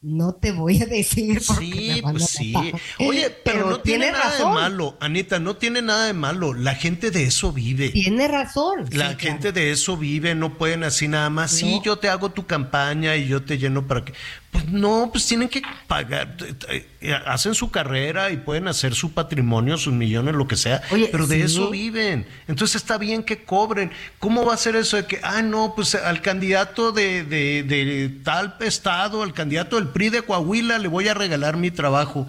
[0.00, 2.54] No te voy a decir porque Sí, me van a pues sí.
[3.00, 4.54] Oye, pero, no tiene tiene nada razón.
[4.54, 6.54] de malo, Anita, no tiene nada de malo.
[6.54, 7.88] La gente de eso vive.
[7.88, 8.84] Tiene razón.
[8.92, 11.50] La sí, gente de eso vive, no pueden así nada más.
[11.50, 14.12] Sí, yo te hago tu campaña y yo te lleno para que.
[14.50, 16.36] Pues no, pues tienen que pagar.
[16.70, 20.80] eh, Hacen su carrera y pueden hacer su patrimonio, sus millones, lo que sea.
[20.90, 21.42] Oye, pero de sí.
[21.42, 22.26] eso viven.
[22.46, 23.92] Entonces está bien que cobren.
[24.18, 28.08] ¿Cómo va a ser eso de que, ah, no, pues al candidato de, de, de
[28.24, 32.26] tal estado, al candidato del PRI de Coahuila, le voy a regalar mi trabajo?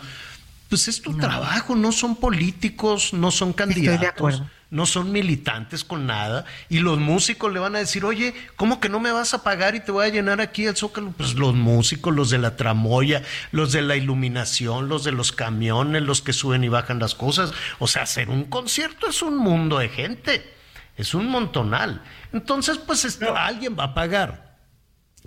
[0.67, 4.49] Pues es tu trabajo, no son políticos, no son candidatos acuerdo.
[4.71, 8.89] No son militantes con nada, y los músicos le van a decir, oye, ¿cómo que
[8.89, 11.11] no me vas a pagar y te voy a llenar aquí el zócalo?
[11.11, 16.03] Pues los músicos, los de la tramoya, los de la iluminación, los de los camiones,
[16.03, 17.51] los que suben y bajan las cosas.
[17.79, 20.53] O sea, hacer un concierto es un mundo de gente,
[20.97, 22.03] es un montonal.
[22.31, 24.48] Entonces, pues esto, alguien va a pagar.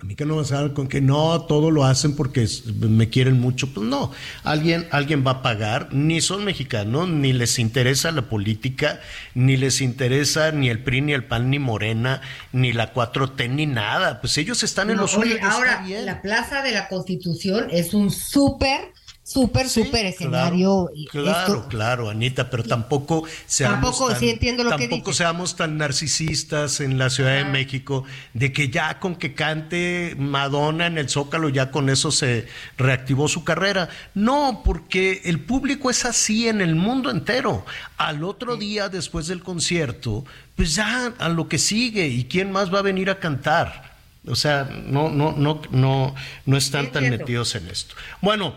[0.01, 2.47] A mí que no vas a dar con que no, todo lo hacen porque
[2.79, 3.73] me quieren mucho.
[3.73, 4.11] Pues no,
[4.43, 5.93] alguien, alguien va a pagar.
[5.93, 8.99] Ni son mexicanos, ni les interesa la política,
[9.33, 12.21] ni les interesa ni el PRI, ni el PAN, ni Morena,
[12.51, 14.19] ni la 4T, ni nada.
[14.19, 18.91] Pues ellos están en los oye, ahora, la Plaza de la Constitución es un súper
[19.33, 20.89] súper, súper escenario.
[21.09, 25.77] Claro, claro, Anita, pero tampoco seamos, tampoco, tan, sí entiendo lo que tampoco seamos tan
[25.77, 28.03] narcisistas en la Ciudad de México
[28.33, 32.47] de que ya con que cante Madonna en el Zócalo, ya con eso se
[32.77, 33.89] reactivó su carrera.
[34.13, 37.65] No, porque el público es así en el mundo entero.
[37.97, 42.73] Al otro día, después del concierto, pues ya a lo que sigue y quién más
[42.73, 43.93] va a venir a cantar.
[44.25, 46.15] O sea, no, no, no, no,
[46.45, 47.95] no están tan metidos en esto.
[48.21, 48.55] Bueno,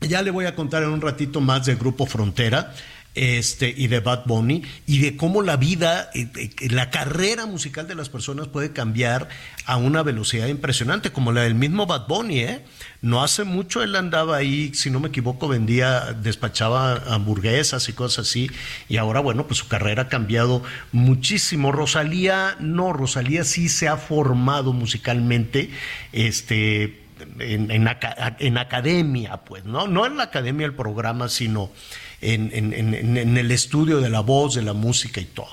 [0.00, 2.72] ya le voy a contar en un ratito más del Grupo Frontera
[3.14, 7.96] este, y de Bad Bunny y de cómo la vida, eh, la carrera musical de
[7.96, 9.28] las personas puede cambiar
[9.66, 12.40] a una velocidad impresionante, como la del mismo Bad Bunny.
[12.40, 12.64] ¿eh?
[13.02, 18.28] No hace mucho él andaba ahí, si no me equivoco, vendía, despachaba hamburguesas y cosas
[18.28, 18.50] así,
[18.88, 20.62] y ahora, bueno, pues su carrera ha cambiado
[20.92, 21.72] muchísimo.
[21.72, 25.70] Rosalía, no, Rosalía sí se ha formado musicalmente,
[26.12, 27.07] este
[27.38, 29.86] en, en, academia, pues, ¿no?
[29.86, 31.70] No en la academia del programa, sino
[32.20, 35.52] en, en, el estudio de la voz, de la música y todo.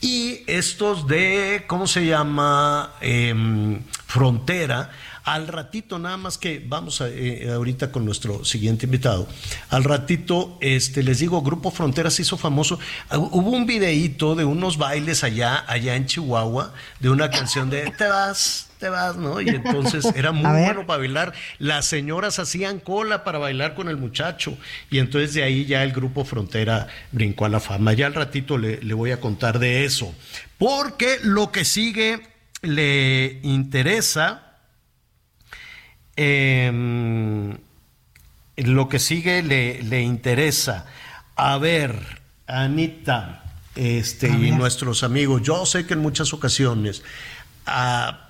[0.00, 2.92] Y estos de, ¿cómo se llama?
[3.00, 4.90] Em, frontera.
[5.24, 9.26] Al ratito, nada más que vamos a, eh, ahorita con nuestro siguiente invitado.
[9.70, 12.78] Al ratito, este, les digo, Grupo Frontera se hizo famoso.
[13.08, 17.90] Ah, hubo un videíto de unos bailes allá, allá en Chihuahua, de una canción de
[17.92, 19.40] Te vas, te vas, ¿no?
[19.40, 21.32] Y entonces era muy bueno para bailar.
[21.58, 24.58] Las señoras hacían cola para bailar con el muchacho.
[24.90, 27.94] Y entonces de ahí ya el grupo Frontera brincó a la fama.
[27.94, 30.14] Ya al ratito le, le voy a contar de eso.
[30.58, 32.20] Porque lo que sigue
[32.60, 34.53] le interesa.
[36.16, 37.56] Em,
[38.56, 40.86] lo que sigue le, le, interesa.
[41.36, 43.42] A ver, Anita,
[43.74, 47.02] este, y nuestros amigos, yo sé que en muchas ocasiones
[47.66, 48.28] ah,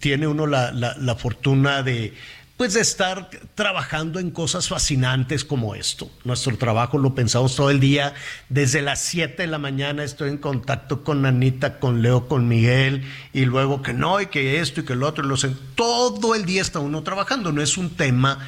[0.00, 2.14] tiene uno la, la, fortuna de
[2.56, 6.08] pues de estar trabajando en cosas fascinantes como esto.
[6.22, 8.14] Nuestro trabajo lo pensamos todo el día,
[8.48, 13.04] desde las 7 de la mañana estoy en contacto con Anita, con Leo, con Miguel,
[13.32, 15.50] y luego que no, y que esto y que lo otro, y lo sé.
[15.74, 18.38] todo el día está uno trabajando, no es un tema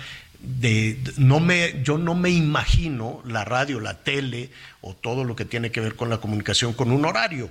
[0.40, 4.50] de, no me, yo no me imagino la radio, la tele
[4.80, 7.50] o todo lo que tiene que ver con la comunicación con un horario.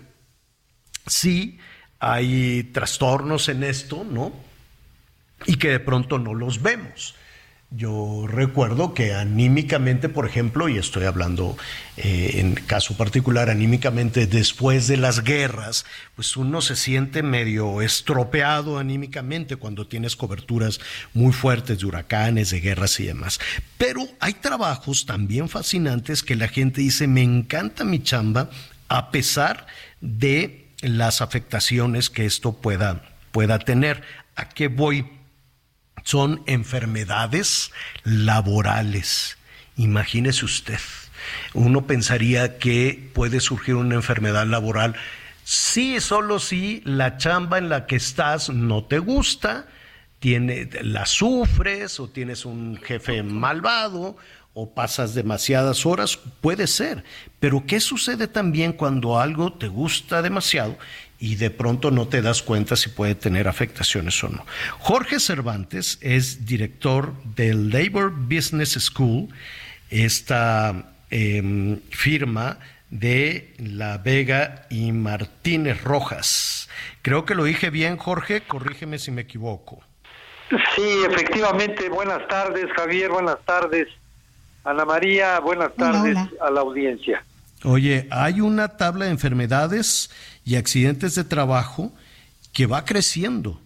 [1.05, 1.59] Sí,
[1.99, 4.44] hay trastornos en esto, ¿no?
[5.45, 7.15] Y que de pronto no los vemos.
[7.71, 11.57] Yo recuerdo que anímicamente, por ejemplo, y estoy hablando
[11.97, 15.85] eh, en caso particular, anímicamente después de las guerras,
[16.15, 20.79] pues uno se siente medio estropeado anímicamente cuando tienes coberturas
[21.13, 23.39] muy fuertes de huracanes, de guerras y demás.
[23.77, 28.49] Pero hay trabajos también fascinantes que la gente dice, me encanta mi chamba
[28.87, 29.65] a pesar
[29.99, 33.01] de las afectaciones que esto pueda,
[33.31, 34.03] pueda tener.
[34.35, 35.14] ¿A qué voy?
[36.05, 37.71] Son enfermedades
[38.03, 39.37] laborales.
[39.75, 40.79] Imagínese usted.
[41.53, 44.95] Uno pensaría que puede surgir una enfermedad laboral
[45.45, 49.67] sí, solo si la chamba en la que estás no te gusta,
[50.19, 54.17] tiene, la sufres o tienes un jefe malvado
[54.53, 57.03] o pasas demasiadas horas, puede ser.
[57.39, 60.77] Pero ¿qué sucede también cuando algo te gusta demasiado
[61.19, 64.45] y de pronto no te das cuenta si puede tener afectaciones o no?
[64.79, 69.29] Jorge Cervantes es director del Labor Business School,
[69.89, 72.59] esta em, firma
[72.89, 76.69] de La Vega y Martínez Rojas.
[77.01, 79.81] Creo que lo dije bien, Jorge, corrígeme si me equivoco.
[80.49, 81.89] Sí, efectivamente.
[81.89, 83.09] Buenas tardes, Javier.
[83.11, 83.87] Buenas tardes.
[84.63, 87.23] Ana María, buenas tardes a la audiencia.
[87.63, 90.11] Oye, hay una tabla de enfermedades
[90.45, 91.91] y accidentes de trabajo
[92.53, 93.59] que va creciendo.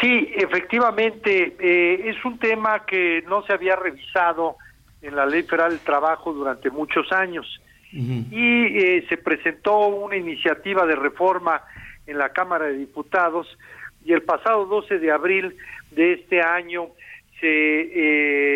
[0.00, 4.56] Sí, efectivamente, eh, es un tema que no se había revisado
[5.02, 7.60] en la Ley Federal del Trabajo durante muchos años.
[7.90, 11.62] Y eh, se presentó una iniciativa de reforma
[12.06, 13.46] en la Cámara de Diputados
[14.04, 15.56] y el pasado 12 de abril
[15.92, 16.88] de este año
[17.40, 17.46] se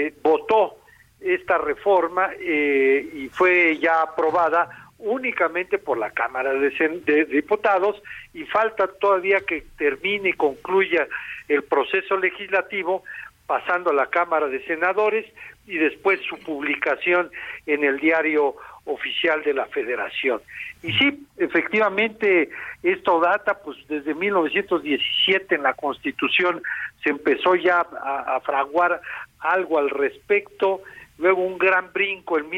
[0.07, 0.77] eh, votó
[1.21, 8.01] esta reforma eh, y fue ya aprobada únicamente por la Cámara de, Diputados
[8.33, 11.07] y falta todavía que termine y concluya
[11.49, 13.03] el proceso legislativo
[13.47, 15.27] pasando a la Cámara de Senadores
[15.67, 17.31] y después su publicación
[17.67, 18.55] en el diario
[18.85, 20.41] oficial de la Federación.
[20.83, 22.51] Y sí, efectivamente,
[22.83, 26.63] esto data pues desde 1917 en la Constitución
[27.03, 29.01] se empezó ya a, a fraguar
[29.41, 30.83] algo al respecto,
[31.19, 32.49] luego un gran brinco en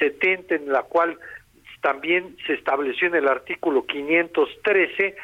[0.00, 1.18] 1970 en la cual
[1.80, 5.16] también se estableció en el artículo 513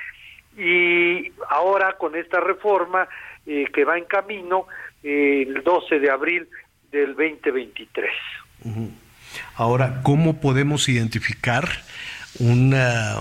[0.58, 3.08] y ahora con esta reforma
[3.46, 4.66] eh, que va en camino
[5.02, 6.48] eh, el 12 de abril
[6.92, 8.10] del 2023.
[9.54, 11.66] Ahora, ¿cómo podemos identificar
[12.38, 13.16] una,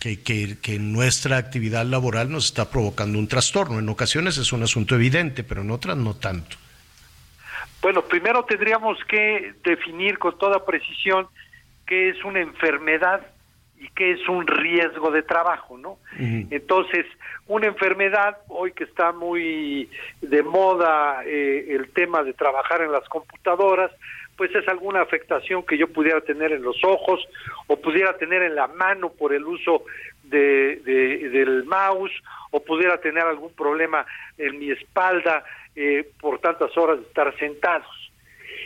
[0.00, 3.78] que, que, nuestra actividad laboral nos está provocando un trastorno?
[3.78, 6.56] En ocasiones es un asunto evidente, pero en otras no tanto.
[7.80, 11.28] Bueno, primero tendríamos que definir con toda precisión
[11.86, 13.26] qué es una enfermedad
[13.80, 15.98] y qué es un riesgo de trabajo, ¿no?
[16.18, 17.06] Entonces,
[17.46, 19.88] una enfermedad, hoy que está muy
[20.20, 23.92] de moda eh, el tema de trabajar en las computadoras,
[24.36, 27.20] pues es alguna afectación que yo pudiera tener en los ojos
[27.66, 29.84] o pudiera tener en la mano por el uso
[30.24, 30.76] de,
[31.32, 32.12] del mouse
[32.50, 34.06] o pudiera tener algún problema
[34.38, 35.44] en mi espalda
[35.80, 37.86] eh, por tantas horas de estar sentados.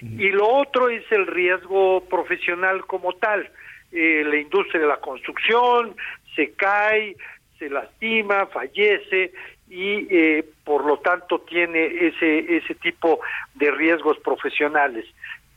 [0.00, 3.48] Y lo otro es el riesgo profesional como tal.
[3.92, 5.94] Eh, la industria de la construcción
[6.34, 7.14] se cae,
[7.58, 9.32] se lastima, fallece
[9.68, 13.20] y eh, por lo tanto tiene ese, ese tipo
[13.54, 15.04] de riesgos profesionales.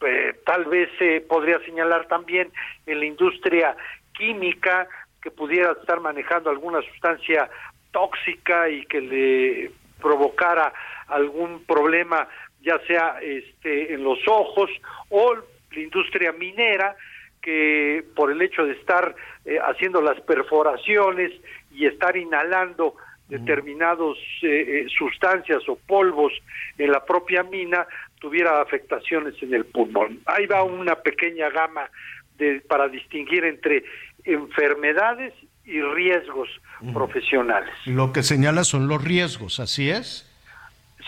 [0.05, 2.51] Eh, tal vez se podría señalar también
[2.85, 3.75] en la industria
[4.13, 4.87] química
[5.21, 7.49] que pudiera estar manejando alguna sustancia
[7.91, 10.73] tóxica y que le provocara
[11.07, 12.27] algún problema
[12.61, 14.69] ya sea este en los ojos
[15.09, 16.95] o la industria minera
[17.41, 19.15] que por el hecho de estar
[19.45, 21.31] eh, haciendo las perforaciones
[21.71, 22.95] y estar inhalando
[23.27, 26.33] determinados eh, sustancias o polvos
[26.77, 27.87] en la propia mina
[28.19, 30.19] tuviera afectaciones en el pulmón.
[30.25, 31.89] Ahí va una pequeña gama
[32.37, 33.83] de, para distinguir entre
[34.23, 35.33] enfermedades
[35.65, 36.49] y riesgos
[36.93, 37.73] profesionales.
[37.85, 40.29] Lo que señala son los riesgos, ¿así es?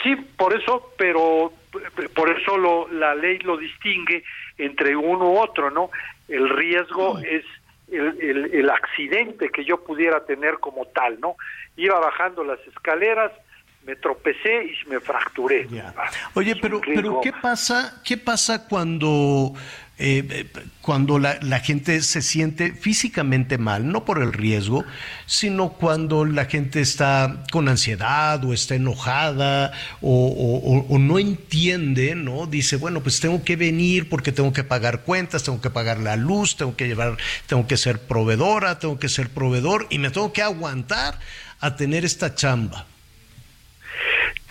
[0.03, 1.51] Sí, por eso, pero
[2.15, 4.23] por eso lo, la ley lo distingue
[4.57, 5.89] entre uno u otro, ¿no?
[6.27, 7.43] El riesgo es
[7.91, 11.35] el, el, el, accidente que yo pudiera tener como tal, ¿no?
[11.77, 13.31] Iba bajando las escaleras,
[13.85, 15.67] me tropecé y me fracturé.
[16.33, 19.53] Oye, pero, pero ¿qué pasa, qué pasa cuando,
[19.99, 20.45] eh,
[20.81, 24.85] cuando la, gente se siente físicamente mal, no por el riesgo,
[25.25, 29.71] sino cuando la gente está con ansiedad o está enojada
[30.01, 32.45] o, o no entiende, ¿no?
[32.45, 36.15] Dice, bueno, pues tengo que venir porque tengo que pagar cuentas, tengo que pagar la
[36.15, 37.17] luz, tengo que llevar,
[37.47, 41.19] tengo que ser proveedora, tengo que ser proveedor y me tengo que aguantar
[41.59, 42.85] a tener esta chamba.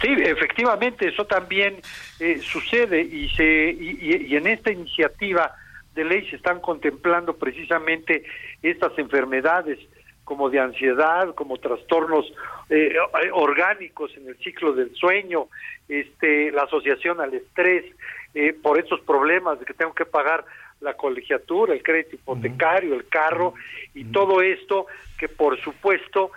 [0.00, 1.80] Sí, efectivamente, eso también
[2.20, 5.54] eh, sucede y, se, y, en esta iniciativa
[5.94, 8.24] de ley se están contemplando precisamente
[8.62, 9.78] estas enfermedades
[10.24, 12.30] como de ansiedad, como trastornos
[12.68, 12.94] eh,
[13.32, 15.46] orgánicos en el ciclo del sueño,
[15.88, 17.84] este, la asociación al estrés,
[18.34, 20.44] eh, por estos problemas de que tengo que pagar
[20.80, 23.54] la colegiatura, el crédito hipotecario, el carro
[23.94, 24.86] y todo esto
[25.18, 26.32] que por supuesto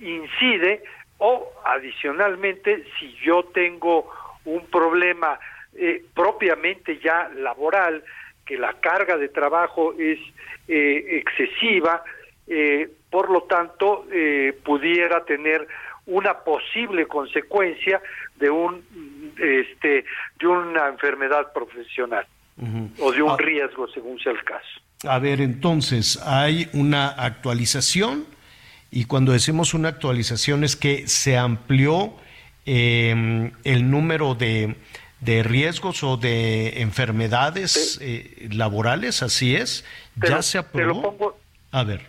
[0.00, 0.82] incide
[1.18, 4.10] o adicionalmente si yo tengo
[4.44, 5.38] un problema
[5.74, 8.02] eh, propiamente ya laboral,
[8.44, 10.18] que la carga de trabajo es
[10.68, 12.02] eh, excesiva,
[12.46, 14.06] eh, por lo tanto
[14.62, 15.66] pudiera tener
[16.06, 18.00] una posible consecuencia
[18.36, 18.82] de un
[19.38, 20.04] este
[20.38, 22.26] de una enfermedad profesional
[23.00, 23.36] o de un ah.
[23.38, 24.80] riesgo según sea el caso.
[25.08, 28.26] A ver, entonces, hay una actualización
[28.90, 32.14] y cuando decimos una actualización es que se amplió
[32.64, 34.76] em, el número de,
[35.20, 39.84] de, riesgos o de enfermedades eh, laborales, así es.
[40.16, 41.36] ya se aprobó.
[41.72, 42.06] a ver.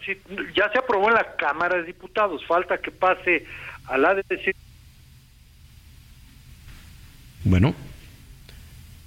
[0.56, 3.46] ya se aprobó en la Cámara de Diputados, falta que pase
[3.86, 4.56] a la de
[7.44, 7.74] Bueno.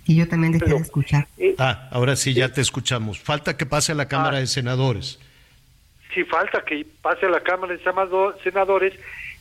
[0.07, 1.29] Y yo también dejé de escuchar.
[1.39, 3.21] Eh, ah, ahora sí, ya te escuchamos.
[3.21, 4.41] Falta que pase a la Cámara ah.
[4.41, 5.21] de Senadores
[6.15, 7.82] si falta que pase a la Cámara de
[8.43, 8.95] Senadores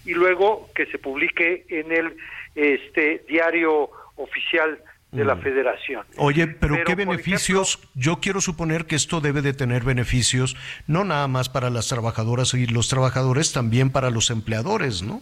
[0.06, 2.18] y luego que se publique en el
[2.56, 4.80] este diario oficial
[5.12, 5.36] de la.
[5.38, 6.06] Federación.
[6.18, 7.80] Oye, pero, ¿qué beneficios?
[7.96, 10.56] yo quiero suponer que esto debe de tener beneficios
[10.86, 15.22] no nada más para las trabajadoras y los trabajadores, también para los empleadores, ¿no?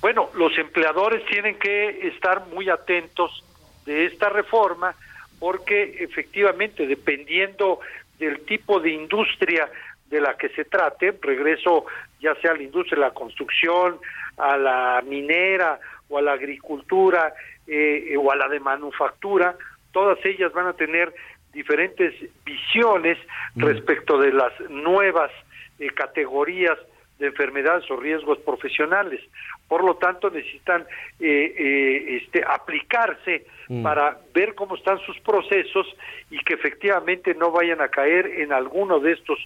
[0.00, 3.44] Bueno, los empleadores tienen que estar muy atentos
[3.84, 4.94] de esta reforma
[5.38, 7.80] porque efectivamente, dependiendo
[8.18, 9.68] del tipo de industria
[10.08, 11.86] de la que se trate, regreso
[12.20, 13.98] ya sea a la industria de la construcción,
[14.36, 15.78] a la minera
[16.08, 17.34] o a la agricultura
[17.66, 19.56] eh, o a la de manufactura,
[19.92, 21.12] todas ellas van a tener
[21.52, 22.14] diferentes
[22.44, 23.18] visiones
[23.56, 25.30] respecto de las nuevas
[25.78, 26.78] eh, categorías
[27.18, 29.20] de enfermedades o riesgos profesionales.
[29.66, 30.82] Por lo tanto, necesitan
[31.18, 33.82] eh, eh, este, aplicarse Mm.
[33.82, 35.86] para ver cómo están sus procesos
[36.30, 39.38] y que efectivamente no vayan a caer en alguno de estos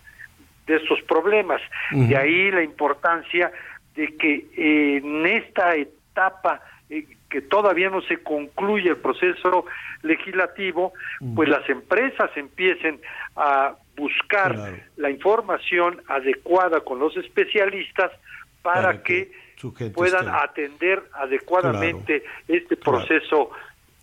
[0.67, 1.61] de estos problemas.
[1.91, 3.53] De ahí la importancia
[3.95, 9.65] de que eh, en esta etapa eh, que todavía no se concluye el proceso
[10.03, 10.93] legislativo,
[11.35, 13.01] pues las empresas empiecen
[13.37, 14.57] a buscar
[14.97, 18.11] la información adecuada con los especialistas
[18.63, 19.33] para, Para que,
[19.95, 23.51] puedan esté- atender adecuadamente este proceso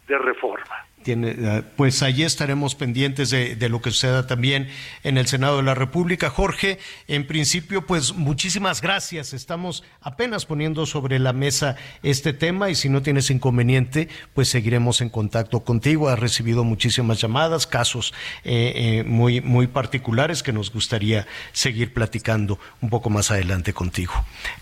[0.10, 0.86] de reforma.
[1.04, 4.68] Tiene, eh, pues allí estaremos pendientes de, de lo que suceda también
[5.04, 6.30] en el Senado de la República.
[6.30, 6.78] Jorge,
[7.08, 9.34] en principio, pues muchísimas gracias.
[9.34, 15.00] Estamos apenas poniendo sobre la mesa este tema y si no tienes inconveniente, pues seguiremos
[15.00, 16.10] en contacto contigo.
[16.10, 18.14] Has recibido muchísimas llamadas, casos
[18.44, 24.14] eh, eh, muy, muy particulares que nos gustaría seguir platicando un poco más adelante contigo.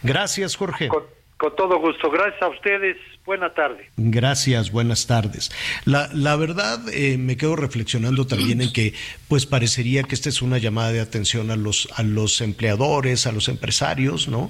[0.04, 0.90] Gracias, Jorge.
[0.90, 2.10] Con todo gusto.
[2.10, 2.98] Gracias a ustedes.
[3.26, 3.90] Buena tarde.
[3.98, 5.52] Gracias, buenas tardes.
[5.84, 8.94] La, la verdad, eh, me quedo reflexionando también en que,
[9.28, 13.34] pues parecería que esta es una llamada de atención a los, a los empleadores, a
[13.34, 14.50] los empresarios, ¿no?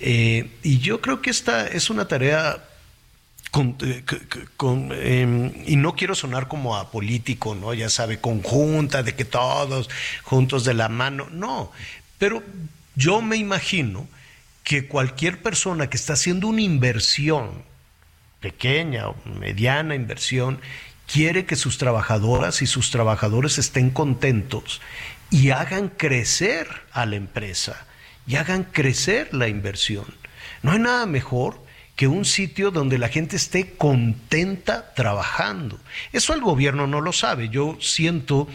[0.00, 2.64] Eh, y yo creo que esta es una tarea
[3.52, 4.02] con- eh,
[4.56, 7.74] con, eh, y no quiero sonar como a político, ¿no?
[7.74, 9.88] Ya sabe, conjunta, de que todos
[10.24, 11.70] juntos de la mano, no,
[12.18, 12.42] pero
[12.96, 14.08] yo me imagino
[14.66, 17.62] que cualquier persona que está haciendo una inversión,
[18.40, 20.60] pequeña o mediana inversión,
[21.06, 24.80] quiere que sus trabajadoras y sus trabajadores estén contentos
[25.30, 27.86] y hagan crecer a la empresa
[28.26, 30.06] y hagan crecer la inversión.
[30.62, 31.64] No hay nada mejor
[31.96, 35.80] que un sitio donde la gente esté contenta trabajando.
[36.12, 37.48] Eso el gobierno no lo sabe.
[37.48, 38.46] Yo siento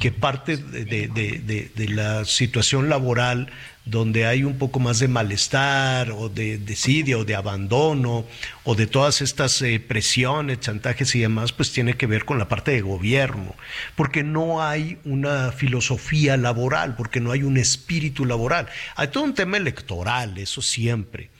[0.00, 3.50] que parte de, la situación laboral
[3.84, 8.26] donde hay un poco más de malestar o de desidia o de abandono
[8.64, 12.48] o de todas estas eh, presiones, chantajes y demás, pues tiene que ver con la
[12.48, 13.54] parte de gobierno,
[13.94, 18.68] porque no hay una filosofía laboral, porque no hay un espíritu laboral.
[18.96, 21.30] Hay todo un tema electoral, eso siempre.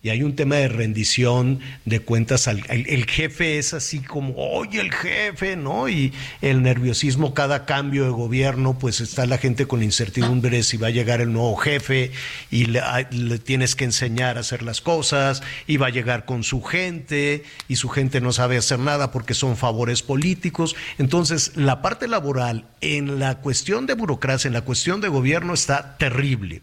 [0.00, 2.46] Y hay un tema de rendición de cuentas.
[2.46, 5.88] Al, el, jefe es así como, oye, el jefe, ¿no?
[5.88, 10.76] Y el nerviosismo, cada cambio de gobierno, pues está la gente con la incertidumbre si
[10.76, 12.12] va a llegar el nuevo jefe
[12.48, 16.24] y le, a- le tienes que enseñar a hacer las cosas y va a llegar
[16.26, 20.76] con su gente y su gente no sabe hacer nada porque son favores políticos.
[20.98, 25.96] Entonces, la parte laboral en la cuestión de burocracia, en la cuestión de gobierno está
[25.98, 26.62] terrible.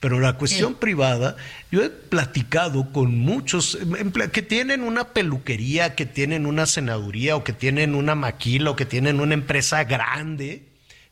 [0.00, 1.36] Pero la cuestión privada,
[1.72, 7.44] yo he platicado con muchos emple- que tienen una peluquería, que tienen una senaduría o
[7.44, 10.62] que tienen una maquila o que tienen una empresa grande,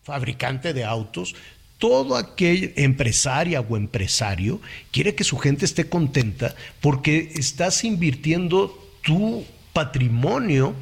[0.03, 1.35] fabricante de autos.
[1.79, 4.61] Todo aquel empresaria o empresario
[4.93, 10.75] quiere que su gente esté contenta porque estás invirtiendo tu patrimonio,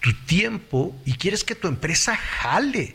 [0.00, 2.94] tu tiempo y quieres que tu empresa jale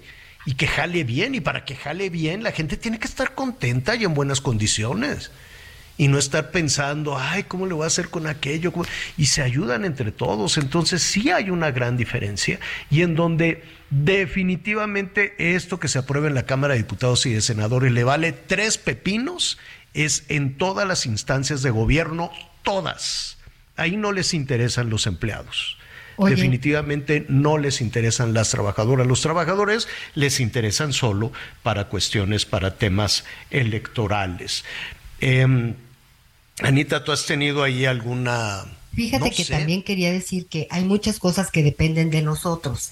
[0.49, 1.35] y que jale bien.
[1.35, 5.29] Y para que jale bien, la gente tiene que estar contenta y en buenas condiciones.
[5.95, 8.73] Y no estar pensando, ay, ¿cómo le voy a hacer con aquello?
[9.15, 10.57] Y se ayudan entre todos.
[10.57, 12.59] Entonces sí hay una gran diferencia.
[12.89, 17.41] Y en donde definitivamente esto que se aprueba en la Cámara de Diputados y de
[17.41, 19.59] Senadores le vale tres pepinos,
[19.93, 22.31] es en todas las instancias de gobierno,
[22.63, 23.37] todas.
[23.75, 25.78] Ahí no les interesan los empleados.
[26.21, 26.35] Oye.
[26.35, 29.07] Definitivamente no les interesan las trabajadoras.
[29.07, 31.31] Los trabajadores les interesan solo
[31.63, 34.65] para cuestiones, para temas electorales.
[35.21, 35.75] Em,
[36.61, 38.65] Anita, ¿tú has tenido ahí alguna...
[38.93, 39.53] Fíjate no que sé?
[39.53, 42.91] también quería decir que hay muchas cosas que dependen de nosotros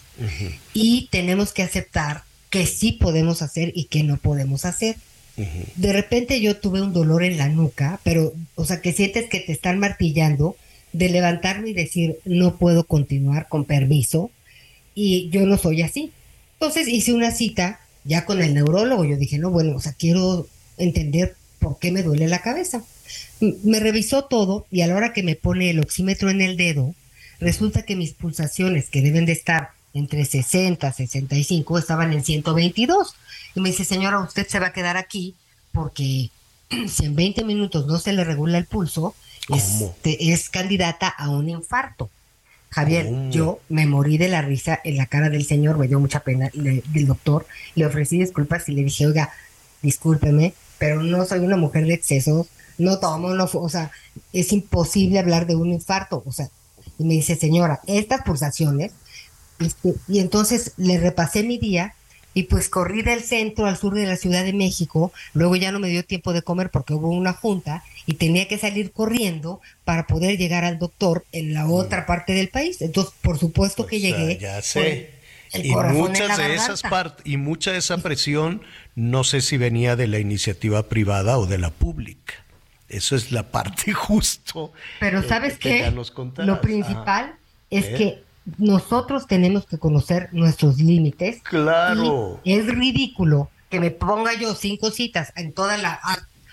[0.74, 4.96] y tenemos que aceptar que sí podemos hacer y que no podemos hacer.
[5.76, 9.42] De repente yo tuve un dolor en la nuca, pero, o sea, que sientes que
[9.42, 10.56] te están martillando
[10.94, 14.32] de levantarme y decir, no puedo continuar con permiso,
[14.96, 16.12] y yo no soy así.
[16.54, 20.48] Entonces hice una cita ya con el neurólogo, yo dije, no, bueno, o sea, quiero
[20.78, 22.84] entender por qué me duele la cabeza.
[23.40, 26.96] Me revisó todo y a la hora que me pone el oxímetro en el dedo,
[27.40, 33.16] resulta que mis pulsaciones, que deben de estar entre 60 y 65, estaban en 122.
[33.56, 35.36] Y me dice, señora, usted se va a quedar aquí
[35.72, 36.32] porque
[36.88, 39.16] si en 20 minutos no se le regula el pulso,
[39.50, 42.10] este, es candidata a un infarto.
[42.70, 46.20] Javier, yo me morí de la risa en la cara del señor, me dio mucha
[46.20, 47.46] pena, le- del doctor,
[47.76, 49.32] le ofrecí disculpas y le dije, oiga,
[49.82, 52.48] discúlpeme, pero no soy una mujer de excesos,
[52.78, 53.90] no tomo, no, o sea,
[54.34, 56.50] es imposible hablar de un infarto, o sea,
[57.00, 58.92] y me dice, señora, estas pulsaciones,
[59.60, 61.94] este, y entonces le repasé mi día
[62.38, 65.80] y pues corrí del centro al sur de la Ciudad de México, luego ya no
[65.80, 70.06] me dio tiempo de comer porque hubo una junta y tenía que salir corriendo para
[70.06, 72.80] poder llegar al doctor en la otra parte del país.
[72.84, 74.38] Entonces, por supuesto que llegué.
[74.38, 75.14] Ya sé.
[75.52, 78.62] y muchas de esas partes y mucha de esa presión
[78.94, 82.36] no sé si venía de la iniciativa privada o de la pública.
[82.88, 84.72] Eso es la parte justo.
[85.00, 85.92] Pero sabes qué?
[86.38, 87.34] Lo principal
[87.72, 88.27] es que
[88.58, 91.42] nosotros tenemos que conocer nuestros límites.
[91.44, 92.40] Claro.
[92.46, 96.00] es ridículo que me ponga yo cinco citas en toda la,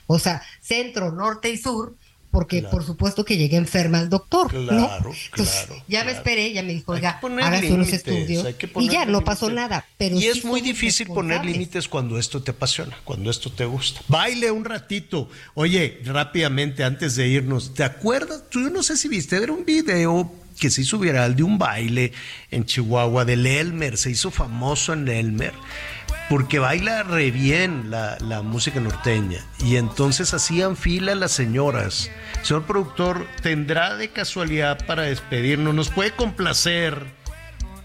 [0.07, 1.95] o sea, centro, norte y sur,
[2.33, 4.49] porque por supuesto que llegué enferma al doctor.
[4.51, 5.83] Claro, claro.
[5.87, 8.45] Ya me esperé, ya me dijo, oiga, hágase unos estudios.
[8.81, 9.87] Y ya, no pasó nada.
[9.97, 14.01] Pero y es muy difícil poner límites cuando esto te apasiona, cuando esto te gusta.
[14.09, 15.29] Baile un ratito.
[15.55, 18.43] Oye, rápidamente, antes de irnos, ¿te acuerdas?
[18.51, 21.59] Tú, yo no sé si viste, era un video que se hizo viral de un
[21.59, 22.13] baile
[22.51, 25.53] en Chihuahua del Elmer, se hizo famoso en Elmer,
[26.29, 29.45] porque baila re bien la, la música norteña.
[29.61, 32.11] Y entonces hacían fila las señoras.
[32.43, 35.75] Señor productor, ¿tendrá de casualidad para despedirnos?
[35.75, 37.07] ¿Nos puede complacer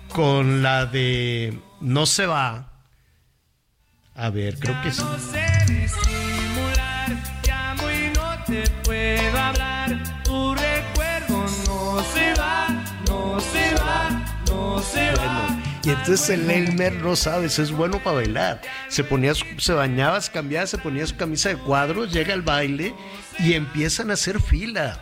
[0.10, 2.74] con la de No se va?
[4.16, 5.02] A ver, creo que sí.
[14.84, 15.58] Se va.
[15.84, 18.62] Y entonces el Elmer, no sabes, es bueno para bailar.
[18.90, 22.94] Se ponía, se bañaba, se cambiaba, se ponía su camisa de cuadros, llega al baile
[23.40, 25.00] y empiezan a hacer fila.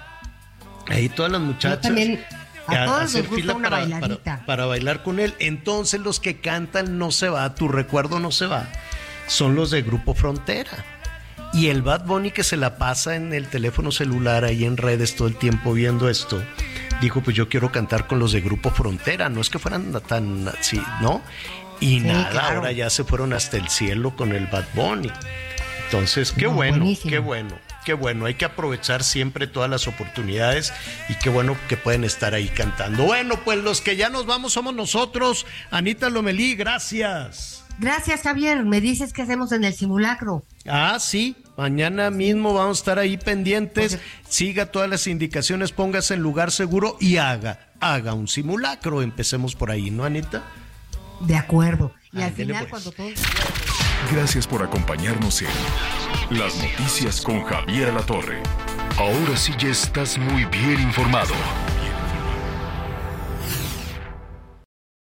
[0.87, 1.81] Ahí todas las muchachas.
[1.81, 2.23] También,
[2.67, 5.33] a, todos hacer fila una para, para, bailar con él.
[5.39, 8.67] Entonces los que cantan No se va, tu recuerdo no se va,
[9.27, 10.71] son los de Grupo Frontera.
[11.53, 15.15] Y el Bad Bunny que se la pasa en el teléfono celular ahí en redes
[15.15, 16.41] todo el tiempo viendo esto,
[17.01, 20.47] dijo pues yo quiero cantar con los de Grupo Frontera, no es que fueran tan
[20.47, 21.21] así, ¿no?
[21.79, 25.11] Y nada, ahora ya se fueron hasta el cielo con el Bad Bunny.
[25.85, 28.25] Entonces, qué bueno, qué bueno, qué bueno.
[28.25, 30.73] Hay que aprovechar siempre todas las oportunidades
[31.07, 33.03] y qué bueno que pueden estar ahí cantando.
[33.03, 35.45] Bueno, pues los que ya nos vamos somos nosotros.
[35.71, 37.63] Anita Lomelí, gracias.
[37.79, 38.65] Gracias, Javier.
[38.65, 40.43] Me dices qué hacemos en el simulacro.
[40.67, 41.37] Ah, sí.
[41.57, 43.99] Mañana mismo vamos a estar ahí pendientes.
[44.29, 49.01] Siga todas las indicaciones, póngase en lugar seguro y haga, haga un simulacro.
[49.01, 50.43] Empecemos por ahí, ¿no, Anita?
[51.19, 51.91] De acuerdo.
[52.13, 53.07] Y al final, cuando todo.
[54.13, 58.41] Gracias por acompañarnos en Las Noticias con Javier La Torre.
[58.97, 61.33] Ahora sí ya estás muy bien informado.